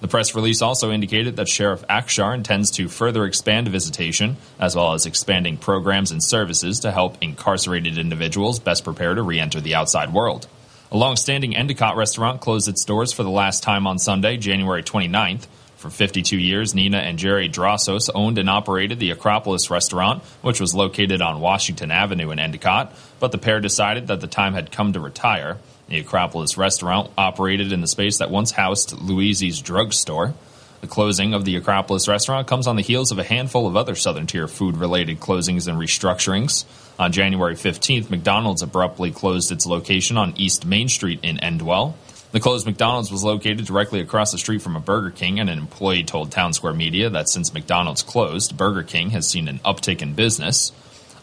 [0.01, 4.93] The press release also indicated that Sheriff Akshar intends to further expand visitation, as well
[4.93, 9.76] as expanding programs and services to help incarcerated individuals best prepare to re enter the
[9.76, 10.47] outside world.
[10.91, 14.84] A long standing Endicott restaurant closed its doors for the last time on Sunday, January
[14.84, 15.47] 29th.
[15.77, 20.73] For 52 years, Nina and Jerry Drossos owned and operated the Acropolis restaurant, which was
[20.73, 24.93] located on Washington Avenue in Endicott, but the pair decided that the time had come
[24.93, 25.57] to retire.
[25.87, 30.33] The Acropolis restaurant operated in the space that once housed Louise's drugstore.
[30.81, 33.95] The closing of the Acropolis restaurant comes on the heels of a handful of other
[33.95, 36.65] Southern Tier food related closings and restructurings.
[36.97, 41.93] On January 15th, McDonald's abruptly closed its location on East Main Street in Endwell.
[42.31, 45.57] The closed McDonald's was located directly across the street from a Burger King, and an
[45.57, 50.01] employee told Town Square Media that since McDonald's closed, Burger King has seen an uptick
[50.01, 50.71] in business.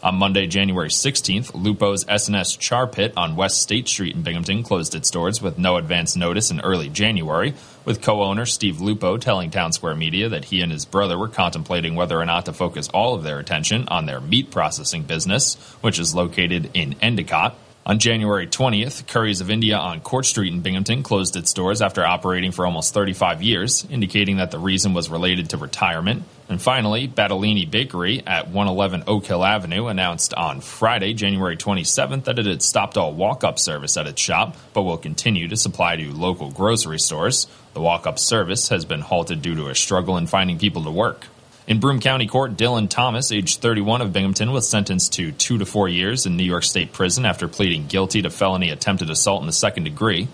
[0.03, 4.95] On Monday, January 16th, Lupo's S&S Char Pit on West State Street in Binghamton closed
[4.95, 7.53] its doors with no advance notice in early January,
[7.85, 11.95] with co-owner Steve Lupo telling Town Square Media that he and his brother were contemplating
[11.95, 15.97] whether or not to focus all of their attention on their meat processing business, which
[15.97, 17.55] is located in Endicott.
[17.85, 22.05] On January 20th, Curry's of India on Court Street in Binghamton closed its doors after
[22.05, 26.23] operating for almost 35 years, indicating that the reason was related to retirement.
[26.47, 32.39] And finally, Battaglini Bakery at 111 Oak Hill Avenue announced on Friday, January 27th, that
[32.39, 35.97] it had stopped all walk up service at its shop, but will continue to supply
[35.97, 37.47] to local grocery stores.
[37.73, 40.91] The walk up service has been halted due to a struggle in finding people to
[40.91, 41.27] work.
[41.65, 45.65] In Broome County Court, Dylan Thomas, age 31 of Binghamton, was sentenced to two to
[45.65, 49.47] four years in New York State prison after pleading guilty to felony attempted assault in
[49.47, 50.27] the second degree.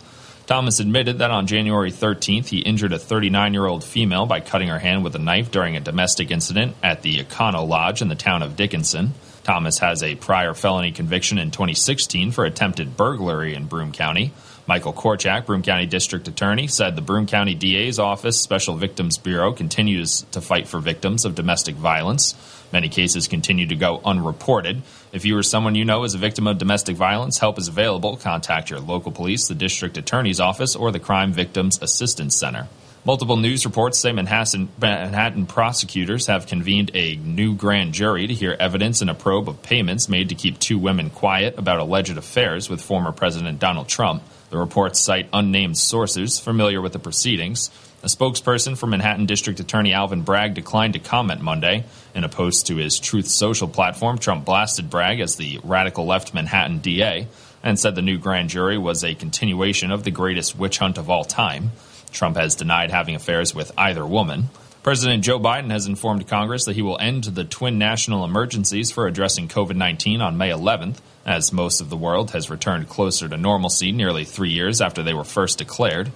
[0.47, 4.69] Thomas admitted that on January 13th, he injured a 39 year old female by cutting
[4.69, 8.15] her hand with a knife during a domestic incident at the Econo Lodge in the
[8.15, 9.14] town of Dickinson.
[9.43, 14.34] Thomas has a prior felony conviction in 2016 for attempted burglary in Broome County.
[14.70, 19.52] Michael Korchak, Broome County District Attorney, said the Broome County DA's office Special Victims Bureau
[19.52, 22.36] continues to fight for victims of domestic violence.
[22.72, 24.84] Many cases continue to go unreported.
[25.12, 28.18] If you or someone you know is a victim of domestic violence, help is available.
[28.18, 32.68] Contact your local police, the district attorney's office, or the Crime Victims Assistance Center.
[33.06, 38.56] Multiple news reports say Manhattan, Manhattan, prosecutors have convened a new grand jury to hear
[38.60, 42.70] evidence in a probe of payments made to keep two women quiet about alleged affairs
[42.70, 44.22] with former President Donald Trump.
[44.50, 47.70] The reports cite unnamed sources familiar with the proceedings.
[48.02, 51.84] A spokesperson for Manhattan District Attorney Alvin Bragg declined to comment Monday.
[52.16, 56.34] In a post to his Truth Social platform, Trump blasted Bragg as the radical left
[56.34, 57.28] Manhattan DA
[57.62, 61.10] and said the new grand jury was a continuation of the greatest witch hunt of
[61.10, 61.72] all time.
[62.12, 64.50] Trump has denied having affairs with either woman.
[64.82, 69.08] President Joe Biden has informed Congress that he will end the twin national emergencies for
[69.08, 73.38] addressing COVID 19 on May 11th, as most of the world has returned closer to
[73.38, 76.11] normalcy nearly three years after they were first declared.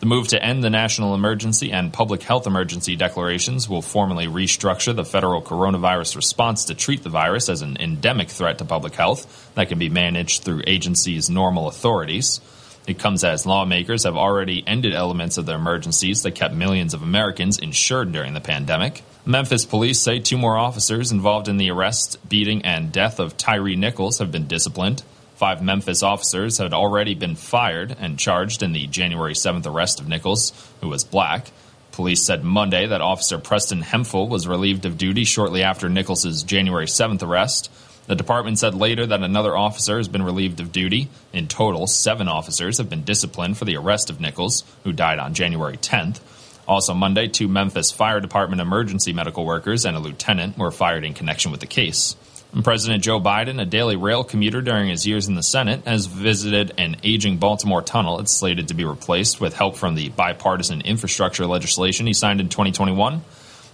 [0.00, 4.96] The move to end the national emergency and public health emergency declarations will formally restructure
[4.96, 9.52] the federal coronavirus response to treat the virus as an endemic threat to public health
[9.54, 12.40] that can be managed through agencies' normal authorities.
[12.86, 17.02] It comes as lawmakers have already ended elements of the emergencies that kept millions of
[17.02, 19.02] Americans insured during the pandemic.
[19.24, 23.74] Memphis police say two more officers involved in the arrest, beating, and death of Tyre
[23.74, 25.02] Nichols have been disciplined.
[25.36, 30.06] Five Memphis officers had already been fired and charged in the January 7th arrest of
[30.06, 30.52] Nichols,
[30.82, 31.50] who was black.
[31.90, 36.86] Police said Monday that Officer Preston Hemphill was relieved of duty shortly after Nichols's January
[36.86, 37.70] 7th arrest.
[38.06, 41.08] The department said later that another officer has been relieved of duty.
[41.32, 45.32] In total, seven officers have been disciplined for the arrest of Nichols, who died on
[45.32, 46.20] January 10th.
[46.66, 51.14] Also, Monday, two Memphis Fire Department emergency medical workers and a lieutenant were fired in
[51.14, 52.16] connection with the case.
[52.54, 56.06] And President Joe Biden, a daily rail commuter during his years in the Senate, has
[56.06, 58.20] visited an aging Baltimore tunnel.
[58.20, 62.48] It's slated to be replaced with help from the bipartisan infrastructure legislation he signed in
[62.48, 63.22] 2021.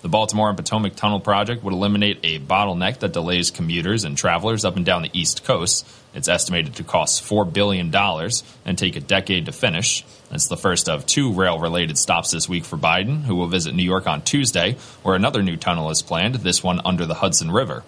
[0.02, 4.64] The Baltimore and Potomac Tunnel project would eliminate a bottleneck that delays commuters and travelers
[4.64, 5.86] up and down the East Coast.
[6.14, 10.02] It's estimated to cost $4 billion and take a decade to finish.
[10.30, 13.74] It's the first of two rail related stops this week for Biden, who will visit
[13.74, 17.50] New York on Tuesday, where another new tunnel is planned, this one under the Hudson
[17.50, 17.84] River.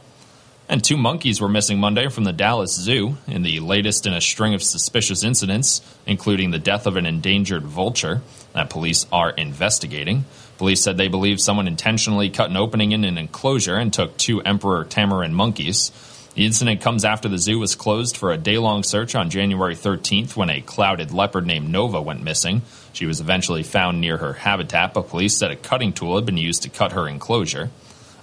[0.68, 4.20] And two monkeys were missing Monday from the Dallas Zoo in the latest in a
[4.20, 8.20] string of suspicious incidents, including the death of an endangered vulture
[8.52, 10.24] that police are investigating.
[10.62, 14.40] Police said they believe someone intentionally cut an opening in an enclosure and took two
[14.42, 15.90] emperor tamarin monkeys.
[16.36, 19.74] The incident comes after the zoo was closed for a day long search on January
[19.74, 22.62] 13th when a clouded leopard named Nova went missing.
[22.92, 26.36] She was eventually found near her habitat, but police said a cutting tool had been
[26.36, 27.70] used to cut her enclosure.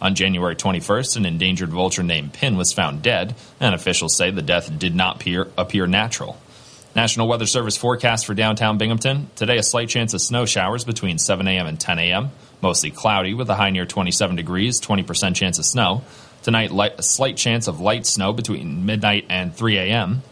[0.02, 4.41] On January 21st, an endangered vulture named Pin was found dead, and officials say the
[4.41, 6.38] death did not appear, appear natural.
[6.95, 9.30] National Weather Service forecast for downtown Binghamton.
[9.36, 11.68] Today, a slight chance of snow showers between 7 a.m.
[11.68, 12.32] and 10 a.m.
[12.61, 16.02] Mostly cloudy with a high near 27 degrees, 20% chance of snow.
[16.41, 20.24] Tonight, light, a slight chance of light snow between midnight and 3 a.m.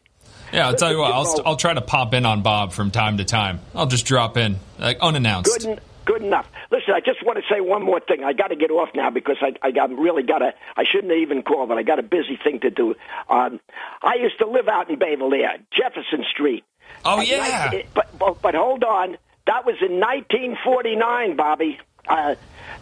[0.53, 3.17] yeah, I'll tell you what, I'll I'll try to pop in on Bob from time
[3.17, 3.59] to time.
[3.73, 5.65] I'll just drop in like unannounced.
[5.65, 5.81] Good,
[6.11, 6.49] good enough.
[6.71, 8.23] Listen, I just want to say one more thing.
[8.23, 10.53] I got to get off now because I, I got really got to.
[10.75, 12.95] I shouldn't have even call, but I got a busy thing to do.
[13.29, 13.59] Um,
[14.01, 15.31] I used to live out in Bayville,
[15.71, 16.63] Jefferson Street.
[17.05, 17.69] Oh yeah.
[17.71, 19.17] nineteen- but, but but hold on,
[19.47, 21.79] that was in 1949, Bobby.
[22.07, 22.35] Uh,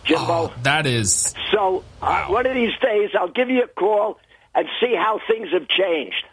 [0.05, 0.25] Jimbo.
[0.29, 4.17] Oh, that is So uh, one of these days, I'll give you a call
[4.55, 6.25] and see how things have changed.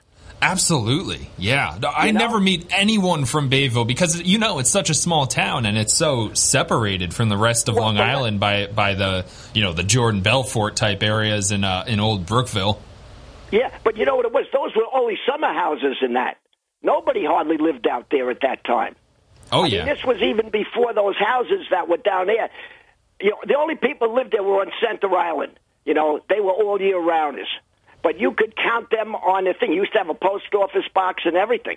[0.43, 1.79] Absolutely yeah.
[1.81, 2.21] No, I know?
[2.21, 5.95] never meet anyone from Bayville because you know it's such a small town and it's
[5.95, 9.83] so separated from the rest of Well, Long Island by by the you know the
[9.83, 12.81] Jordan Belfort type areas in uh, in Old Brookville.
[13.51, 14.47] Yeah, but you know what it was?
[14.53, 16.39] Those were only summer houses in that.
[16.83, 18.97] Nobody hardly lived out there at that time.
[19.53, 19.85] Oh I yeah.
[19.85, 22.51] mean, this was even before those houses that were down there.
[23.21, 25.59] You know, the only people lived there were on Center Island.
[25.85, 27.49] You know, they were all year rounders.
[28.07, 29.73] But you could count them on the thing.
[29.73, 31.77] You used to have a post office box and everything.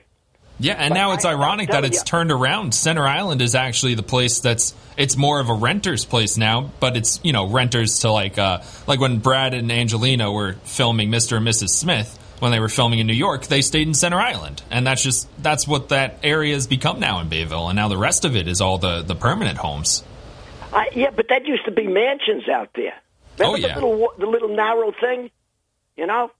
[0.59, 2.03] Yeah, and But now it's I- ironic that it's you.
[2.03, 2.75] turned around.
[2.75, 6.95] Center Island is actually the place that's it's more of a renter's place now, but
[6.97, 11.37] it's you know renters to like uh, like when Brad and Angelina were filming Mr.
[11.37, 11.69] and Mrs.
[11.69, 15.01] Smith when they were filming in New York, they stayed in Center Island, and that's
[15.01, 18.35] just that's what that area has become now in Bayville, and now the rest of
[18.35, 20.03] it is all the the permanent homes.
[20.71, 22.93] I, yeah, but that used to be mansions out there.
[23.39, 23.79] Remember Oh, yeah.
[23.79, 25.31] the little the little narrow thing?
[25.99, 26.31] You know,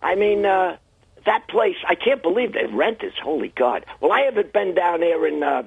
[0.00, 0.78] I mean uh,
[1.26, 1.76] that place.
[1.86, 3.12] I can't believe they rent is.
[3.22, 3.84] Holy God!
[4.00, 5.42] Well, I haven't been down there in.
[5.42, 5.64] Uh,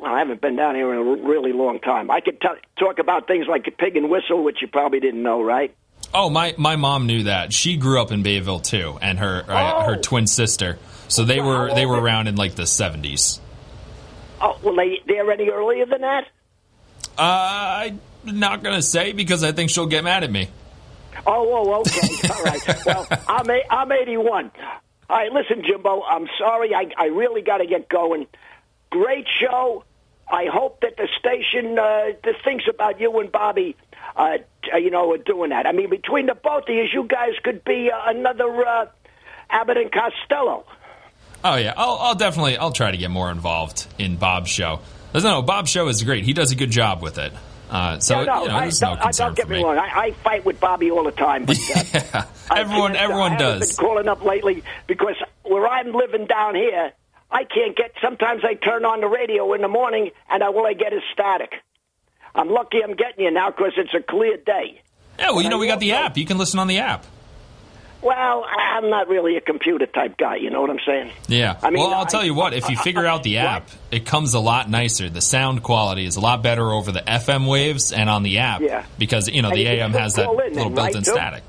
[0.00, 2.10] well, I haven't been down here in a really long time.
[2.10, 2.48] I could t-
[2.78, 5.76] talk about things like pig and whistle, which you probably didn't know, right?
[6.14, 7.52] Oh, my my mom knew that.
[7.52, 10.78] She grew up in Bayville too, and her uh, her twin sister.
[11.08, 13.40] So they were they were around in like the seventies.
[14.40, 16.28] Oh, well, they they're any earlier than that?
[17.18, 20.48] Uh, I'm not gonna say because I think she'll get mad at me.
[21.26, 22.28] Oh, oh, okay.
[22.28, 22.86] All right.
[22.86, 24.50] Well, I'm a, I'm 81.
[25.10, 26.02] All right, listen, Jimbo.
[26.02, 26.74] I'm sorry.
[26.74, 28.26] I I really got to get going.
[28.90, 29.84] Great show.
[30.30, 32.12] I hope that the station uh,
[32.44, 33.76] thinks about you and Bobby,
[34.16, 34.38] uh,
[34.78, 35.66] you know, doing that.
[35.66, 38.86] I mean, between the both of you, you guys could be uh, another uh,
[39.50, 40.64] Abbott and Costello.
[41.44, 44.80] Oh yeah, I'll, I'll definitely I'll try to get more involved in Bob's show.
[45.12, 46.24] Listen, No, Bob's show is great.
[46.24, 47.32] He does a good job with it.
[47.72, 49.64] Uh, so Yeah, no, you know, I, no don't, I, don't get me me.
[49.64, 49.78] wrong.
[49.78, 52.24] I, I fight with Bobby all the time, but uh,
[52.54, 53.76] Everyone- uh, everyone I haven't does.
[53.76, 56.92] Been calling up lately because where I'm living down here,
[57.30, 57.92] I can't get.
[58.02, 61.52] Sometimes I turn on the radio in the morning, and all I get is static.
[62.34, 64.82] I'm lucky I'm getting you now because it's a clear day.
[65.18, 66.18] Yeah, well, you know, we got the app.
[66.18, 67.06] You can listen on the app.
[68.02, 70.36] Well, I'm not really a computer type guy.
[70.36, 71.12] You know what I'm saying?
[71.28, 71.56] Yeah.
[71.62, 72.52] I mean, well, I'll I- tell you what.
[72.52, 75.08] If you figure out the app, it comes a lot nicer.
[75.08, 78.60] The sound quality is a lot better over the FM waves and on the app.
[78.60, 78.84] Yeah.
[78.98, 81.12] Because you know the AM has that in little right, built-in too?
[81.12, 81.44] static.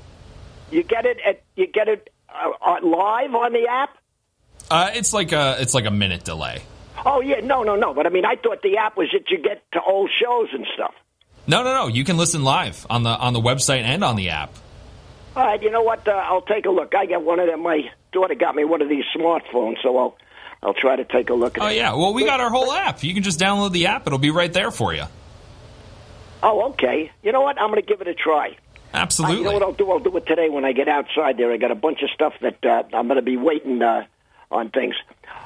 [0.70, 3.90] You get it at you get it uh, uh, live on the app.
[4.70, 6.62] Uh, it's like a it's like a minute delay.
[7.04, 7.92] Oh yeah, no, no, no.
[7.94, 10.64] But I mean, I thought the app was that you get to old shows and
[10.74, 10.94] stuff.
[11.46, 11.86] No, no, no.
[11.88, 14.54] You can listen live on the on the website and on the app.
[15.36, 16.06] All right, you know what?
[16.06, 16.94] Uh, I'll take a look.
[16.94, 17.62] I got one of them.
[17.62, 20.16] My daughter got me one of these smartphones, so I'll
[20.62, 21.58] I'll try to take a look.
[21.58, 21.76] At Oh it.
[21.76, 21.94] yeah.
[21.94, 23.02] Well, we got our whole app.
[23.02, 24.06] You can just download the app.
[24.06, 25.04] It'll be right there for you.
[26.42, 27.10] Oh, okay.
[27.22, 27.60] You know what?
[27.60, 28.56] I'm going to give it a try.
[28.92, 29.36] Absolutely.
[29.36, 29.90] Uh, you know what I'll do?
[29.90, 31.50] I'll do it today when I get outside there.
[31.52, 34.04] I got a bunch of stuff that uh, I'm going to be waiting uh,
[34.50, 34.94] on things.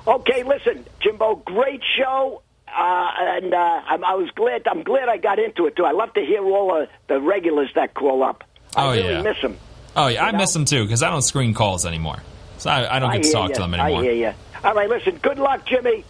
[0.07, 2.43] Okay, listen, Jimbo, great show.
[2.69, 3.57] Uh, and uh,
[3.87, 4.69] I'm, I was glad.
[4.69, 5.85] I'm glad I got into it too.
[5.87, 8.45] I love to hear all uh, the regulars that call up.
[8.77, 9.23] I Oh, really yeah.
[9.23, 9.57] miss them.
[9.97, 12.23] Oh yeah, I miss them too because I don't screen calls anymore.
[12.59, 14.01] So I, I don't get to talk to them anymore.
[14.01, 14.35] I hear you.
[14.65, 15.17] All right, listen.
[15.17, 16.05] Good luck, Jimmy.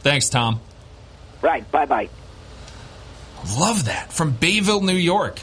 [0.00, 0.60] Thanks, Tom.
[1.42, 1.70] Right.
[1.70, 2.08] Bye bye.
[3.58, 5.40] Love that from Bayville, New York.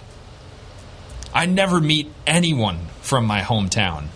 [1.33, 4.07] I never meet anyone from my hometown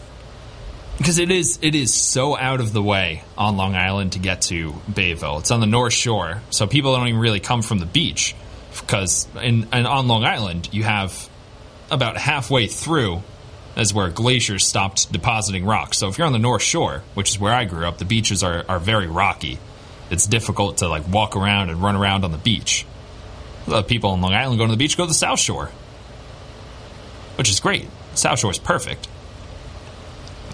[0.98, 4.41] because it is it is so out of the way on Long Island to get
[4.44, 5.40] to Bayville.
[5.40, 8.36] It's on the North Shore, so people don't even really come from the beach
[8.80, 11.30] because in and on Long Island you have
[11.96, 13.24] about halfway through
[13.76, 15.98] is where glaciers stopped depositing rocks.
[15.98, 18.44] So if you're on the North Shore, which is where I grew up, the beaches
[18.44, 19.60] are, are very rocky.
[20.10, 22.86] It's difficult to like walk around and run around on the beach.
[23.68, 25.40] A lot of people on Long Island go to the beach, go to the South
[25.40, 25.72] Shore,
[27.38, 27.88] which is great.
[28.14, 29.08] South Shore is perfect.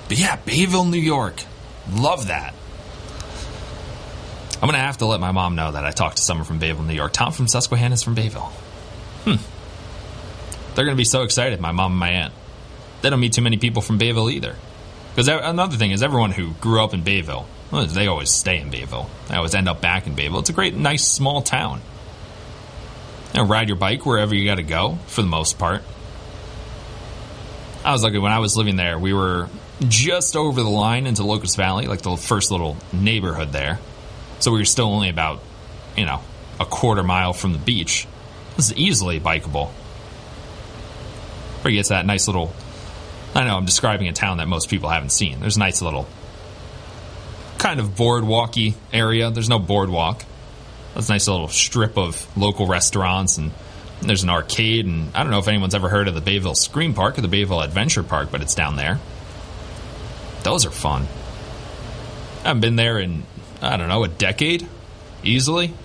[0.07, 1.43] But yeah, Bayville, New York.
[1.91, 2.53] Love that.
[4.55, 6.59] I'm going to have to let my mom know that I talked to someone from
[6.59, 7.13] Bayville, New York.
[7.13, 8.51] Tom from Susquehanna is from Bayville.
[9.25, 9.35] Hmm.
[10.75, 12.33] They're going to be so excited, my mom and my aunt.
[13.01, 14.55] They don't meet too many people from Bayville either.
[15.09, 18.69] Because another thing is, everyone who grew up in Bayville, well, they always stay in
[18.69, 19.09] Bayville.
[19.27, 20.39] They always end up back in Bayville.
[20.39, 21.81] It's a great, nice, small town.
[23.33, 25.83] You know, ride your bike wherever you got to go, for the most part.
[27.83, 28.99] I was lucky when I was living there.
[28.99, 29.49] We were
[29.87, 33.79] just over the line into Locust Valley, like the first little neighborhood there.
[34.39, 35.41] So we were still only about,
[35.97, 36.21] you know,
[36.59, 38.07] a quarter mile from the beach.
[38.55, 39.71] This is easily bikeable.
[41.61, 42.53] Where you get to that nice little.
[43.33, 45.39] I know I'm describing a town that most people haven't seen.
[45.39, 46.07] There's a nice little
[47.57, 49.29] kind of boardwalky area.
[49.29, 50.25] There's no boardwalk.
[50.93, 53.51] There's a nice little strip of local restaurants and
[54.01, 56.93] there's an arcade and I don't know if anyone's ever heard of the Bayville Scream
[56.93, 58.99] Park or the Bayville Adventure Park, but it's down there.
[60.43, 61.07] Those are fun.
[62.43, 63.23] I haven't been there in
[63.61, 64.67] I don't know, a decade
[65.23, 65.67] easily.
[65.67, 65.75] That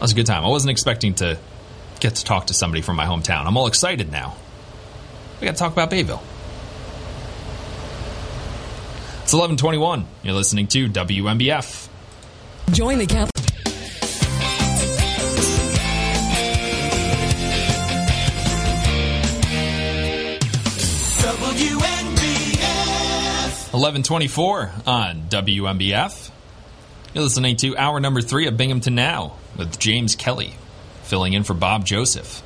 [0.00, 0.44] was a good time.
[0.44, 1.38] I wasn't expecting to
[2.04, 3.46] get to talk to somebody from my hometown.
[3.46, 4.36] I'm all excited now.
[5.40, 6.22] We got to talk about Bayville.
[9.22, 10.06] It's 1121.
[10.22, 11.88] You're listening to WNBF.
[12.72, 13.30] Join the camp.
[21.54, 22.12] WNBF.
[23.72, 26.30] 1124 on WNBF.
[27.14, 30.54] You're listening to hour number three of Binghamton Now with James Kelly
[31.04, 32.42] filling in for Bob Joseph.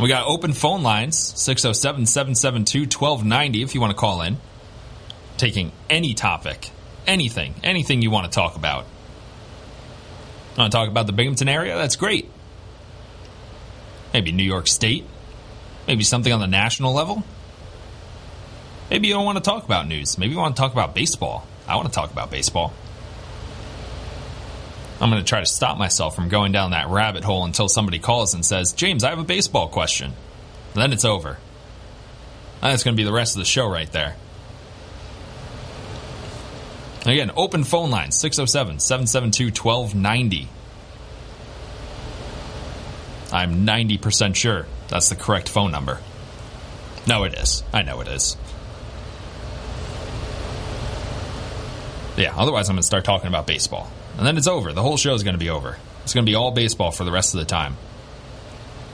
[0.00, 4.38] We got open phone lines 607 772 1290 if you want to call in.
[5.36, 6.70] Taking any topic,
[7.06, 8.86] anything, anything you want to talk about.
[10.56, 11.76] Want to talk about the Binghamton area?
[11.76, 12.28] That's great.
[14.12, 15.04] Maybe New York State.
[15.86, 17.22] Maybe something on the national level.
[18.90, 20.18] Maybe you don't want to talk about news.
[20.18, 21.46] Maybe you want to talk about baseball.
[21.66, 22.72] I want to talk about baseball.
[25.00, 28.00] I'm going to try to stop myself from going down that rabbit hole until somebody
[28.00, 30.12] calls and says, James, I have a baseball question.
[30.74, 31.38] then it's over.
[32.60, 34.16] And That's going to be the rest of the show right there.
[37.06, 40.48] Again, open phone line 607 772 1290.
[43.32, 46.00] I'm 90% sure that's the correct phone number.
[47.06, 47.62] No, it is.
[47.72, 48.36] I know it is.
[52.16, 53.88] Yeah, otherwise, I'm going to start talking about baseball.
[54.18, 54.72] And then it's over.
[54.72, 55.78] The whole show is going to be over.
[56.02, 57.76] It's going to be all baseball for the rest of the time.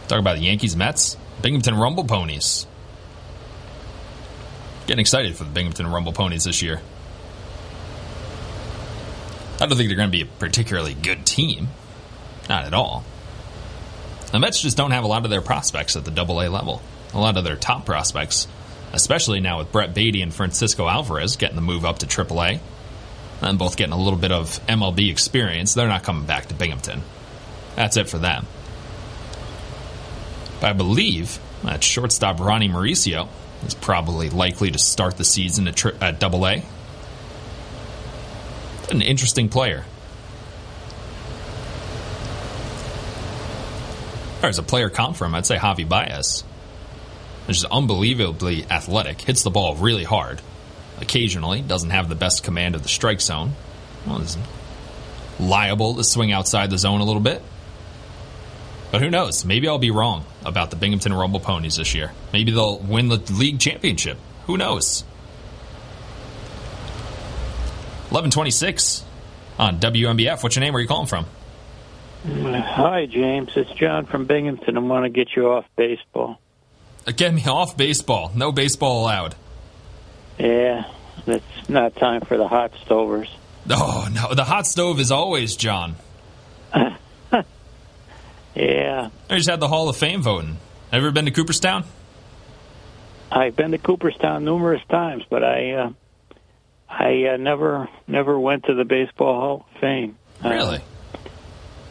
[0.06, 2.66] Talk about the Yankees, Mets, Binghamton Rumble Ponies.
[4.86, 6.82] Getting excited for the Binghamton Rumble Ponies this year.
[9.54, 11.68] I don't think they're going to be a particularly good team.
[12.50, 13.02] Not at all.
[14.30, 16.82] The Mets just don't have a lot of their prospects at the double A level.
[17.14, 18.46] A lot of their top prospects,
[18.92, 22.60] especially now with Brett Baty and Francisco Alvarez getting the move up to triple A,
[23.40, 27.02] and both getting a little bit of MLB experience, they're not coming back to Binghamton.
[27.76, 28.46] That's it for them.
[30.60, 33.28] But I believe that shortstop Ronny Mauricio
[33.66, 36.62] is probably likely to start the season at, tri- double A.
[38.90, 39.84] An interesting player.
[44.42, 46.44] As a player comp from, I'd say Javy Baez.
[47.46, 50.40] Which is unbelievably athletic, hits the ball really hard.
[51.00, 53.52] Occasionally, doesn't have the best command of the strike zone.
[54.06, 54.36] Well, is
[55.40, 57.42] liable to swing outside the zone a little bit.
[58.92, 59.44] But who knows?
[59.44, 62.12] Maybe I'll be wrong about the Binghamton Rumble Ponies this year.
[62.32, 64.18] Maybe they'll win the league championship.
[64.46, 65.02] Who knows?
[68.10, 69.04] 1126
[69.58, 70.42] on WNBF.
[70.42, 70.72] What's your name?
[70.72, 71.26] Where are you calling from?
[72.24, 73.50] Hi, James.
[73.56, 74.76] It's John from Binghamton.
[74.76, 76.38] I want to get you off baseball.
[77.16, 78.30] Get me off baseball.
[78.34, 79.34] No baseball allowed.
[80.38, 80.84] Yeah,
[81.26, 83.28] it's not time for the hot stovers.
[83.70, 84.34] Oh, no.
[84.34, 85.96] The hot stove is always John.
[88.54, 90.58] Yeah, I just had the Hall of Fame voting.
[90.92, 91.84] Ever been to Cooperstown?
[93.30, 95.90] I've been to Cooperstown numerous times, but I uh,
[96.88, 100.16] I uh, never never went to the Baseball Hall of Fame.
[100.44, 100.80] Uh, Really?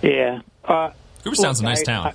[0.01, 0.39] Yeah.
[0.63, 0.91] Uh,
[1.25, 2.07] Cooperstown's a nice I- town.
[2.07, 2.13] I-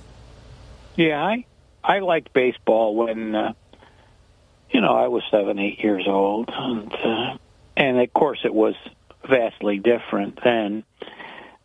[0.95, 1.45] yeah, I
[1.83, 3.53] I liked baseball when uh,
[4.71, 7.37] you know I was seven, eight years old, and uh,
[7.77, 8.75] and of course it was
[9.27, 10.83] vastly different then.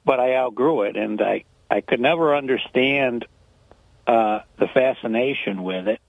[0.05, 3.26] But I outgrew it, and I I could never understand
[4.06, 6.01] uh, the fascination with it.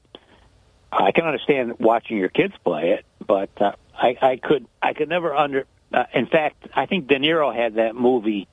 [0.92, 5.10] I can understand watching your kids play it, but uh, I I could I could
[5.10, 5.66] never under.
[5.94, 8.48] Uh, in fact, I think De Niro had that movie,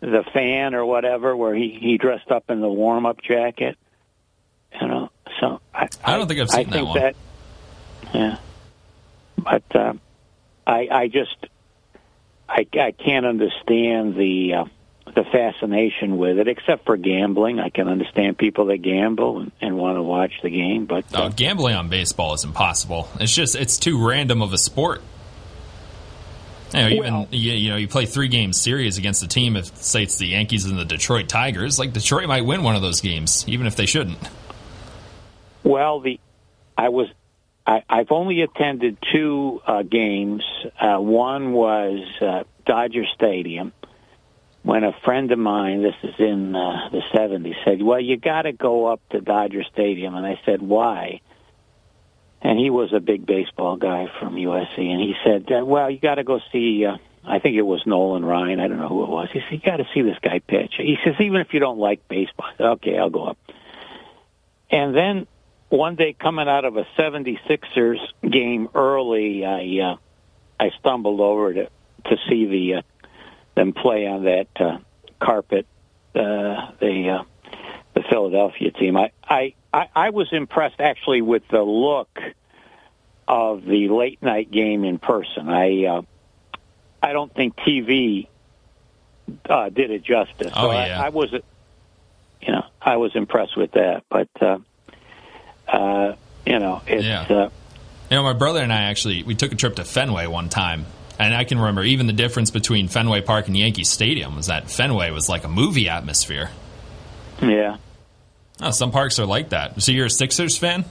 [0.00, 3.76] The Fan or whatever, where he he dressed up in the warm up jacket.
[4.80, 5.10] You know,
[5.40, 6.98] so I I don't think I've I seen that think one.
[6.98, 7.16] that
[8.12, 8.38] yeah,
[9.36, 9.94] but uh,
[10.66, 11.36] I I just
[12.48, 14.64] I I can't understand the uh,
[15.14, 17.60] the fascination with it, except for gambling.
[17.60, 21.28] I can understand people that gamble and, and want to watch the game, but Oh,
[21.28, 23.08] gambling on baseball is impossible.
[23.20, 25.02] It's just it's too random of a sport.
[26.74, 29.56] You know, even you, you know, you play three game series against a team.
[29.56, 32.82] If say it's the Yankees and the Detroit Tigers, like Detroit might win one of
[32.82, 34.18] those games, even if they shouldn't.
[35.64, 36.18] Well, the
[36.78, 37.08] I was
[37.66, 40.42] I, I've only attended two uh, games.
[40.80, 43.72] Uh, one was uh, Dodger Stadium
[44.62, 48.42] when a friend of mine, this is in uh, the '70s, said, "Well, you got
[48.42, 51.20] to go up to Dodger Stadium," and I said, "Why?"
[52.40, 55.98] And he was a big baseball guy from USC, and he said, uh, "Well, you
[55.98, 58.58] got to go see." Uh, I think it was Nolan Ryan.
[58.58, 59.28] I don't know who it was.
[59.32, 61.78] He said, "You got to see this guy pitch." He says, "Even if you don't
[61.78, 63.38] like baseball," said, "Okay, I'll go up."
[64.70, 65.26] And then
[65.72, 69.96] one day coming out of a 76ers game early, I uh,
[70.60, 71.64] I stumbled over to
[72.04, 72.82] to see the uh,
[73.54, 74.78] them play on that uh,
[75.18, 75.66] carpet.
[76.14, 77.24] Uh, the uh,
[77.94, 78.98] the Philadelphia team.
[78.98, 82.18] I I I, I was impressed actually with the look
[83.26, 85.48] of the late night game in person.
[85.48, 86.02] I uh,
[87.02, 88.28] I don't think TV
[89.48, 90.52] uh, did it justice.
[90.54, 91.00] Oh, so yeah.
[91.00, 94.04] I, I was, you know, I was impressed with that.
[94.10, 94.58] But uh,
[95.68, 96.12] uh,
[96.46, 97.22] you know, it's Yeah.
[97.22, 97.48] uh,
[98.10, 100.86] You know, my brother and I actually we took a trip to Fenway one time,
[101.18, 104.70] and I can remember even the difference between Fenway Park and Yankee Stadium was that
[104.70, 106.50] Fenway was like a movie atmosphere.
[107.40, 107.76] yeah.
[108.60, 109.82] Oh, some parks are like that.
[109.82, 110.84] So you're a Sixers fan?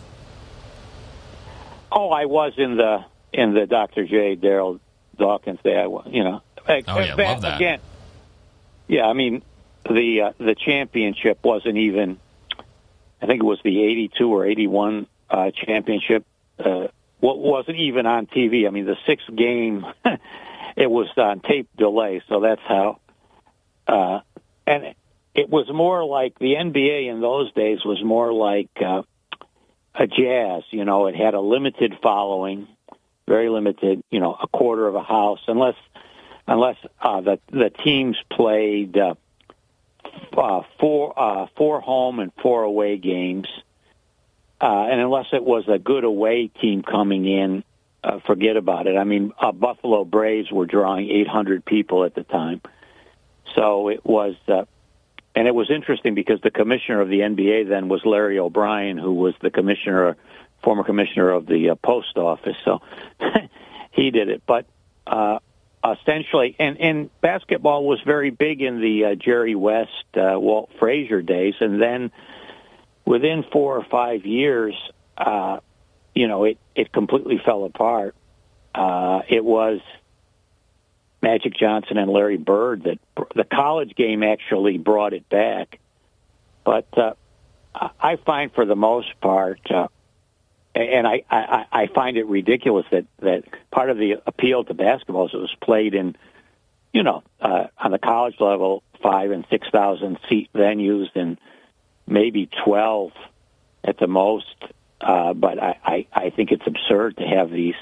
[1.91, 4.06] Oh, I was in the in the Dr.
[4.06, 4.35] J.
[4.35, 4.80] Darryl
[5.18, 5.77] Dawkins day.
[5.77, 6.41] I was, you know.
[6.68, 7.56] Oh, yeah, But love that.
[7.57, 7.80] Again,
[8.88, 9.41] yeah, I mean
[9.89, 12.19] the uh, the championship wasn't even.
[13.22, 16.26] I think it was the '82 or '81 uh, championship.
[16.60, 16.88] Uh,
[17.19, 18.68] what wasn't even on TV.
[18.68, 19.85] I mean, the sixth game,
[20.76, 22.22] it was on tape delay.
[22.27, 22.99] So that's how.
[23.88, 24.22] Uh,
[24.65, 24.95] and
[25.34, 29.03] it was more like the NBA in those days was more like uh,
[29.95, 30.64] a jazz.
[30.72, 32.68] You know, it had a limited following,
[33.27, 34.03] very limited.
[34.10, 35.76] You know, a quarter of a house, unless
[36.48, 39.15] unless uh, the the teams played uh,
[40.38, 43.48] uh, four uh, four home and four away games,
[44.60, 47.64] uh, and unless it was a good away team coming in,
[48.04, 48.98] uh, forget about it.
[48.98, 52.62] I mean, uh, Buffalo Braves were drawing 800 people at the time,
[53.56, 54.36] so it was.
[54.48, 54.66] Uh,
[55.34, 59.14] and it was interesting because the commissioner of the NBA then was Larry O'Brien, who
[59.14, 60.18] was the commissioner,
[60.62, 62.58] former commissioner of the uh, post office.
[62.66, 62.82] So
[63.92, 64.44] he did it.
[64.46, 64.66] But
[65.08, 65.40] uh,
[65.84, 71.22] essentially, and, and basketball was very big in the uh, Jerry West, uh, Walt Frazier
[71.22, 71.56] days.
[71.60, 72.12] And then
[73.06, 74.76] within four or five years,
[75.18, 75.60] uh,
[76.14, 78.16] you know, it, it completely fell apart.
[78.76, 79.80] Uh, it was
[81.22, 82.99] Magic Johnson and Larry Bird that
[83.36, 85.80] the college game actually brought it back.
[86.64, 87.14] But uh,
[87.74, 89.88] I find for the most part, uh,
[90.82, 95.28] and I, I, I find it ridiculous that, that part of the appeal to basketball
[95.28, 96.16] is it was played in,
[96.94, 101.40] you know, uh, on the college level, five and six thousand seat venues and
[102.08, 103.12] maybe twelve
[103.84, 104.56] at the most.
[104.99, 107.76] Uh, but I, I, I think it's absurd to have these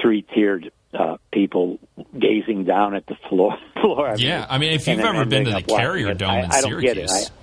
[0.00, 1.78] three tiered uh, people
[2.18, 3.56] gazing down at the floor.
[3.80, 4.14] floor.
[4.16, 6.14] Yeah, I mean, if you've ever been to the Carrier.
[6.14, 7.08] Dome I, in I don't get it.
[7.08, 7.37] Syracuse, I,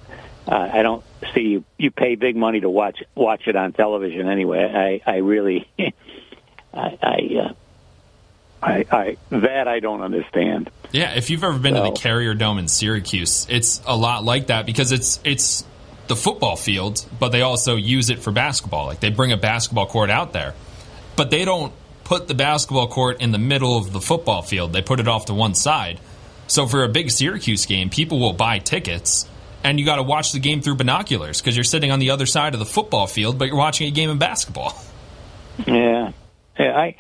[0.48, 1.04] uh, I don't
[1.34, 1.64] see you.
[1.78, 5.02] You pay big money to watch watch it on television anyway.
[5.06, 5.68] I I really,
[6.74, 7.54] I I, uh,
[8.62, 10.70] I I that I don't understand.
[10.92, 14.48] Yeah, if you've ever been to the Carrier Dome in Syracuse, it's a lot like
[14.48, 15.66] that because it's it's
[16.08, 18.86] the football field, but they also use it for basketball.
[18.86, 20.54] Like they bring a basketball court out there,
[21.16, 21.74] but they don't
[22.04, 24.72] put the basketball court in the middle of the football field.
[24.72, 26.00] They put it off to one side.
[26.48, 29.28] So for a big Syracuse game, people will buy tickets,
[29.66, 32.28] and you got to watch the game through binoculars because you're sitting on the other
[32.28, 34.74] side of the football field, but you're watching a game of basketball.
[35.66, 36.12] Yeah,
[36.60, 36.78] yeah.
[36.78, 36.96] I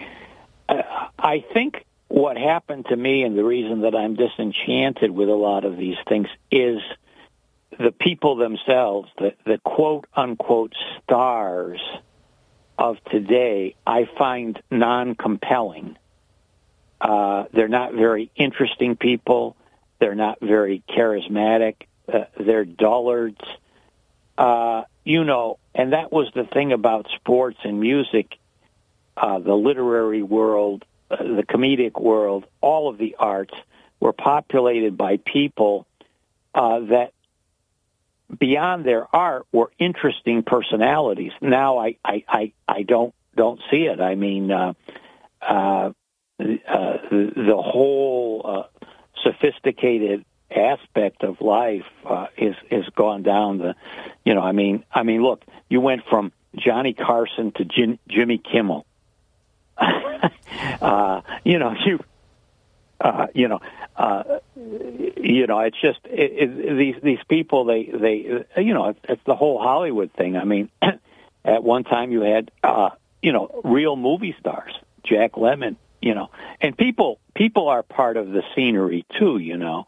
[1.19, 5.65] I- think what happened to me, and the reason that I'm disenchanted with a lot
[5.65, 6.79] of these things is
[7.77, 10.71] the people themselves, the the quote unquote
[11.03, 11.81] stars
[12.77, 13.75] of today.
[13.85, 15.97] I find non compelling.
[17.01, 19.57] Uh, they're not very interesting people.
[19.99, 21.75] They're not very charismatic.
[22.11, 23.41] Uh, they're dullards.
[24.37, 28.37] Uh, you know, and that was the thing about sports and music,
[29.15, 33.53] uh, the literary world, uh, the comedic world, all of the arts
[33.99, 35.87] were populated by people
[36.53, 37.13] uh, that,
[38.37, 41.31] beyond their art, were interesting personalities.
[41.41, 43.99] Now, I, I, I, I don't don't see it.
[43.99, 44.73] I mean, uh,
[45.41, 45.91] uh, uh,
[46.39, 48.87] the, the whole uh,
[49.23, 53.75] sophisticated aspect of life uh, is is gone down the
[54.23, 58.37] you know i mean i mean look you went from johnny carson to Jim, jimmy
[58.37, 58.85] kimmel.
[60.81, 61.99] Uh you know you
[63.01, 63.59] uh you know
[63.97, 64.23] uh
[64.55, 68.15] you know it's just it, it, these these people they they
[68.61, 70.37] you know it's, it's the whole hollywood thing.
[70.37, 70.69] I mean
[71.45, 72.91] at one time you had uh
[73.21, 74.73] you know real movie stars
[75.03, 76.29] jack lemmon you know
[76.61, 79.87] and people people are part of the scenery too you know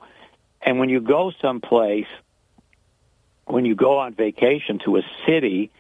[0.67, 2.07] and when you go someplace,
[3.45, 5.71] when you go on vacation to a city,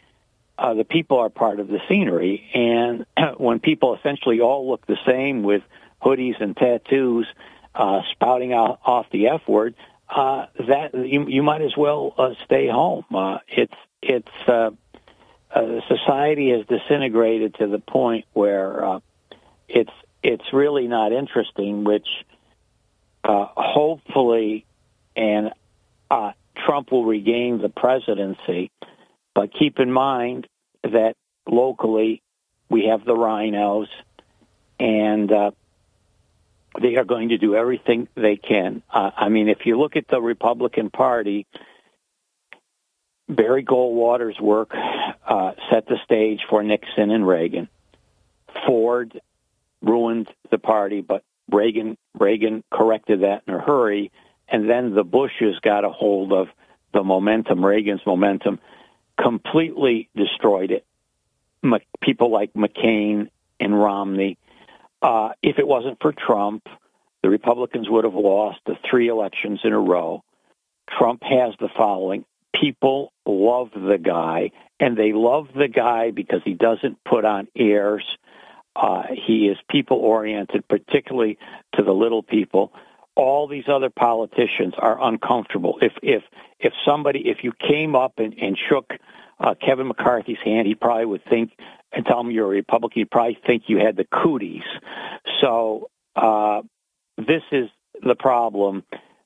[0.57, 2.49] uh, the people are part of the scenery.
[2.53, 3.05] And
[3.37, 5.61] when people essentially all look the same with
[6.01, 7.27] hoodies and tattoos,
[7.75, 9.75] uh, spouting out off the F word,
[10.07, 13.03] uh, that you, you might as well uh, stay home.
[13.13, 14.71] Uh, it's it's uh,
[15.51, 18.99] uh, society has disintegrated to the point where uh,
[19.67, 19.91] it's
[20.23, 22.07] it's really not interesting, which
[23.27, 24.65] uh, hopefully,
[25.17, 25.51] and
[26.09, 28.71] uh, Trump will regain the presidency.
[29.33, 30.47] But keep in mind
[30.83, 31.15] that
[31.47, 32.21] locally
[32.69, 33.89] we have the rhinos,
[34.79, 35.51] and uh,
[36.79, 38.83] they are going to do everything they can.
[38.89, 41.45] Uh, I mean, if you look at the Republican Party,
[43.27, 47.67] Barry Goldwater's work uh, set the stage for Nixon and Reagan.
[48.65, 49.19] Ford
[49.81, 54.11] ruined the party, but Reagan Reagan corrected that in a hurry,
[54.49, 56.47] and then the Bushes got a hold of
[56.93, 58.59] the momentum, Reagan's momentum,
[59.21, 60.85] completely destroyed it.
[62.01, 63.29] People like McCain
[63.59, 64.37] and Romney.
[65.01, 66.67] Uh, if it wasn't for Trump,
[67.23, 70.23] the Republicans would have lost the three elections in a row.
[70.89, 76.53] Trump has the following people love the guy, and they love the guy because he
[76.53, 78.05] doesn't put on airs.
[78.75, 81.37] Uh, he is people oriented, particularly
[81.73, 82.73] to the little people.
[83.17, 85.79] All these other politicians are uncomfortable.
[85.81, 86.23] If if
[86.59, 88.93] if somebody, if you came up and, and shook
[89.39, 91.51] uh, Kevin McCarthy's hand, he probably would think
[91.91, 93.01] and tell him you're a Republican.
[93.01, 94.63] He'd probably think you had the cooties.
[95.41, 96.61] So uh,
[97.17, 97.69] this is
[98.01, 98.83] the problem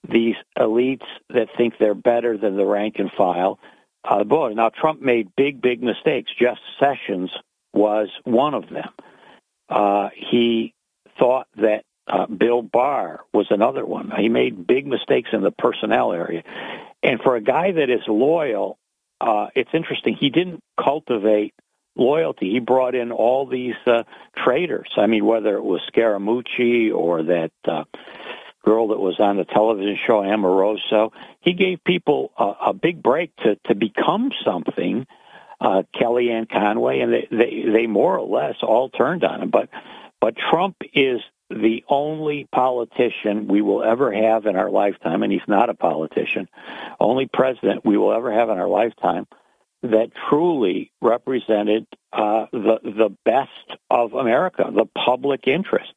[0.09, 3.59] these elites that think they're better than the rank and file.
[4.03, 6.31] Uh, boy, now Trump made big, big mistakes.
[6.39, 7.31] Jeff Sessions
[7.73, 8.89] was one of them.
[9.69, 10.73] Uh, he
[11.19, 14.11] thought that uh, Bill Barr was another one.
[14.17, 16.43] He made big mistakes in the personnel area.
[17.01, 18.77] And for a guy that is loyal,
[19.21, 20.15] uh, it's interesting.
[20.19, 21.53] He didn't cultivate
[21.95, 22.51] loyalty.
[22.51, 24.03] He brought in all these uh,
[24.35, 24.89] traitors.
[24.97, 27.85] I mean, whether it was Scaramucci or that uh,
[28.63, 31.11] girl that was on the television show Omarosa.
[31.39, 35.07] He gave people a, a big break to to become something.
[35.59, 39.49] Uh, Kellyanne Conway, and they, they they more or less all turned on him.
[39.51, 39.69] But
[40.19, 41.21] but Trump is
[41.52, 46.48] the only politician we will ever have in our lifetime, and he's not a politician,
[46.99, 49.28] only president we will ever have in our lifetime
[49.84, 55.91] that truly represented uh, the the best of America, the public interest.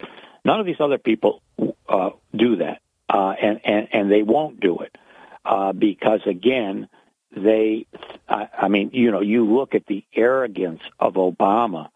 [0.45, 1.43] None of these other people
[1.89, 4.97] uh, do that, uh, and, and and they won't do it
[5.45, 6.89] uh, because again,
[7.37, 7.87] they.
[8.29, 11.91] I, I mean, you know, you look at the arrogance of Obama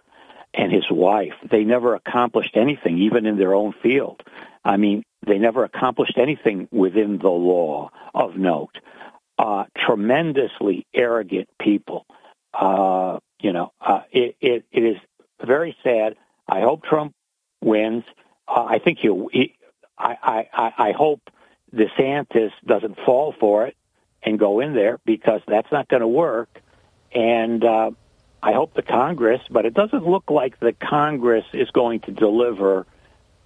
[0.54, 1.34] and his wife.
[1.48, 4.22] They never accomplished anything, even in their own field.
[4.64, 8.78] I mean, they never accomplished anything within the law of note.
[9.38, 12.06] Uh, tremendously arrogant people.
[12.52, 14.96] Uh, you know, uh, it, it, it is
[15.44, 16.16] very sad.
[16.48, 17.14] I hope Trump
[17.62, 18.04] wins.
[18.48, 19.28] Uh, I think he'll.
[19.32, 19.54] He,
[19.96, 21.20] I, I, I hope
[21.74, 23.76] DeSantis doesn't fall for it
[24.22, 26.60] and go in there because that's not going to work.
[27.12, 27.90] And uh,
[28.42, 32.86] I hope the Congress, but it doesn't look like the Congress is going to deliver.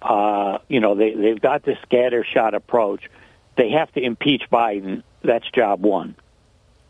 [0.01, 3.09] Uh, you know, they, they've got this scattershot approach.
[3.55, 5.03] They have to impeach Biden.
[5.23, 6.15] That's job one.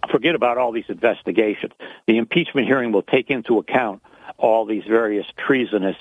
[0.10, 1.72] Forget about all these investigations.
[2.08, 4.02] The impeachment hearing will take into account
[4.38, 5.96] all these various treasonous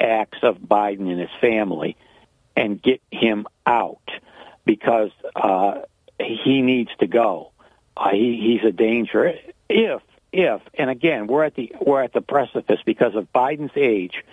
[0.00, 1.96] acts of Biden and his family
[2.56, 4.10] and get him out
[4.64, 5.82] because uh,
[6.20, 7.52] he needs to go.
[7.96, 9.34] Uh, he, he's a danger.
[9.68, 10.02] If
[10.34, 14.24] if and again we're at the we're at the precipice because of Biden's age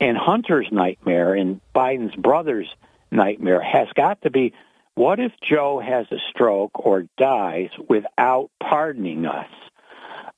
[0.00, 2.68] and Hunter's nightmare and Biden's brother's
[3.10, 4.54] nightmare has got to be
[4.94, 9.48] what if Joe has a stroke or dies without pardoning us?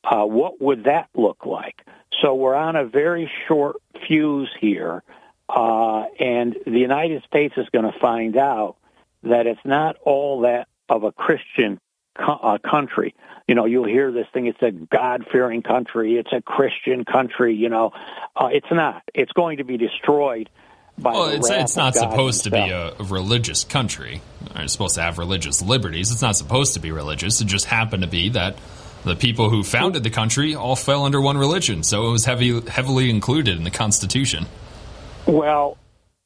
[0.05, 1.85] Uh, what would that look like?
[2.21, 3.77] So we're on a very short
[4.07, 5.03] fuse here,
[5.49, 8.77] uh, and the United States is going to find out
[9.25, 11.81] that it's not all that of a Christian
[12.17, 13.15] co- uh, country.
[13.47, 14.47] You know, you'll hear this thing.
[14.47, 16.17] It's a God-fearing country.
[16.17, 17.55] It's a Christian country.
[17.55, 17.93] You know,
[18.37, 19.03] uh, it's not.
[19.15, 20.49] It's going to be destroyed
[20.99, 21.13] by.
[21.13, 24.23] Well, the it's, it's not supposed to be a, a religious country.
[24.57, 26.11] It's supposed to have religious liberties.
[26.11, 27.41] It's not supposed to be religious.
[27.41, 28.57] It just happened to be that
[29.05, 32.61] the people who founded the country all fell under one religion, so it was heavy,
[32.63, 34.47] heavily included in the Constitution.
[35.27, 35.77] Well,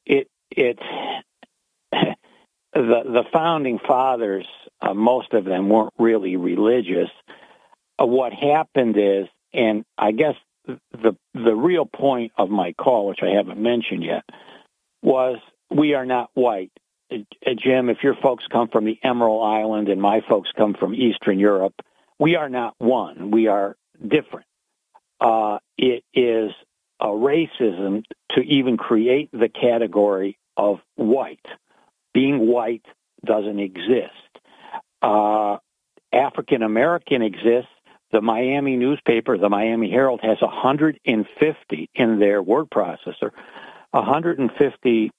[0.06, 0.78] it it
[1.92, 2.16] the
[2.72, 4.46] the founding fathers,
[4.80, 7.10] uh, most of them weren't really religious.
[8.00, 10.34] Uh, what happened is, and I guess
[10.66, 14.24] the the real point of my call, which I haven't mentioned yet,
[15.02, 15.38] was
[15.70, 16.72] we are not white.
[17.10, 17.18] Uh,
[17.56, 21.38] Jim, if your folks come from the Emerald Island and my folks come from Eastern
[21.38, 21.74] Europe,
[22.18, 23.30] we are not one.
[23.30, 23.76] We are
[24.06, 24.46] different.
[25.20, 26.52] Uh, it is
[27.00, 31.46] a racism to even create the category of white.
[32.12, 32.84] Being white
[33.24, 34.27] doesn't exist.
[35.02, 35.58] Uh,
[36.12, 37.70] African American exists.
[38.10, 43.32] The Miami newspaper, the Miami Herald, has 150 in their word processor,
[43.90, 45.10] 150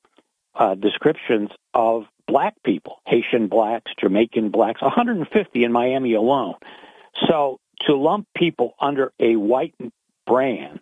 [0.56, 6.56] uh, descriptions of black people, Haitian blacks, Jamaican blacks, 150 in Miami alone.
[7.28, 9.76] So to lump people under a white
[10.26, 10.80] brand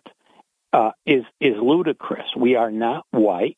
[0.72, 2.34] uh, is is ludicrous.
[2.36, 3.56] We are not white.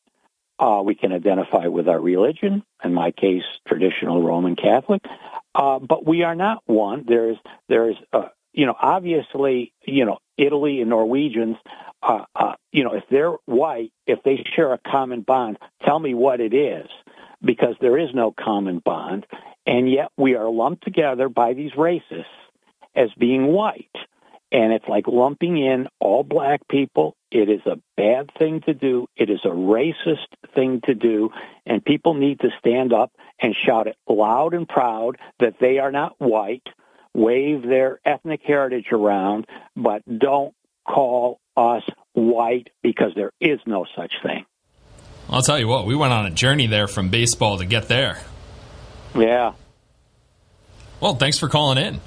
[0.60, 5.02] Uh, we can identify with our religion, in my case, traditional Roman Catholic,
[5.54, 7.04] uh, but we are not one.
[7.08, 7.38] There's
[7.70, 11.56] there's uh, you know obviously you know Italy and Norwegians.
[12.02, 16.12] Uh, uh, you know if they're white, if they share a common bond, tell me
[16.12, 16.88] what it is,
[17.42, 19.26] because there is no common bond,
[19.64, 22.24] and yet we are lumped together by these racists
[22.94, 23.88] as being white.
[24.52, 27.14] And it's like lumping in all black people.
[27.30, 29.06] It is a bad thing to do.
[29.16, 31.30] It is a racist thing to do.
[31.66, 35.92] And people need to stand up and shout it loud and proud that they are
[35.92, 36.66] not white,
[37.14, 39.46] wave their ethnic heritage around,
[39.76, 40.54] but don't
[40.86, 44.44] call us white because there is no such thing.
[45.28, 48.20] I'll tell you what, we went on a journey there from baseball to get there.
[49.14, 49.52] Yeah.
[51.00, 52.00] Well, thanks for calling in.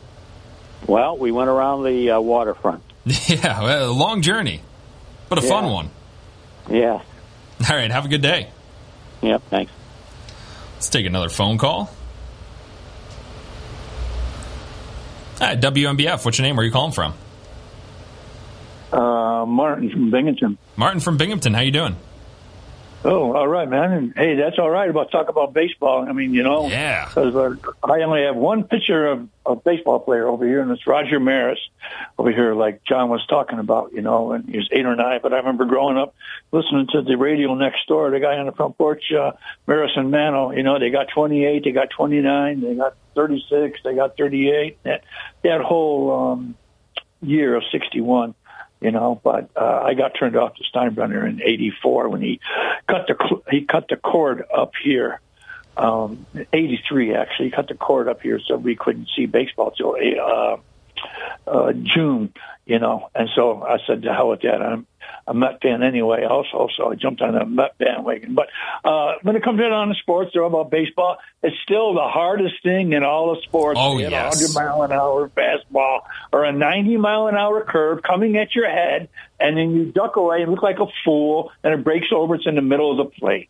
[0.87, 2.83] Well, we went around the uh, waterfront.
[3.27, 4.61] Yeah, a long journey,
[5.29, 5.89] but a fun one.
[6.69, 7.01] Yeah.
[7.69, 8.49] All right, have a good day.
[9.21, 9.41] Yep.
[9.49, 9.71] Thanks.
[10.75, 11.89] Let's take another phone call.
[15.39, 16.23] Hi, WNBF.
[16.23, 16.55] What's your name?
[16.55, 17.13] Where are you calling from?
[18.91, 20.57] Uh, Martin from Binghamton.
[20.77, 21.53] Martin from Binghamton.
[21.53, 21.95] How you doing?
[23.05, 23.91] Oh, all right, man.
[23.91, 26.07] And hey, that's all right about talk about baseball.
[26.07, 27.05] I mean, you know, yeah.
[27.07, 30.87] Because uh, I only have one picture of a baseball player over here, and it's
[30.87, 31.59] Roger Maris
[32.17, 33.91] over here, like John was talking about.
[33.91, 35.19] You know, and he was eight or nine.
[35.21, 36.15] But I remember growing up
[36.51, 38.09] listening to the radio next door.
[38.09, 39.33] The guy on the front porch, uh,
[39.67, 40.55] Maris and Mantle.
[40.55, 44.81] You know, they got 28, they got 29, they got 36, they got 38.
[44.83, 45.03] That
[45.43, 46.55] that whole um,
[47.21, 48.35] year of 61
[48.83, 49.19] you know.
[49.23, 52.39] But uh, I got turned off to Steinbrenner in '84 when he
[52.87, 55.19] cut the he cut the cord up here.
[55.75, 59.95] Um, '83 actually, he cut the cord up here so we couldn't see baseball till
[59.95, 60.57] uh,
[61.47, 62.33] uh, June,
[62.65, 63.09] you know.
[63.15, 64.87] And so I said, "To hell with that." I'm
[65.25, 68.35] a Met fan anyway, also, so I jumped on the Met bandwagon.
[68.35, 68.49] But
[68.83, 71.17] uh, when it comes in on the sports, they're all about baseball.
[71.41, 73.79] It's still the hardest thing in all the sports.
[73.81, 74.11] Oh, yes.
[74.11, 76.01] a 100 mile an hour fastball
[76.31, 79.09] or a 90 mile an hour curve coming at your head,
[79.39, 82.35] and then you duck away and look like a fool, and it breaks over.
[82.35, 83.49] It's in the middle of the plate.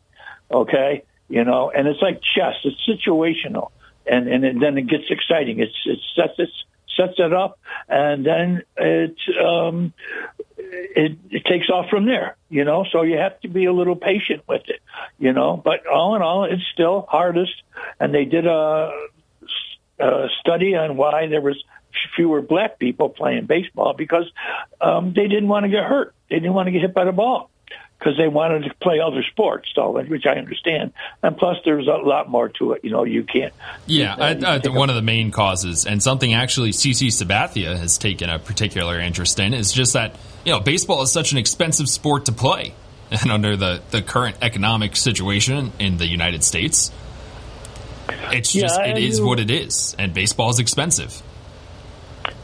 [0.51, 2.55] Okay, you know, and it's like chess.
[2.63, 3.71] It's situational,
[4.05, 5.59] and and then it gets exciting.
[5.59, 6.49] It's it sets it
[6.95, 9.93] sets it up, and then it um,
[10.57, 12.35] it, it takes off from there.
[12.49, 14.81] You know, so you have to be a little patient with it.
[15.19, 17.53] You know, but all in all, it's still hardest.
[17.99, 18.91] And they did a,
[19.99, 21.61] a study on why there was
[22.15, 24.29] fewer black people playing baseball because
[24.81, 26.13] um, they didn't want to get hurt.
[26.29, 27.49] They didn't want to get hit by the ball
[28.03, 30.91] because they wanted to play other sports, so which I understand.
[31.21, 32.83] And plus, there's a lot more to it.
[32.83, 33.53] You know, you can't.
[33.85, 37.97] Yeah, I, I, think one of the main causes, and something actually CC Sabathia has
[37.97, 41.87] taken a particular interest in, is just that you know baseball is such an expensive
[41.87, 42.73] sport to play,
[43.11, 46.91] and under the the current economic situation in the United States,
[48.31, 51.21] it's Yeah, just it is you- what it is, and baseball is expensive.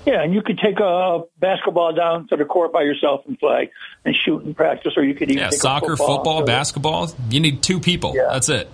[0.06, 3.72] Yeah, and you could take a basketball down to the court by yourself and play
[4.06, 7.62] and shoot and practice, or you could even Yeah, soccer, football, football, basketball, you need
[7.62, 8.14] two people.
[8.16, 8.30] Yeah.
[8.32, 8.70] That's it.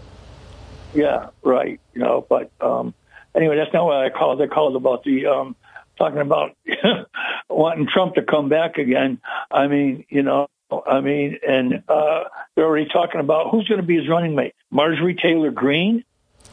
[0.93, 1.79] Yeah, right.
[1.93, 2.93] You know, but um,
[3.35, 4.41] anyway, that's not what I called.
[4.41, 5.55] I called about the um,
[5.97, 6.55] talking about
[7.49, 9.19] wanting Trump to come back again.
[9.51, 10.47] I mean, you know,
[10.87, 12.23] I mean, and uh,
[12.55, 14.55] they're already talking about who's going to be his running mate.
[14.71, 16.03] Marjorie Taylor Greene.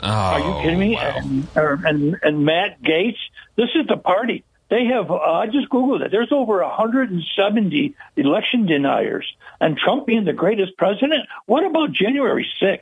[0.03, 0.97] Oh, Are you kidding me?
[0.97, 3.17] And, or- and and Matt Gaetz.
[3.57, 4.45] This is the party.
[4.69, 5.11] They have.
[5.11, 6.11] Uh, I just googled it.
[6.11, 9.27] There's over 170 election deniers,
[9.61, 11.27] and Trump being the greatest president.
[11.47, 12.79] What about January 6th?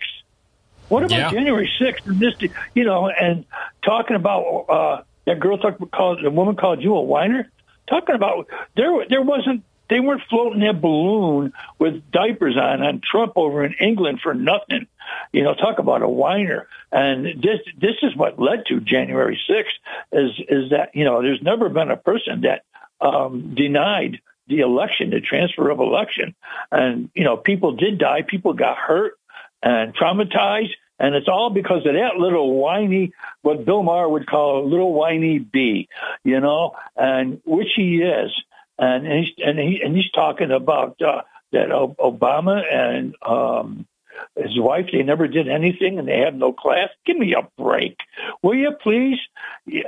[0.89, 1.31] What about Yeah.
[1.31, 2.07] January 6th?
[2.07, 2.35] And this,
[2.75, 3.45] you know, and
[3.85, 7.51] talking about uh, that girl talked called the woman called you a whiner.
[7.89, 9.65] Talking about there, there wasn't.
[9.89, 14.87] They weren't floating that balloon with diapers on on Trump over in England for nothing.
[15.33, 16.69] You know, talk about a whiner.
[16.93, 19.65] And this this is what led to January 6th
[20.13, 22.63] is is that you know there's never been a person that
[23.01, 26.35] um, denied the election, the transfer of election,
[26.73, 29.15] and you know people did die, people got hurt
[29.63, 33.13] and traumatized, and it's all because of that little whiny,
[33.43, 35.89] what Bill Maher would call a little whiny bee,
[36.25, 38.33] you know, and which he is,
[38.79, 41.23] and he's and he and he's talking about uh,
[41.53, 43.87] that Obama and um,
[44.37, 46.89] his wife they never did anything and they have no class.
[47.05, 47.99] Give me a break,
[48.43, 49.19] will you please?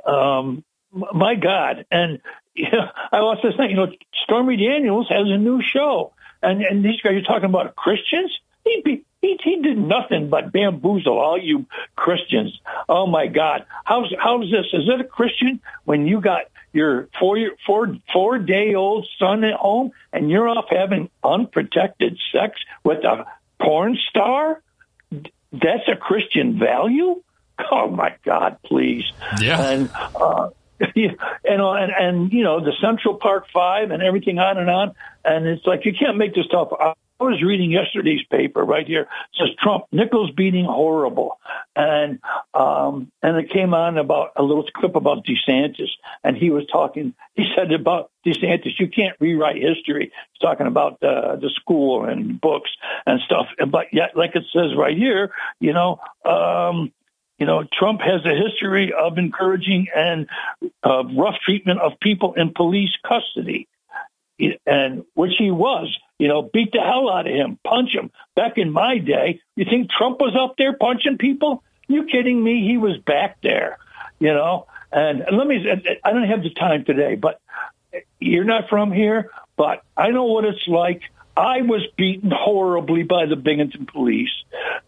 [0.06, 2.20] Um, my God, and
[2.54, 3.92] yeah, I also think you know
[4.24, 8.38] Stormy Daniels has a new show, and and these guys are talking about Christians.
[8.64, 12.58] He, he he he did nothing but bamboozle all you Christians.
[12.88, 14.66] Oh my God, how's how's this?
[14.72, 16.42] Is it a Christian when you got
[16.72, 22.60] your four four four day old son at home and you're off having unprotected sex
[22.84, 23.26] with a
[23.62, 24.62] porn star?
[25.10, 27.22] That's a Christian value?
[27.70, 29.04] Oh my God, please.
[29.40, 29.60] Yeah.
[29.60, 30.50] And uh,
[31.44, 34.94] and, uh, and and you know the Central Park Five and everything on and on,
[35.24, 36.72] and it's like you can't make this stuff.
[36.72, 36.98] up.
[37.20, 39.02] I was reading yesterday's paper right here.
[39.02, 41.38] It says Trump nickels beating horrible,
[41.76, 42.18] and
[42.52, 45.90] um, and it came on about a little clip about DeSantis,
[46.24, 47.14] and he was talking.
[47.34, 50.10] He said about DeSantis, you can't rewrite history.
[50.32, 52.70] He's talking about uh, the school and books
[53.06, 56.00] and stuff, but yet, like it says right here, you know.
[56.24, 56.92] Um,
[57.38, 60.28] you know, Trump has a history of encouraging and
[60.82, 63.68] uh, rough treatment of people in police custody,
[64.66, 65.96] and which he was.
[66.18, 68.10] You know, beat the hell out of him, punch him.
[68.36, 71.64] Back in my day, you think Trump was up there punching people?
[71.88, 72.66] You kidding me?
[72.66, 73.78] He was back there.
[74.20, 75.66] You know, and let me.
[76.04, 77.40] I don't have the time today, but
[78.20, 81.02] you're not from here, but I know what it's like.
[81.36, 84.32] I was beaten horribly by the Binghamton police,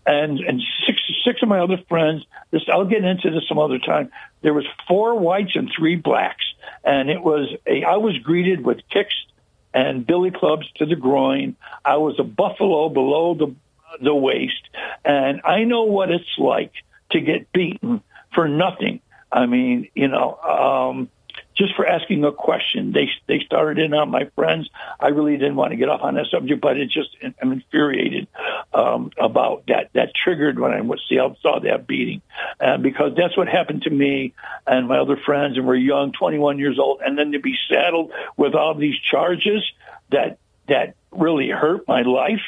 [0.06, 2.24] and and six six of my other friends.
[2.50, 4.10] This I'll get into this some other time.
[4.42, 6.44] There was four whites and three blacks,
[6.84, 7.84] and it was a.
[7.84, 9.14] I was greeted with kicks
[9.72, 11.56] and billy clubs to the groin.
[11.84, 13.54] I was a buffalo below the
[14.02, 14.68] the waist,
[15.04, 16.72] and I know what it's like
[17.10, 18.02] to get beaten
[18.34, 19.00] for nothing.
[19.32, 21.10] I mean, you know, um,
[21.56, 22.92] just for asking a question.
[22.92, 24.68] They they started in on my friends.
[24.98, 28.26] I really didn't want to get off on that subject, but it just I'm infuriated
[28.72, 29.90] um, about that.
[29.92, 32.22] That triggered when I see saw that beating,
[32.60, 34.34] uh, because that's what happened to me
[34.66, 38.12] and my other friends, and we're young, 21 years old, and then to be saddled
[38.36, 39.62] with all these charges
[40.10, 42.42] that that really hurt my life,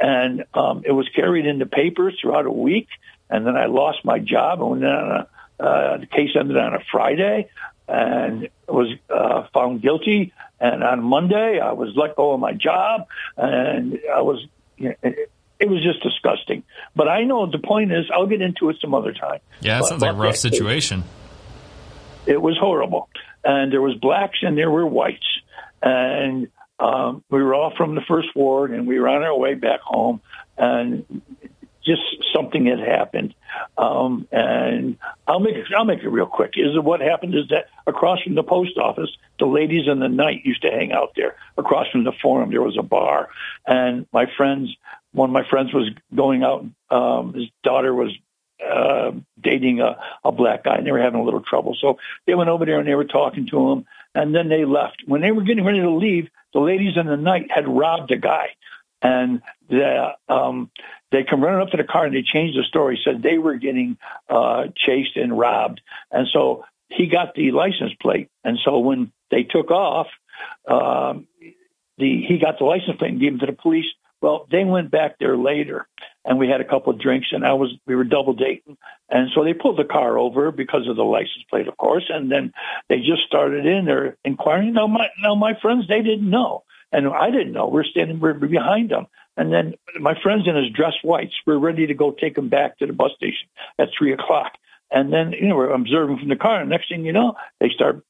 [0.00, 2.88] and um, it was carried in the papers throughout a week,
[3.28, 5.26] and then I lost my job, and then
[5.60, 7.50] uh, the case ended on a Friday
[7.88, 10.32] and was uh, found guilty.
[10.58, 13.06] And on Monday, I was let go of my job,
[13.36, 14.46] and I was.
[14.78, 16.64] You know, it, it was just disgusting.
[16.94, 19.40] But I know the point is, I'll get into it some other time.
[19.60, 21.04] Yeah, it But- sounds like a rough it- situation.
[22.26, 23.08] it was horrible.
[23.42, 25.26] And there was blacks and there were whites.
[25.82, 26.48] And
[26.78, 29.80] um, we were all from the first ward and we were on our way back
[29.80, 30.20] home
[30.58, 31.22] and
[31.86, 32.02] just
[32.34, 33.34] something had happened.
[33.78, 36.54] Um, and I'll make it, I'll make it real quick.
[36.56, 40.44] Is what happened is that across from the post office, the ladies in the night
[40.44, 41.36] used to hang out there.
[41.56, 43.28] Across from the forum, there was a bar,
[43.66, 44.74] and my friends,
[45.12, 46.66] one of my friends was going out.
[46.90, 48.12] Um, his daughter was
[48.64, 51.76] uh, dating a, a black guy, and they were having a little trouble.
[51.80, 55.02] So they went over there and they were talking to him, and then they left.
[55.06, 58.16] When they were getting ready to leave, the ladies in the night had robbed a
[58.16, 58.48] guy,
[59.02, 60.70] and the, um,
[61.12, 63.00] they come running up to the car and they changed the story.
[63.02, 63.98] Said they were getting
[64.28, 65.80] uh, chased and robbed,
[66.10, 68.28] and so he got the license plate.
[68.44, 70.08] And so when they took off,
[70.66, 71.26] um,
[71.98, 73.86] the he got the license plate and gave it to the police.
[74.22, 75.86] Well, they went back there later,
[76.24, 78.76] and we had a couple of drinks, and I was we were double dating,
[79.08, 82.30] and so they pulled the car over because of the license plate, of course, and
[82.30, 82.52] then
[82.88, 84.72] they just started in there inquiring.
[84.72, 87.68] Now my now my friends they didn't know, and I didn't know.
[87.68, 89.06] We're standing behind them,
[89.36, 92.78] and then my friends in his dress whites were ready to go take him back
[92.78, 93.48] to the bus station
[93.78, 94.52] at three o'clock,
[94.90, 97.68] and then you know we're observing from the car, and next thing you know they
[97.68, 98.04] start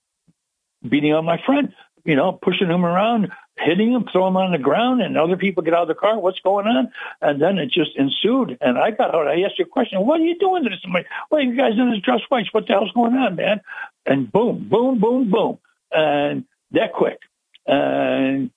[0.87, 1.75] beating on my friend,
[2.05, 5.63] you know, pushing him around, hitting him, throw him on the ground, and other people
[5.63, 6.19] get out of the car.
[6.19, 6.93] What's going on?
[7.21, 8.59] And then it just ensued.
[8.61, 9.27] And I got out.
[9.27, 10.05] I asked you a question.
[10.07, 10.71] What are you doing to?
[10.83, 12.53] Somebody, well, you guys in this dress whites.
[12.53, 13.61] What the hell's going on, man?
[14.05, 15.59] And boom, boom, boom, boom,
[15.93, 17.19] and that quick.
[17.67, 18.51] And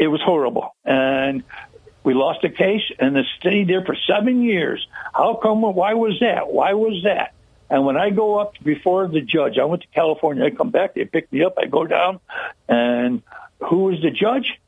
[0.00, 0.74] it was horrible.
[0.84, 1.44] And
[2.02, 4.88] we lost the case, and it stayed there for seven years.
[5.12, 5.60] How come?
[5.60, 6.48] Why was that?
[6.48, 7.34] Why was that?
[7.68, 10.44] And when I go up before the judge, I went to California.
[10.46, 11.54] I come back, they pick me up.
[11.58, 12.18] I go down,
[12.66, 13.22] and
[13.60, 14.58] who was the judge?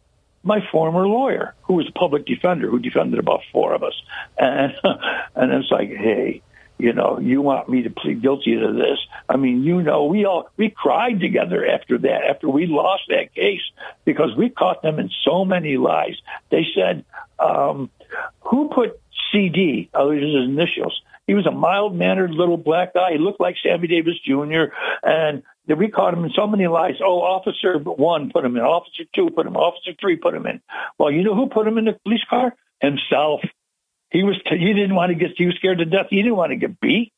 [0.45, 3.95] My former lawyer, who was a public defender, who defended about four of us.
[4.39, 4.75] And
[5.35, 6.43] and it's like, hey,
[6.83, 8.99] you know, you want me to plead guilty to this?
[9.29, 13.33] I mean, you know, we all we cried together after that, after we lost that
[13.35, 13.63] case,
[14.05, 16.17] because we caught them in so many lies.
[16.51, 17.05] They said,
[17.39, 17.89] um,
[18.41, 19.01] who put
[19.31, 19.83] CD?
[19.83, 21.01] These are his initials.
[21.29, 23.13] He was a mild-mannered little black guy.
[23.13, 24.75] He looked like Sammy Davis Jr.
[25.05, 26.97] And we caught him in so many lies.
[27.01, 28.63] Oh, Officer One put him in.
[28.63, 29.53] Officer Two put him.
[29.53, 29.61] In.
[29.61, 30.61] Officer Three put him in.
[30.99, 32.57] Well, you know who put him in the police car?
[32.81, 33.43] Himself.
[34.13, 34.37] He was.
[34.45, 35.33] He didn't want to get.
[35.37, 36.07] He was scared to death.
[36.11, 37.13] He didn't want to get beat.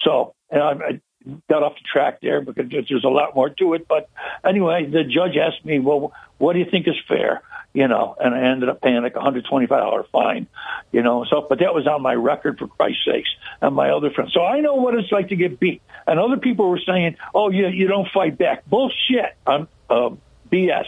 [0.00, 1.00] So, and I,
[1.48, 3.88] got off the track there because there's a lot more to it.
[3.88, 4.08] But
[4.44, 7.42] anyway, the judge asked me, "Well, what do you think is fair?"
[7.74, 10.46] You know, and I ended up paying like a hundred twenty-five dollar fine.
[10.92, 14.10] You know, so but that was on my record for Christ's sakes, and my other
[14.10, 14.32] friends.
[14.32, 15.82] So I know what it's like to get beat.
[16.06, 19.34] And other people were saying, "Oh, you you don't fight back." Bullshit.
[19.46, 20.10] I'm uh,
[20.50, 20.86] BS.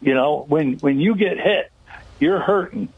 [0.00, 1.70] You know, when when you get hit,
[2.18, 2.88] you're hurting.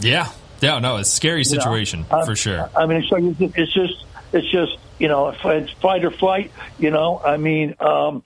[0.00, 0.30] Yeah,
[0.60, 2.70] yeah, no, it's a scary You know, situation for sure.
[2.76, 3.22] I mean, it's, like,
[3.56, 6.52] it's just, it's just, you know, it's fight or flight.
[6.78, 8.22] You know, I mean, um,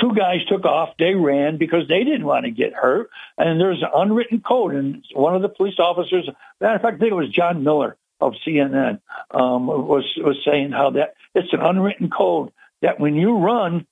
[0.00, 0.96] two guys took off.
[0.98, 4.74] They ran because they didn't want to get hurt, and there's an unwritten code.
[4.74, 6.28] And one of the police officers,
[6.60, 9.00] matter of fact, I think it was John Miller of CNN,
[9.30, 12.52] um, was was saying how that it's an unwritten code
[12.82, 13.86] that when you run,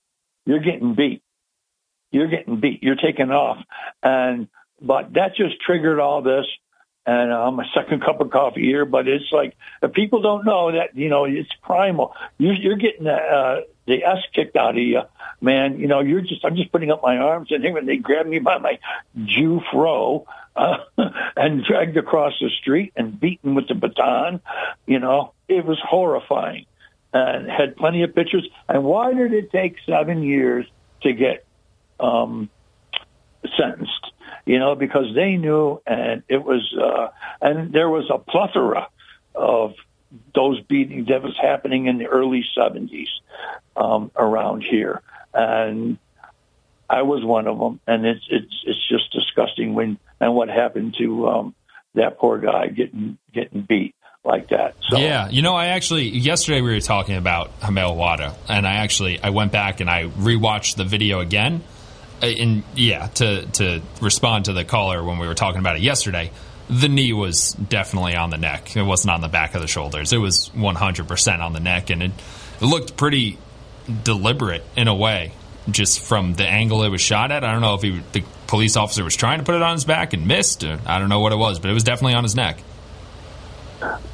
[0.47, 1.23] you're getting beat.
[2.11, 2.83] You're getting beat.
[2.83, 3.59] You're taking off,
[4.03, 4.49] and
[4.81, 6.47] but that just triggered all this
[7.07, 8.85] and um, a second cup of coffee here.
[8.85, 12.15] But it's like if people don't know that you know it's primal.
[12.39, 15.03] You're, you're getting the, uh, the s kicked out of you,
[15.41, 15.79] man.
[15.79, 18.39] You know you're just I'm just putting up my arms and here they grabbed me
[18.39, 18.79] by my
[19.25, 20.27] Jew fro.
[20.57, 20.77] Uh,
[21.37, 24.41] and dragged across the street and beaten with the baton.
[24.87, 26.67] You know, it was horrifying
[27.15, 28.47] and had plenty of pictures.
[28.69, 30.67] And why did it take seven years
[31.03, 31.45] to get
[31.99, 32.51] um,
[33.57, 34.13] sentenced?
[34.47, 37.09] You know, because they knew, and it was, uh,
[37.41, 38.89] and there was a plethora
[39.35, 39.75] of
[40.35, 43.09] those beatings that was happening in the early '70s
[43.77, 45.01] um, around here,
[45.33, 45.99] and
[46.89, 47.81] I was one of them.
[47.87, 51.55] And it's it's it's just disgusting when and what happened to um,
[51.95, 53.95] that poor guy getting getting beat
[54.25, 54.75] like that.
[54.89, 58.77] So Yeah, you know, I actually yesterday we were talking about Hamel Wada, and I
[58.77, 61.63] actually I went back and I rewatched the video again.
[62.25, 65.83] Uh, And yeah, to to respond to the caller when we were talking about it
[65.83, 66.31] yesterday,
[66.69, 68.77] the knee was definitely on the neck.
[68.77, 70.13] It wasn't on the back of the shoulders.
[70.13, 72.13] It was 100% on the neck, and it,
[72.61, 73.39] it looked pretty
[74.03, 75.33] deliberate in a way,
[75.71, 77.45] just from the angle it was shot at.
[77.45, 79.85] I don't know if he, the police officer was trying to put it on his
[79.85, 80.65] back and missed.
[80.65, 82.59] I don't know what it was, but it was definitely on his neck.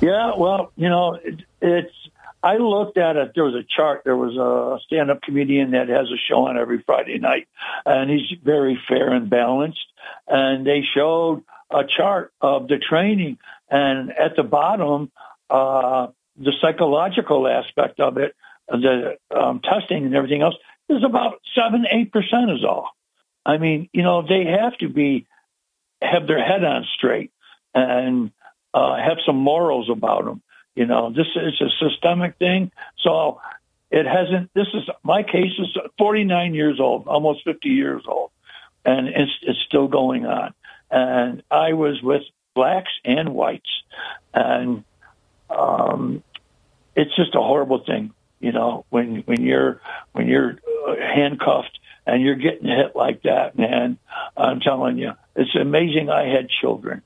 [0.01, 1.95] Yeah, well, you know, it, it's.
[2.43, 3.33] I looked at it.
[3.35, 4.03] There was a chart.
[4.05, 7.49] There was a stand-up comedian that has a show on every Friday night,
[7.85, 9.85] and he's very fair and balanced.
[10.27, 13.39] And they showed a chart of the training,
[13.69, 15.13] and at the bottom,
[15.51, 18.35] uh, the psychological aspect of it,
[18.69, 20.57] the um, testing and everything else,
[20.89, 22.89] is about seven, eight percent is all.
[23.45, 25.27] I mean, you know, they have to be
[26.03, 27.33] have their head on straight
[27.75, 28.33] and
[28.73, 30.43] uh, have some morals about them.
[30.81, 32.73] You know, this is a systemic thing.
[33.01, 33.39] So
[33.91, 38.31] it hasn't, this is, my case is 49 years old, almost 50 years old,
[38.83, 40.55] and it's, it's still going on.
[40.91, 42.23] And I was with
[42.55, 43.69] blacks and whites
[44.33, 44.85] and,
[45.51, 46.23] um,
[46.97, 49.83] it's just a horrible thing, you know, when, when you're,
[50.13, 50.57] when you're
[50.89, 53.99] uh, handcuffed and you're getting hit like that, man,
[54.35, 57.03] I'm telling you, it's amazing I had children.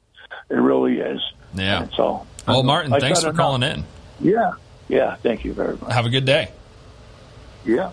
[0.48, 1.20] It really is.
[1.56, 1.82] Yeah.
[1.82, 3.84] And so, Well, Martin, I thanks thought for calling in.
[4.20, 4.52] Yeah.
[4.88, 5.16] Yeah.
[5.16, 5.92] Thank you very much.
[5.92, 6.50] Have a good day.
[7.64, 7.92] Yeah.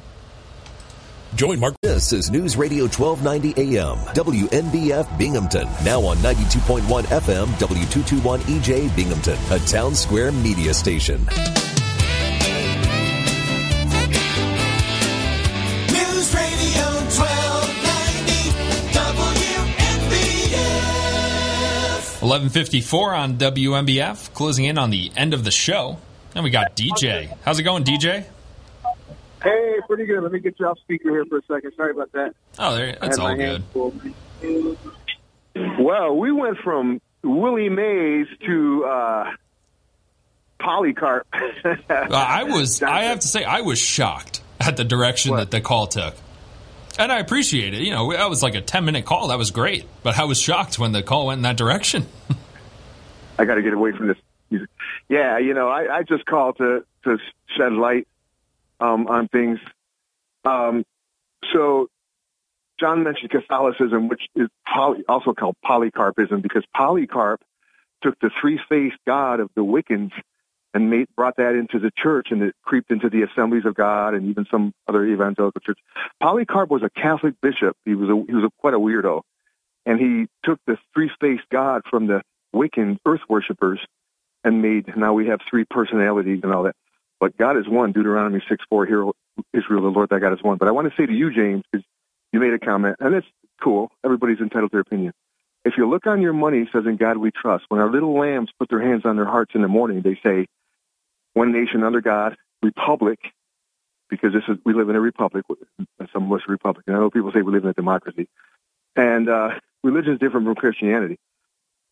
[1.35, 1.75] Join Mark.
[1.81, 5.67] This is News Radio 1290 AM, WNBF Binghamton.
[5.85, 11.25] Now on 92.1 FM, W221 EJ Binghamton, a Townsquare Media station.
[22.31, 25.97] 1154 on WNBF, closing in on the end of the show.
[26.33, 27.29] And we got DJ.
[27.43, 28.23] How's it going, DJ?
[29.43, 30.23] Hey, pretty good.
[30.23, 31.73] Let me get you off speaker here for a second.
[31.75, 32.33] Sorry about that.
[32.57, 33.63] Oh, there, that's all good.
[35.77, 39.31] Well, we went from Willie Mays to uh,
[40.57, 41.27] Polycarp.
[41.33, 45.87] I was, I have to say, I was shocked at the direction that the call
[45.87, 46.15] took.
[46.99, 47.81] And I appreciate it.
[47.81, 49.29] You know, that was like a 10 minute call.
[49.29, 49.85] That was great.
[50.03, 52.05] But I was shocked when the call went in that direction.
[53.39, 54.17] I got to get away from this
[54.49, 54.69] music.
[55.09, 57.17] Yeah, you know, I, I just called to to
[57.57, 58.07] shed light
[58.79, 59.59] um, on things.
[60.45, 60.85] Um,
[61.51, 61.89] so,
[62.79, 67.41] John mentioned Catholicism, which is poly, also called Polycarpism, because Polycarp
[68.01, 70.11] took the three-faced God of the Wiccans
[70.73, 74.13] and made, brought that into the church, and it creeped into the Assemblies of God
[74.13, 75.79] and even some other evangelical church.
[76.21, 77.75] Polycarp was a Catholic bishop.
[77.85, 79.21] He was a, he was a, quite a weirdo,
[79.85, 82.21] and he took the three-faced God from the
[82.55, 83.79] Wiccan earth worshippers
[84.43, 86.75] and made now we have three personalities and all that.
[87.19, 87.91] But God is one.
[87.91, 88.85] Deuteronomy six four.
[88.85, 89.13] Hear, O
[89.53, 90.57] Israel, the Lord thy God is one.
[90.57, 91.85] But I want to say to you, James, because
[92.33, 93.27] you made a comment, and it's
[93.61, 93.91] cool.
[94.03, 95.13] Everybody's entitled to their opinion.
[95.63, 98.49] If you look on your money, says, "In God we trust." When our little lambs
[98.57, 100.47] put their hands on their hearts in the morning, they say,
[101.33, 103.19] "One nation under God, republic
[104.11, 105.45] because this is we live in a republic.
[106.13, 106.93] Some of us are Republican.
[106.93, 108.27] I know people say we live in a democracy,
[108.95, 109.51] and uh,
[109.83, 111.17] religion is different from Christianity.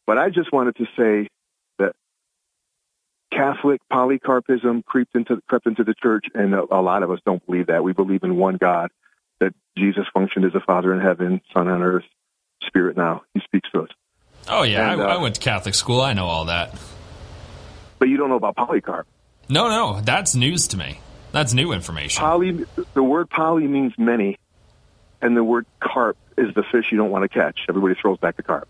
[0.06, 1.30] But I just wanted to say
[1.80, 1.96] that
[3.32, 7.44] Catholic polycarpism crept into crept into the church, and a, a lot of us don't
[7.46, 7.84] believe that.
[7.84, 8.92] We believe in one God,
[9.40, 12.06] that Jesus functioned as a Father in heaven, Son on earth,
[12.64, 13.24] Spirit now.
[13.34, 13.90] He speaks to us.
[14.50, 16.02] Oh yeah, And, I, uh, I went to Catholic school.
[16.02, 16.78] I know all that.
[17.98, 19.08] But you don't know about Polycarp.
[19.50, 21.00] No, no, that's news to me.
[21.32, 22.22] That's new information.
[22.22, 24.38] Poly, the word poly means many,
[25.22, 27.62] and the word carp is the fish you don't want to catch.
[27.68, 28.68] Everybody throws back the carp.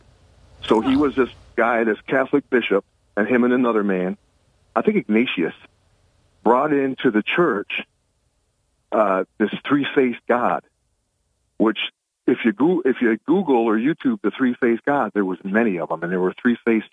[0.65, 2.85] So he was this guy, this Catholic bishop,
[3.15, 4.17] and him and another man,
[4.75, 5.53] I think Ignatius,
[6.43, 7.83] brought into the church
[8.91, 10.63] uh, this three-faced God,
[11.57, 11.79] which
[12.25, 15.89] if you go, if you Google or YouTube the three-faced God, there was many of
[15.89, 16.89] them, and there were three-faced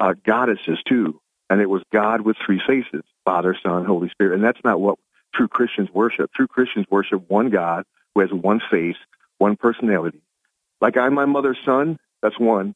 [0.00, 4.44] uh, goddesses too, and it was God with three faces: Father, Son, Holy Spirit, and
[4.44, 4.98] that's not what
[5.34, 6.32] true Christians worship.
[6.32, 7.84] True Christians worship one God
[8.14, 8.96] who has one face,
[9.38, 10.20] one personality.
[10.80, 12.74] Like I'm my mother's son, that's one.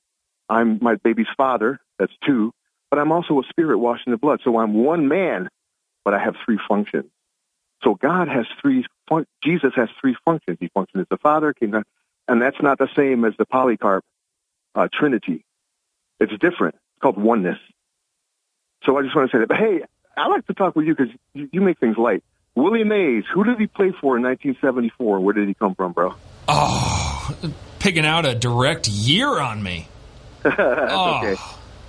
[0.49, 2.53] I'm my baby's father, that's two.
[2.91, 5.49] But I'm also a spirit washed in the blood, so I'm one man,
[6.05, 7.11] but I have three functions.
[7.83, 8.87] So God has three.
[9.09, 10.59] Fun- Jesus has three functions.
[10.61, 11.83] He functions as the Father, King,
[12.29, 14.05] and that's not the same as the Polycarp
[14.75, 15.45] uh, Trinity.
[16.21, 16.75] It's different.
[16.77, 17.59] It's called oneness.
[18.85, 19.49] So I just want to say that.
[19.49, 19.83] But hey,
[20.17, 22.23] I like to talk with you because you, you make things light.
[22.55, 25.21] Willie Mays, who did he play for in 1974?
[25.21, 26.15] Where did he come from, bro?
[26.49, 27.37] Oh,
[27.81, 29.89] picking out a direct year on me.
[30.43, 31.37] That's Oh, okay.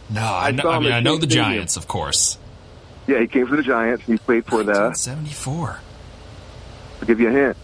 [0.09, 1.45] No, I, know, I mean I know the Stadium.
[1.45, 2.37] Giants, of course.
[3.07, 4.03] Yeah, he came for the Giants.
[4.05, 4.93] He played for the.
[4.93, 5.79] 74.
[7.01, 7.57] I'll give you a hint.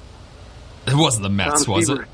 [0.87, 2.03] It wasn't the Mets, Tom was Seaver.
[2.03, 2.07] it?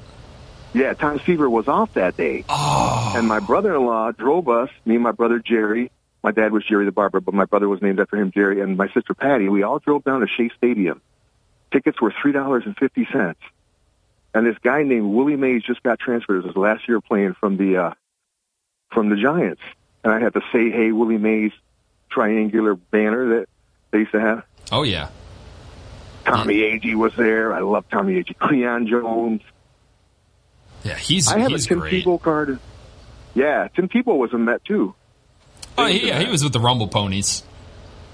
[0.74, 2.46] Yeah, Tom Seaver was off that day.
[2.48, 3.14] Oh.
[3.16, 5.92] And my brother-in-law drove us, me and my brother Jerry.
[6.24, 8.76] My dad was Jerry the barber, but my brother was named after him, Jerry, and
[8.78, 9.48] my sister Patty.
[9.48, 11.02] We all drove down to Shea Stadium.
[11.72, 13.40] Tickets were three dollars and fifty cents.
[14.34, 16.36] And this guy named Willie Mays just got transferred.
[16.36, 17.94] It was his last year playing from the uh,
[18.92, 19.62] from the Giants,
[20.04, 21.52] and I had the "Say Hey Willie Mays"
[22.10, 23.50] triangular banner that
[23.92, 24.44] they used to have.
[24.72, 25.10] Oh yeah.
[26.26, 27.54] Tommy Agee was there.
[27.54, 28.38] I love Tommy Agee.
[28.38, 29.42] Cleon Jones.
[30.84, 32.06] Yeah, he's I have he's a Tim great.
[32.06, 32.60] Tebow card.
[33.34, 34.94] Yeah, Tim Tebow was a Met too.
[35.84, 37.44] Oh yeah, he was with the Rumble Ponies.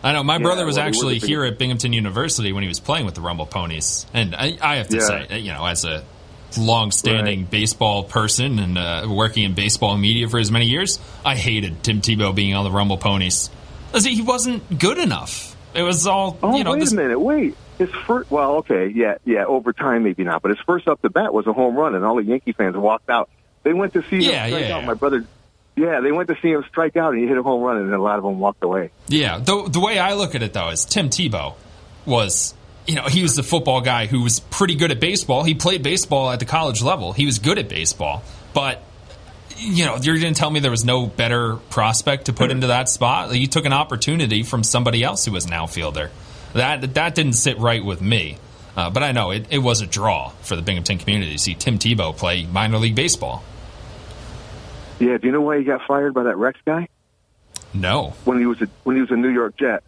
[0.03, 2.67] I know my Yeah, brother was well, actually the here at Binghamton University when he
[2.69, 5.25] was playing with the Rumble Ponies, and I, I have to Yeah.
[5.27, 6.03] say, you know, as a
[6.57, 11.83] long-standing baseball person and uh, working in baseball media for as many years, I hated
[11.83, 13.49] Tim Tebow being on the Rumble Ponies.
[13.91, 15.55] 'Cause He wasn't good enough.
[15.73, 16.71] It was all Oh, you know.
[16.71, 17.19] wait This, a minute.
[17.19, 17.55] Wait.
[17.77, 19.43] His first, well, okay, yeah, yeah.
[19.45, 22.05] Over time, maybe not, but his first up the bat was a home run, and
[22.05, 23.29] all the Yankee fans walked out.
[23.63, 24.81] They went to see Yeah, him strike yeah, out.
[24.81, 24.85] yeah.
[24.87, 25.25] My brother,
[25.75, 27.93] yeah, they went to see him strike out, and he hit a home run, and
[27.93, 28.91] a lot of them walked away.
[29.07, 31.55] Yeah, the the way I look at it though is Tim Tebow
[32.05, 32.53] was
[32.87, 35.43] you know he was the football guy who was pretty good at baseball.
[35.43, 37.11] He played baseball at the college level.
[37.11, 38.23] He was good at baseball,
[38.53, 38.81] but
[39.57, 42.67] you know you're going to tell me there was no better prospect to put into
[42.67, 43.35] that spot.
[43.35, 46.09] You took an opportunity from somebody else who was an outfielder.
[46.53, 48.37] That that didn't sit right with me.
[48.77, 51.55] Uh, but I know it, it was a draw for the Binghamton community to see
[51.55, 53.41] Tim Tebow play minor league baseball.
[54.99, 55.17] Yeah.
[55.17, 56.87] Do you know why he got fired by that Rex guy?
[57.73, 58.13] No.
[58.23, 59.83] When he was a, when he was a New York Jet,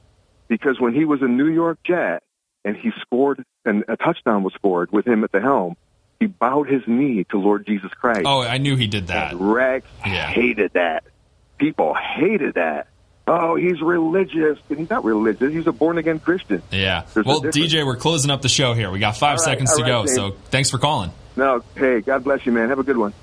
[0.48, 2.24] because when he was a New York Jet
[2.66, 5.76] and he scored and a touchdown was scored with him at the helm,
[6.20, 8.24] he bowed his knee to Lord Jesus Christ.
[8.26, 9.36] Oh, I knew he did that.
[9.36, 10.28] Rex Yeah.
[10.28, 11.04] hated that.
[11.58, 12.88] People hated that.
[13.28, 14.58] Oh, he's religious.
[14.70, 15.52] He's not religious.
[15.52, 16.62] He's a born again Christian.
[16.72, 17.04] Yeah.
[17.14, 17.42] There's well.
[17.42, 18.90] DJ, we're closing up the show here.
[18.90, 20.06] We got five right, seconds to right, go.
[20.06, 21.12] So thanks for calling.
[21.36, 22.70] No, hey, God bless you, man.
[22.70, 23.14] Have a good one.